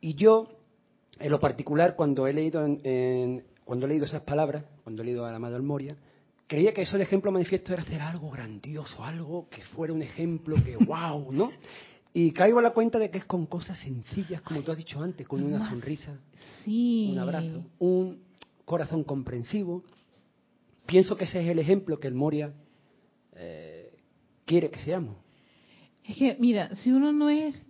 Y 0.00 0.14
yo 0.14 0.48
en 1.18 1.30
lo 1.30 1.40
particular, 1.40 1.96
cuando 1.96 2.26
he 2.26 2.32
leído 2.32 2.64
en, 2.64 3.44
cuando 3.64 3.86
he 3.86 3.88
leído 3.88 4.04
esas 4.04 4.22
palabras, 4.22 4.64
cuando 4.82 5.02
he 5.02 5.06
leído 5.06 5.24
a 5.24 5.34
Amado 5.34 5.62
Moria, 5.62 5.96
creía 6.46 6.72
que 6.72 6.82
eso 6.82 6.96
de 6.96 7.04
ejemplo 7.04 7.32
manifiesto 7.32 7.72
era 7.72 7.82
hacer 7.82 8.00
algo 8.00 8.30
grandioso, 8.30 9.02
algo 9.02 9.48
que 9.48 9.62
fuera 9.62 9.92
un 9.92 10.02
ejemplo 10.02 10.56
que 10.62 10.76
wow, 10.86 11.32
¿no? 11.32 11.50
Y 12.12 12.30
caigo 12.30 12.60
a 12.60 12.62
la 12.62 12.70
cuenta 12.70 12.98
de 12.98 13.10
que 13.10 13.18
es 13.18 13.24
con 13.24 13.46
cosas 13.46 13.78
sencillas, 13.78 14.40
como 14.42 14.62
tú 14.62 14.70
has 14.70 14.76
dicho 14.76 15.02
antes, 15.02 15.26
con 15.26 15.42
una 15.42 15.68
sonrisa, 15.68 16.16
un 16.66 17.18
abrazo, 17.18 17.64
un 17.80 18.22
corazón 18.64 19.02
comprensivo. 19.02 19.82
Pienso 20.86 21.16
que 21.16 21.24
ese 21.24 21.42
es 21.42 21.48
el 21.48 21.58
ejemplo 21.58 21.98
que 21.98 22.06
el 22.06 22.14
Moria 22.14 22.52
eh, 23.34 23.92
quiere 24.44 24.70
que 24.70 24.80
seamos. 24.80 25.16
Es 26.04 26.16
que, 26.16 26.36
mira, 26.38 26.72
si 26.76 26.92
uno 26.92 27.12
no 27.12 27.30
es 27.30 27.60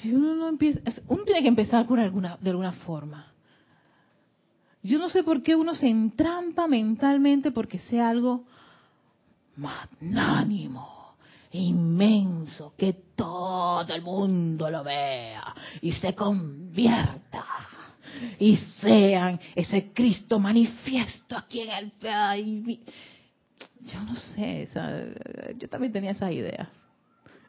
si 0.00 0.12
uno 0.12 0.34
no 0.34 0.48
empieza, 0.48 0.80
uno 1.08 1.24
tiene 1.24 1.42
que 1.42 1.48
empezar 1.48 1.86
por 1.86 1.98
alguna, 2.00 2.36
de 2.40 2.50
alguna 2.50 2.72
forma. 2.72 3.32
Yo 4.82 4.98
no 4.98 5.08
sé 5.08 5.22
por 5.22 5.42
qué 5.42 5.56
uno 5.56 5.74
se 5.74 5.88
entrampa 5.88 6.66
mentalmente 6.66 7.50
porque 7.50 7.78
sea 7.78 8.10
algo 8.10 8.44
magnánimo, 9.56 11.14
inmenso, 11.52 12.74
que 12.76 12.92
todo 13.14 13.94
el 13.94 14.02
mundo 14.02 14.68
lo 14.68 14.84
vea 14.84 15.54
y 15.80 15.92
se 15.92 16.14
convierta 16.14 17.44
y 18.38 18.56
sean 18.56 19.40
ese 19.54 19.92
Cristo 19.92 20.38
manifiesto 20.38 21.36
aquí 21.36 21.60
en 21.60 21.70
el 21.70 21.90
país. 21.92 22.80
Yo 23.80 24.02
no 24.02 24.14
sé, 24.16 24.68
yo 25.56 25.68
también 25.68 25.92
tenía 25.92 26.10
esa 26.10 26.30
idea. 26.30 26.68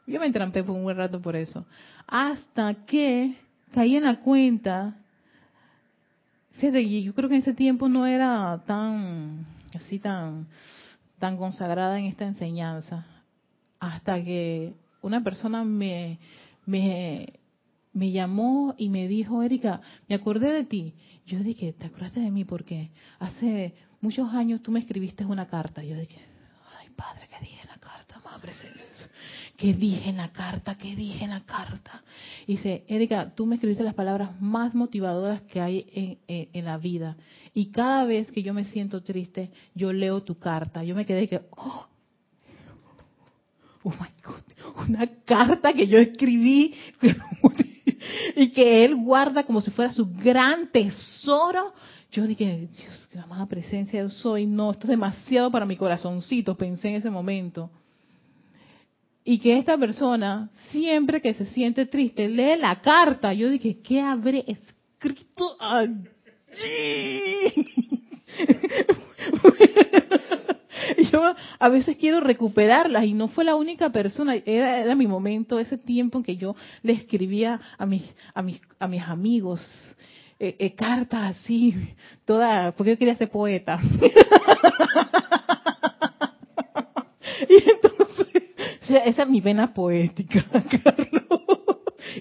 Yo 0.06 0.20
me 0.20 0.26
entrampé 0.26 0.62
por 0.62 0.76
un 0.76 0.84
buen 0.84 0.96
rato 0.96 1.20
por 1.20 1.34
eso. 1.34 1.66
Hasta 2.06 2.72
que 2.86 3.36
caí 3.72 3.96
en 3.96 4.04
la 4.04 4.20
cuenta, 4.20 4.96
fíjate, 6.52 7.02
yo 7.02 7.14
creo 7.14 7.28
que 7.28 7.34
en 7.34 7.42
ese 7.42 7.54
tiempo 7.54 7.88
no 7.88 8.06
era 8.06 8.62
tan, 8.66 9.46
así 9.74 9.98
tan, 9.98 10.46
tan 11.18 11.36
consagrada 11.36 11.98
en 11.98 12.06
esta 12.06 12.24
enseñanza. 12.24 13.04
hasta 13.80 14.22
que 14.22 14.74
una 15.02 15.22
persona 15.22 15.64
me, 15.64 16.18
me, 16.64 17.32
me 17.92 18.10
llamó 18.10 18.74
y 18.78 18.88
me 18.88 19.08
dijo, 19.08 19.42
Erika, 19.42 19.80
me 20.08 20.14
acordé 20.14 20.52
de 20.52 20.64
ti. 20.64 20.94
Yo 21.26 21.40
dije, 21.40 21.72
¿te 21.72 21.86
acordaste 21.86 22.20
de 22.20 22.30
mí? 22.30 22.44
Porque 22.44 22.90
hace 23.18 23.74
muchos 24.00 24.32
años 24.32 24.62
tú 24.62 24.70
me 24.70 24.80
escribiste 24.80 25.24
una 25.24 25.46
carta. 25.46 25.82
Yo 25.82 25.96
dije, 25.96 26.20
ay, 26.78 26.88
padre, 26.90 27.26
¿qué 27.28 27.44
dije 27.44 27.60
en 27.62 27.68
la 27.68 27.78
carta? 27.78 28.20
Madre, 28.24 28.52
¿qué 29.56 29.72
dije 29.72 30.10
en 30.10 30.18
la 30.18 30.32
carta? 30.32 30.76
¿Qué 30.76 30.94
dije 30.94 31.24
en 31.24 31.30
la 31.30 31.44
carta? 31.44 32.02
Y 32.46 32.56
dice, 32.56 32.84
Erika, 32.88 33.32
tú 33.34 33.46
me 33.46 33.56
escribiste 33.56 33.82
las 33.82 33.94
palabras 33.94 34.40
más 34.40 34.74
motivadoras 34.74 35.42
que 35.42 35.60
hay 35.60 36.18
en, 36.28 36.64
la 36.64 36.76
vida. 36.78 37.16
Y 37.54 37.70
cada 37.70 38.04
vez 38.04 38.30
que 38.30 38.42
yo 38.42 38.52
me 38.54 38.64
siento 38.64 39.02
triste, 39.02 39.50
yo 39.74 39.92
leo 39.92 40.22
tu 40.22 40.38
carta. 40.38 40.84
Yo 40.84 40.94
me 40.94 41.06
quedé 41.06 41.28
que, 41.28 41.42
oh, 41.50 41.86
oh 43.82 43.90
my 43.90 44.08
God, 44.24 44.86
una 44.88 45.06
carta 45.24 45.72
que 45.72 45.86
yo 45.86 45.98
escribí 45.98 46.74
y 48.36 48.50
que 48.50 48.84
él 48.84 48.96
guarda 48.96 49.44
como 49.44 49.60
si 49.60 49.70
fuera 49.70 49.92
su 49.92 50.06
gran 50.06 50.70
tesoro. 50.70 51.72
Yo 52.12 52.26
dije, 52.26 52.68
Dios, 52.76 53.08
qué 53.10 53.18
amada 53.18 53.46
presencia 53.46 54.00
yo 54.00 54.08
soy. 54.08 54.46
No, 54.46 54.70
esto 54.70 54.84
es 54.84 54.90
demasiado 54.90 55.50
para 55.50 55.66
mi 55.66 55.76
corazoncito, 55.76 56.56
pensé 56.56 56.88
en 56.88 56.96
ese 56.96 57.10
momento. 57.10 57.70
Y 59.28 59.40
que 59.40 59.58
esta 59.58 59.76
persona, 59.76 60.48
siempre 60.70 61.20
que 61.20 61.34
se 61.34 61.46
siente 61.46 61.86
triste, 61.86 62.28
lee 62.28 62.56
la 62.60 62.80
carta. 62.80 63.32
Yo 63.32 63.50
dije, 63.50 63.80
¿qué 63.82 64.00
habré 64.00 64.44
escrito 64.46 65.56
allí? 65.58 66.52
yo 71.10 71.34
a 71.58 71.68
veces 71.68 71.96
quiero 71.96 72.20
recuperarlas 72.20 73.04
y 73.04 73.14
no 73.14 73.26
fue 73.26 73.42
la 73.42 73.56
única 73.56 73.90
persona, 73.90 74.36
era, 74.36 74.94
mi 74.94 75.08
momento, 75.08 75.58
ese 75.58 75.76
tiempo 75.76 76.18
en 76.18 76.24
que 76.24 76.36
yo 76.36 76.54
le 76.82 76.92
escribía 76.92 77.60
a 77.76 77.84
mis, 77.84 78.04
a 78.32 78.42
mis, 78.42 78.62
a 78.78 78.86
mis 78.86 79.02
amigos 79.02 79.60
eh, 80.38 80.54
eh, 80.56 80.72
cartas 80.76 81.36
así, 81.36 81.74
toda, 82.24 82.70
porque 82.70 82.92
yo 82.92 82.98
quería 82.98 83.16
ser 83.16 83.28
poeta. 83.28 83.80
y 87.48 87.54
entonces, 87.54 87.85
esa 88.90 89.22
es 89.22 89.28
mi 89.28 89.40
vena 89.40 89.72
poética, 89.72 90.44
Carlos. 90.84 91.22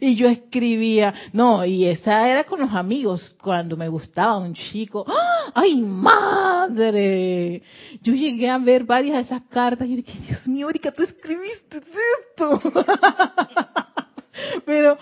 Y 0.02 0.16
yo 0.16 0.28
escribía, 0.28 1.14
no, 1.32 1.66
y 1.66 1.86
esa 1.86 2.28
era 2.28 2.44
con 2.44 2.60
los 2.60 2.74
amigos, 2.74 3.36
cuando 3.42 3.78
me 3.78 3.88
gustaba 3.88 4.38
un 4.38 4.54
chico. 4.54 5.06
¡Ah! 5.08 5.52
¡Ay, 5.54 5.82
madre! 5.82 7.62
Yo 8.02 8.14
llegué 8.14 8.50
a 8.50 8.58
ver 8.58 8.84
varias 8.84 9.18
de 9.18 9.24
esas 9.24 9.44
cartas 9.44 9.88
y 9.88 9.98
dije, 9.98 10.20
Dios 10.20 10.48
mío, 10.48 10.70
Erika, 10.70 10.92
tú 10.92 11.04
escribiste 11.04 11.78
esto. 11.78 12.62
Pero 14.66 14.98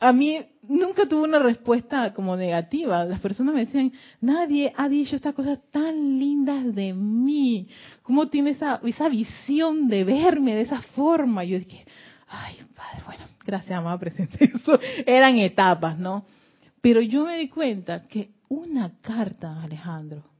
a 0.00 0.12
mí 0.12 0.44
nunca 0.68 1.06
tuve 1.08 1.22
una 1.22 1.38
respuesta 1.38 2.12
como 2.12 2.36
negativa. 2.36 3.04
Las 3.04 3.20
personas 3.20 3.54
me 3.54 3.64
decían, 3.64 3.92
nadie 4.20 4.72
ha 4.76 4.88
dicho 4.88 5.16
estas 5.16 5.34
cosas 5.34 5.58
tan 5.70 6.18
lindas 6.18 6.74
de 6.74 6.92
mí. 6.92 7.68
¿Cómo 8.02 8.28
tiene 8.28 8.50
esa, 8.50 8.80
esa 8.84 9.08
visión 9.08 9.88
de 9.88 10.04
verme 10.04 10.54
de 10.54 10.62
esa 10.62 10.80
forma? 10.80 11.44
Yo 11.44 11.58
dije, 11.58 11.84
ay, 12.28 12.56
padre, 12.74 13.02
bueno, 13.06 13.24
gracias, 13.44 13.78
amada 13.78 13.98
presencia. 13.98 14.38
Eso 14.54 14.78
eran 15.06 15.38
etapas, 15.38 15.98
¿no? 15.98 16.24
Pero 16.80 17.00
yo 17.00 17.24
me 17.24 17.38
di 17.38 17.48
cuenta 17.48 18.06
que 18.06 18.30
una 18.48 18.92
carta, 19.00 19.62
Alejandro, 19.62 20.33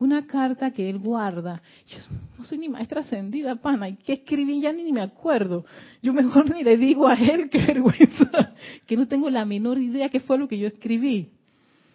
una 0.00 0.26
carta 0.26 0.72
que 0.72 0.90
él 0.90 0.98
guarda, 0.98 1.62
yo 1.86 1.98
no 2.36 2.44
soy 2.44 2.58
ni 2.58 2.68
maestra 2.68 3.02
ascendida, 3.02 3.54
pana, 3.56 3.88
y 3.88 3.94
que 3.96 4.14
escribí 4.14 4.60
ya 4.60 4.72
ni, 4.72 4.90
me 4.90 5.02
acuerdo. 5.02 5.64
Yo 6.02 6.12
mejor 6.12 6.52
ni 6.52 6.64
le 6.64 6.76
digo 6.76 7.06
a 7.06 7.14
él 7.14 7.48
qué 7.52 7.58
vergüenza, 7.58 8.54
que 8.86 8.96
no 8.96 9.06
tengo 9.06 9.30
la 9.30 9.44
menor 9.44 9.78
idea 9.78 10.08
qué 10.08 10.20
fue 10.20 10.38
lo 10.38 10.48
que 10.48 10.58
yo 10.58 10.66
escribí. 10.66 11.28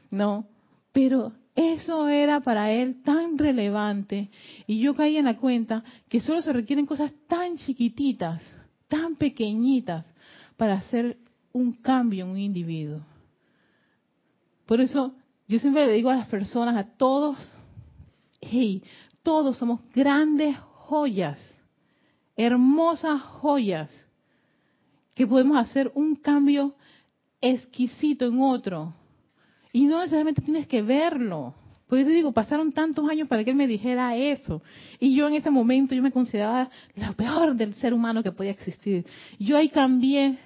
No, 0.09 0.47
pero 0.93 1.33
eso 1.55 2.07
era 2.07 2.39
para 2.39 2.71
él 2.71 3.01
tan 3.03 3.37
relevante 3.37 4.29
y 4.67 4.79
yo 4.79 4.93
caí 4.95 5.17
en 5.17 5.25
la 5.25 5.37
cuenta 5.37 5.83
que 6.07 6.21
solo 6.21 6.41
se 6.41 6.53
requieren 6.53 6.85
cosas 6.85 7.11
tan 7.27 7.57
chiquititas 7.57 8.41
tan 8.87 9.15
pequeñitas 9.15 10.05
para 10.57 10.75
hacer 10.75 11.17
un 11.53 11.73
cambio 11.73 12.25
en 12.25 12.31
un 12.31 12.37
individuo. 12.37 13.01
Por 14.65 14.81
eso 14.81 15.13
yo 15.47 15.59
siempre 15.59 15.85
le 15.87 15.93
digo 15.93 16.09
a 16.09 16.15
las 16.15 16.27
personas, 16.27 16.75
a 16.75 16.95
todos, 16.97 17.37
hey, 18.41 18.83
todos 19.23 19.57
somos 19.57 19.81
grandes 19.93 20.57
joyas, 20.57 21.39
hermosas 22.35 23.21
joyas, 23.21 23.91
que 25.13 25.25
podemos 25.25 25.57
hacer 25.57 25.91
un 25.95 26.15
cambio 26.15 26.75
exquisito 27.41 28.25
en 28.25 28.41
otro. 28.41 28.93
Y 29.71 29.85
no 29.85 29.99
necesariamente 29.99 30.41
tienes 30.41 30.67
que 30.67 30.81
verlo. 30.81 31.55
Porque 31.87 32.03
te 32.03 32.11
digo, 32.11 32.31
pasaron 32.31 32.71
tantos 32.71 33.07
años 33.09 33.27
para 33.27 33.43
que 33.43 33.51
él 33.51 33.55
me 33.55 33.67
dijera 33.67 34.15
eso. 34.15 34.61
Y 34.99 35.15
yo 35.15 35.27
en 35.27 35.35
ese 35.35 35.51
momento 35.51 35.93
yo 35.93 36.01
me 36.01 36.11
consideraba 36.11 36.69
lo 36.95 37.13
peor 37.13 37.55
del 37.55 37.75
ser 37.75 37.93
humano 37.93 38.23
que 38.23 38.31
podía 38.31 38.51
existir. 38.51 39.05
Yo 39.37 39.57
ahí 39.57 39.69
cambié. 39.69 40.37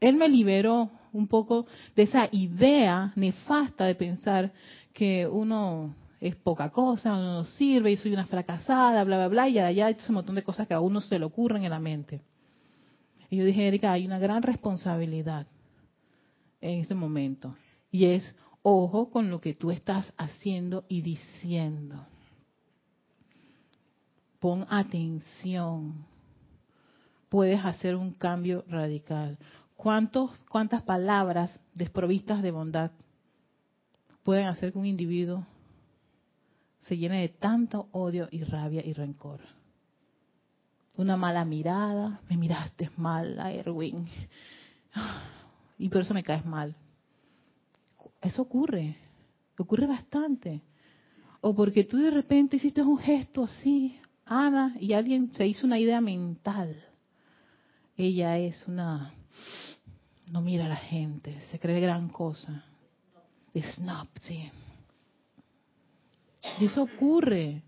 Él 0.00 0.16
me 0.16 0.28
liberó 0.28 0.90
un 1.12 1.28
poco 1.28 1.66
de 1.94 2.02
esa 2.02 2.28
idea 2.32 3.12
nefasta 3.14 3.84
de 3.84 3.94
pensar 3.94 4.52
que 4.92 5.26
uno 5.26 5.94
es 6.22 6.36
poca 6.36 6.70
cosa, 6.70 7.14
uno 7.14 7.32
no 7.32 7.44
sirve 7.44 7.90
y 7.90 7.96
soy 7.96 8.12
una 8.12 8.26
fracasada, 8.26 9.02
bla, 9.02 9.16
bla, 9.16 9.28
bla, 9.28 9.48
y 9.48 9.58
allá 9.58 9.86
hay 9.86 9.96
un 10.08 10.14
montón 10.14 10.36
de 10.36 10.44
cosas 10.44 10.68
que 10.68 10.74
a 10.74 10.78
uno 10.78 11.00
se 11.00 11.18
le 11.18 11.24
ocurren 11.24 11.64
en 11.64 11.70
la 11.70 11.80
mente. 11.80 12.22
Y 13.28 13.38
yo 13.38 13.44
dije, 13.44 13.66
Erika, 13.66 13.90
hay 13.90 14.06
una 14.06 14.20
gran 14.20 14.40
responsabilidad 14.40 15.48
en 16.60 16.78
este 16.78 16.94
momento. 16.94 17.56
Y 17.90 18.04
es 18.04 18.36
ojo 18.62 19.10
con 19.10 19.30
lo 19.30 19.40
que 19.40 19.54
tú 19.54 19.72
estás 19.72 20.12
haciendo 20.16 20.84
y 20.88 21.02
diciendo. 21.02 22.06
Pon 24.38 24.64
atención. 24.70 26.06
Puedes 27.30 27.64
hacer 27.64 27.96
un 27.96 28.12
cambio 28.12 28.64
radical. 28.68 29.38
¿Cuántos, 29.74 30.30
¿Cuántas 30.48 30.82
palabras 30.82 31.60
desprovistas 31.74 32.44
de 32.44 32.52
bondad 32.52 32.92
pueden 34.22 34.46
hacer 34.46 34.72
que 34.72 34.78
un 34.78 34.86
individuo 34.86 35.44
se 36.82 36.96
llene 36.96 37.20
de 37.22 37.28
tanto 37.28 37.88
odio 37.92 38.28
y 38.30 38.44
rabia 38.44 38.84
y 38.84 38.92
rencor? 38.92 39.40
Una 40.96 41.16
mala 41.16 41.44
mirada, 41.44 42.20
me 42.28 42.36
miraste 42.36 42.90
mal, 42.96 43.38
Erwin, 43.38 44.08
y 45.78 45.88
por 45.88 46.02
eso 46.02 46.14
me 46.14 46.22
caes 46.22 46.44
mal. 46.44 46.76
Eso 48.20 48.42
ocurre, 48.42 48.96
ocurre 49.58 49.86
bastante. 49.86 50.62
O 51.40 51.54
porque 51.54 51.84
tú 51.84 51.96
de 51.96 52.10
repente 52.10 52.56
hiciste 52.56 52.82
un 52.82 52.98
gesto 52.98 53.44
así, 53.44 53.98
Ana, 54.24 54.76
y 54.78 54.92
alguien 54.92 55.32
se 55.32 55.46
hizo 55.46 55.66
una 55.66 55.78
idea 55.78 56.00
mental. 56.00 56.76
Ella 57.96 58.38
es 58.38 58.66
una... 58.68 59.12
No 60.30 60.40
mira 60.40 60.66
a 60.66 60.68
la 60.68 60.76
gente, 60.76 61.40
se 61.50 61.58
cree 61.58 61.80
gran 61.80 62.08
cosa. 62.08 62.64
Snob, 63.54 64.08
sí. 64.20 64.50
Y 66.60 66.66
eso 66.66 66.82
ocurre. 66.82 67.62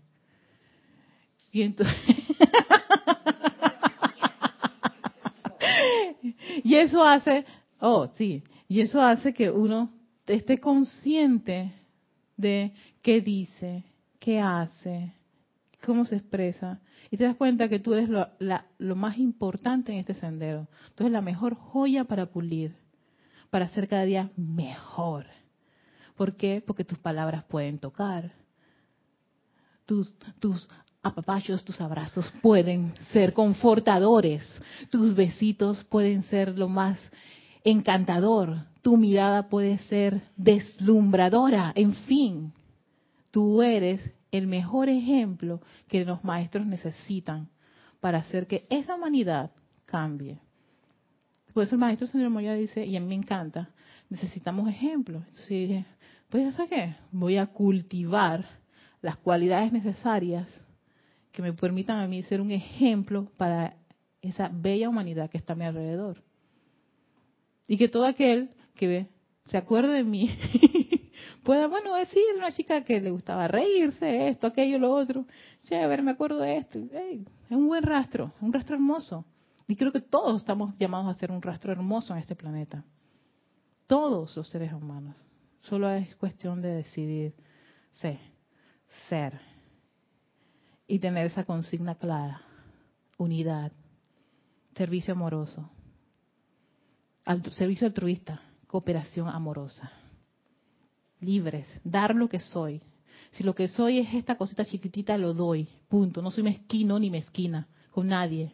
Y 1.51 1.61
entonces... 1.61 1.95
y 6.63 6.75
eso 6.75 7.03
hace... 7.03 7.45
Oh, 7.79 8.07
sí. 8.15 8.43
Y 8.67 8.81
eso 8.81 9.01
hace 9.01 9.33
que 9.33 9.49
uno 9.49 9.91
esté 10.25 10.57
consciente 10.57 11.71
de 12.35 12.73
qué 13.01 13.21
dice, 13.21 13.83
qué 14.19 14.39
hace, 14.39 15.13
cómo 15.85 16.05
se 16.05 16.17
expresa, 16.17 16.79
y 17.11 17.17
te 17.17 17.23
das 17.23 17.35
cuenta 17.35 17.69
que 17.69 17.79
tú 17.79 17.93
eres 17.93 18.09
lo, 18.09 18.27
lo 18.39 18.95
más 18.95 19.17
importante 19.17 19.91
en 19.91 19.99
este 19.99 20.15
sendero. 20.15 20.67
Tú 20.95 21.03
eres 21.03 21.13
la 21.13 21.21
mejor 21.21 21.55
joya 21.55 22.03
para 22.03 22.25
pulir, 22.25 22.75
para 23.49 23.67
ser 23.67 23.87
cada 23.87 24.03
día 24.03 24.31
mejor. 24.35 25.27
¿Por 26.15 26.35
qué? 26.35 26.63
Porque 26.65 26.83
tus 26.83 26.97
palabras 26.97 27.43
pueden 27.45 27.77
tocar. 27.77 28.33
Tus, 29.85 30.13
tus 30.39 30.67
apapachos, 31.01 31.63
tus 31.63 31.79
abrazos 31.79 32.31
pueden 32.41 32.93
ser 33.11 33.33
confortadores. 33.33 34.43
Tus 34.89 35.15
besitos 35.15 35.83
pueden 35.85 36.23
ser 36.23 36.57
lo 36.57 36.67
más 36.67 36.99
encantador, 37.63 38.65
tu 38.81 38.95
mirada 38.95 39.49
puede 39.49 39.79
ser 39.79 40.21
deslumbradora, 40.37 41.73
en 41.75 41.93
fin, 41.93 42.53
tú 43.31 43.63
eres 43.63 44.13
el 44.31 44.45
mejor 44.45 44.87
ejemplo 44.87 45.61
que 45.87 46.05
los 46.05 46.23
maestros 46.23 46.67
necesitan 46.67 47.49
para 47.99 48.19
hacer 48.19 48.45
que 48.45 48.63
esa 48.69 48.95
humanidad 48.95 49.51
cambie. 49.85 50.39
Por 51.53 51.63
eso 51.63 51.73
el 51.73 51.79
maestro 51.79 52.05
señor 52.05 52.29
Moya 52.29 52.53
dice, 52.53 52.85
y 52.85 52.95
a 52.95 52.99
mí 52.99 53.07
me 53.07 53.15
encanta, 53.15 53.69
necesitamos 54.09 54.69
ejemplos. 54.69 55.23
Entonces 55.25 55.49
dije, 55.49 55.85
pues 56.29 56.53
¿sabes 56.53 56.69
qué? 56.69 56.95
Voy 57.11 57.37
a 57.37 57.47
cultivar 57.47 58.45
las 59.05 59.17
cualidades 59.17 59.71
necesarias 59.71 60.49
que 61.31 61.43
me 61.43 61.53
permitan 61.53 61.99
a 61.99 62.07
mí 62.07 62.23
ser 62.23 62.41
un 62.41 62.49
ejemplo 62.49 63.31
para 63.37 63.77
esa 64.19 64.49
bella 64.51 64.89
humanidad 64.89 65.29
que 65.29 65.37
está 65.37 65.53
a 65.53 65.55
mi 65.55 65.63
alrededor. 65.63 66.23
Y 67.67 67.77
que 67.77 67.87
todo 67.87 68.07
aquel 68.07 68.49
que 68.73 68.87
ve, 68.87 69.07
se 69.43 69.57
acuerde 69.57 69.93
de 69.93 70.03
mí, 70.03 70.35
pueda, 71.43 71.67
bueno, 71.67 71.93
decir 71.93 72.23
una 72.35 72.51
chica 72.51 72.83
que 72.83 72.99
le 72.99 73.11
gustaba 73.11 73.47
reírse, 73.47 74.27
esto, 74.29 74.47
aquello, 74.47 74.79
lo 74.79 74.91
otro. 74.91 75.27
ver, 75.69 76.01
me 76.01 76.09
acuerdo 76.09 76.39
de 76.39 76.57
esto. 76.57 76.79
es 76.79 77.27
un 77.51 77.67
buen 77.67 77.83
rastro, 77.83 78.33
un 78.41 78.51
rastro 78.51 78.73
hermoso. 78.75 79.23
Y 79.67 79.75
creo 79.75 79.91
que 79.91 80.01
todos 80.01 80.37
estamos 80.37 80.75
llamados 80.79 81.05
a 81.05 81.11
hacer 81.11 81.31
un 81.31 81.43
rastro 81.43 81.71
hermoso 81.71 82.11
en 82.15 82.21
este 82.21 82.35
planeta. 82.35 82.83
Todos 83.85 84.35
los 84.35 84.49
seres 84.49 84.73
humanos. 84.73 85.15
Solo 85.61 85.91
es 85.91 86.15
cuestión 86.15 86.63
de 86.63 86.69
decidir 86.69 87.35
ser, 87.91 88.34
ser 89.09 89.39
y 90.87 90.99
tener 90.99 91.25
esa 91.25 91.43
consigna 91.43 91.95
clara. 91.95 92.41
Unidad, 93.17 93.71
servicio 94.75 95.13
amoroso, 95.13 95.69
servicio 97.51 97.87
altruista, 97.87 98.41
cooperación 98.67 99.29
amorosa. 99.29 99.91
Libres, 101.21 101.65
dar 101.83 102.13
lo 102.13 102.27
que 102.27 102.39
soy. 102.39 102.81
Si 103.31 103.43
lo 103.43 103.55
que 103.55 103.67
soy 103.67 103.99
es 103.99 104.13
esta 104.13 104.37
cosita 104.37 104.65
chiquitita, 104.65 105.17
lo 105.17 105.33
doy. 105.33 105.67
Punto. 105.87 106.21
No 106.21 106.29
soy 106.29 106.43
mezquino 106.43 106.99
ni 106.99 107.09
mezquina 107.09 107.67
con 107.91 108.07
nadie. 108.07 108.51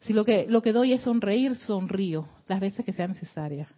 Si 0.00 0.12
lo 0.12 0.24
que, 0.24 0.46
lo 0.48 0.60
que 0.60 0.72
doy 0.72 0.92
es 0.92 1.02
sonreír, 1.02 1.56
sonrío 1.56 2.28
las 2.46 2.60
veces 2.60 2.84
que 2.84 2.92
sea 2.92 3.08
necesaria. 3.08 3.68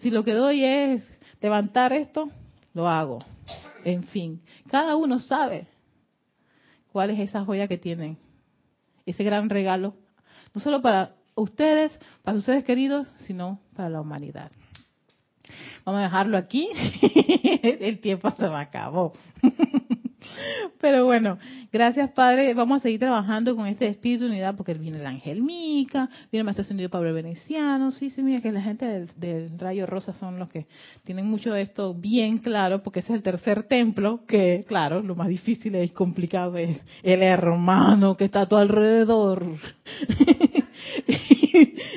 Si 0.00 0.10
lo 0.10 0.24
que 0.24 0.32
doy 0.32 0.64
es 0.64 1.02
levantar 1.40 1.92
esto, 1.92 2.30
lo 2.74 2.88
hago. 2.88 3.18
En 3.84 4.04
fin, 4.04 4.42
cada 4.68 4.96
uno 4.96 5.20
sabe 5.20 5.66
cuál 6.92 7.10
es 7.10 7.20
esa 7.20 7.44
joya 7.44 7.68
que 7.68 7.78
tienen, 7.78 8.18
ese 9.06 9.24
gran 9.24 9.48
regalo, 9.48 9.94
no 10.54 10.60
solo 10.60 10.82
para 10.82 11.14
ustedes, 11.34 11.98
para 12.22 12.36
sus 12.36 12.44
seres 12.44 12.64
queridos, 12.64 13.06
sino 13.18 13.60
para 13.76 13.88
la 13.88 14.00
humanidad. 14.00 14.50
Vamos 15.84 16.00
a 16.00 16.04
dejarlo 16.04 16.36
aquí. 16.36 16.68
El 17.62 18.00
tiempo 18.00 18.30
se 18.32 18.48
me 18.48 18.56
acabó. 18.56 19.14
Pero 20.80 21.04
bueno, 21.04 21.38
gracias 21.72 22.10
Padre. 22.10 22.54
Vamos 22.54 22.80
a 22.80 22.82
seguir 22.82 23.00
trabajando 23.00 23.54
con 23.56 23.66
este 23.66 23.86
espíritu 23.86 24.24
de 24.24 24.30
unidad 24.30 24.56
porque 24.56 24.74
viene 24.74 24.98
el 24.98 25.06
ángel 25.06 25.42
Mica, 25.42 26.08
viene 26.30 26.40
el 26.40 26.44
maestro 26.44 26.62
ascendido 26.62 26.90
Pablo 26.90 27.12
Veneciano. 27.14 27.90
Sí, 27.90 28.10
sí, 28.10 28.22
mira 28.22 28.40
que 28.40 28.52
la 28.52 28.62
gente 28.62 29.06
del, 29.16 29.58
rayo 29.58 29.86
rosa 29.86 30.14
son 30.14 30.38
los 30.38 30.50
que 30.50 30.66
tienen 31.04 31.26
mucho 31.26 31.52
de 31.52 31.62
esto 31.62 31.94
bien 31.94 32.38
claro 32.38 32.82
porque 32.82 33.00
ese 33.00 33.12
es 33.12 33.16
el 33.16 33.22
tercer 33.22 33.64
templo 33.64 34.24
que, 34.26 34.64
claro, 34.66 35.02
lo 35.02 35.14
más 35.14 35.28
difícil 35.28 35.76
y 35.76 35.88
complicado 35.90 36.56
es 36.56 36.80
el 37.02 37.22
hermano 37.22 38.16
que 38.16 38.24
está 38.24 38.42
a 38.42 38.48
tu 38.48 38.56
alrededor. 38.56 39.44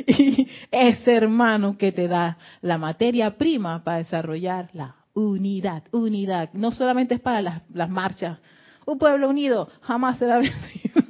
y 0.08 0.48
ese 0.72 1.16
hermano 1.16 1.78
que 1.78 1.92
te 1.92 2.08
da 2.08 2.38
la 2.62 2.78
materia 2.78 3.38
prima 3.38 3.84
para 3.84 3.98
desarrollar 3.98 4.70
la 4.74 5.01
unidad, 5.14 5.84
unidad. 5.92 6.52
No 6.54 6.72
solamente 6.72 7.16
es 7.16 7.20
para 7.20 7.42
las, 7.42 7.62
las 7.74 7.90
marchas. 7.90 8.40
Un 8.86 8.98
pueblo 8.98 9.30
unido 9.30 9.70
jamás 9.82 10.18
será 10.18 10.38
vencido, 10.40 11.04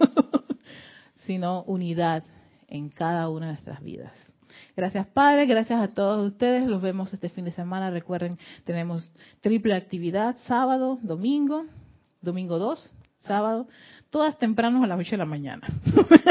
sino 1.26 1.64
unidad 1.64 2.24
en 2.68 2.90
cada 2.90 3.30
una 3.30 3.48
de 3.48 3.54
nuestras 3.54 3.82
vidas. 3.84 4.14
Gracias 4.76 5.08
Padre, 5.08 5.46
gracias 5.46 5.82
a 5.82 5.88
todos 5.90 6.26
ustedes. 6.32 6.68
Los 6.68 6.82
vemos 6.82 7.14
este 7.14 7.30
fin 7.30 7.46
de 7.46 7.52
semana. 7.52 7.90
Recuerden, 7.90 8.38
tenemos 8.64 9.12
triple 9.42 9.74
actividad, 9.74 10.36
sábado, 10.46 11.00
domingo, 11.02 11.66
domingo 12.22 12.60
2, 12.60 12.92
sábado, 13.20 13.68
todas 14.10 14.38
tempranos 14.38 14.84
a 14.84 14.88
las 14.88 15.00
8 15.00 15.12
de 15.12 15.18
la 15.18 15.26
mañana. 15.26 15.68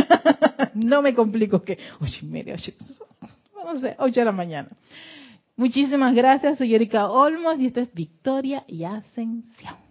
no 0.75 1.03
me 1.03 1.15
complico 1.15 1.63
que 1.63 1.79
8 2.01 2.19
y 2.23 2.27
media, 2.27 2.55
8, 2.55 2.73
no 3.65 3.79
sé, 3.79 3.97
8 3.99 4.21
de 4.21 4.25
la 4.25 4.33
mañana. 4.33 4.69
Muchísimas 5.61 6.15
gracias, 6.15 6.57
soy 6.57 6.75
Erika 6.75 7.11
Olmos 7.11 7.61
y 7.61 7.67
esto 7.67 7.81
es 7.81 7.93
Victoria 7.93 8.65
y 8.67 8.85
Ascensión. 8.85 9.90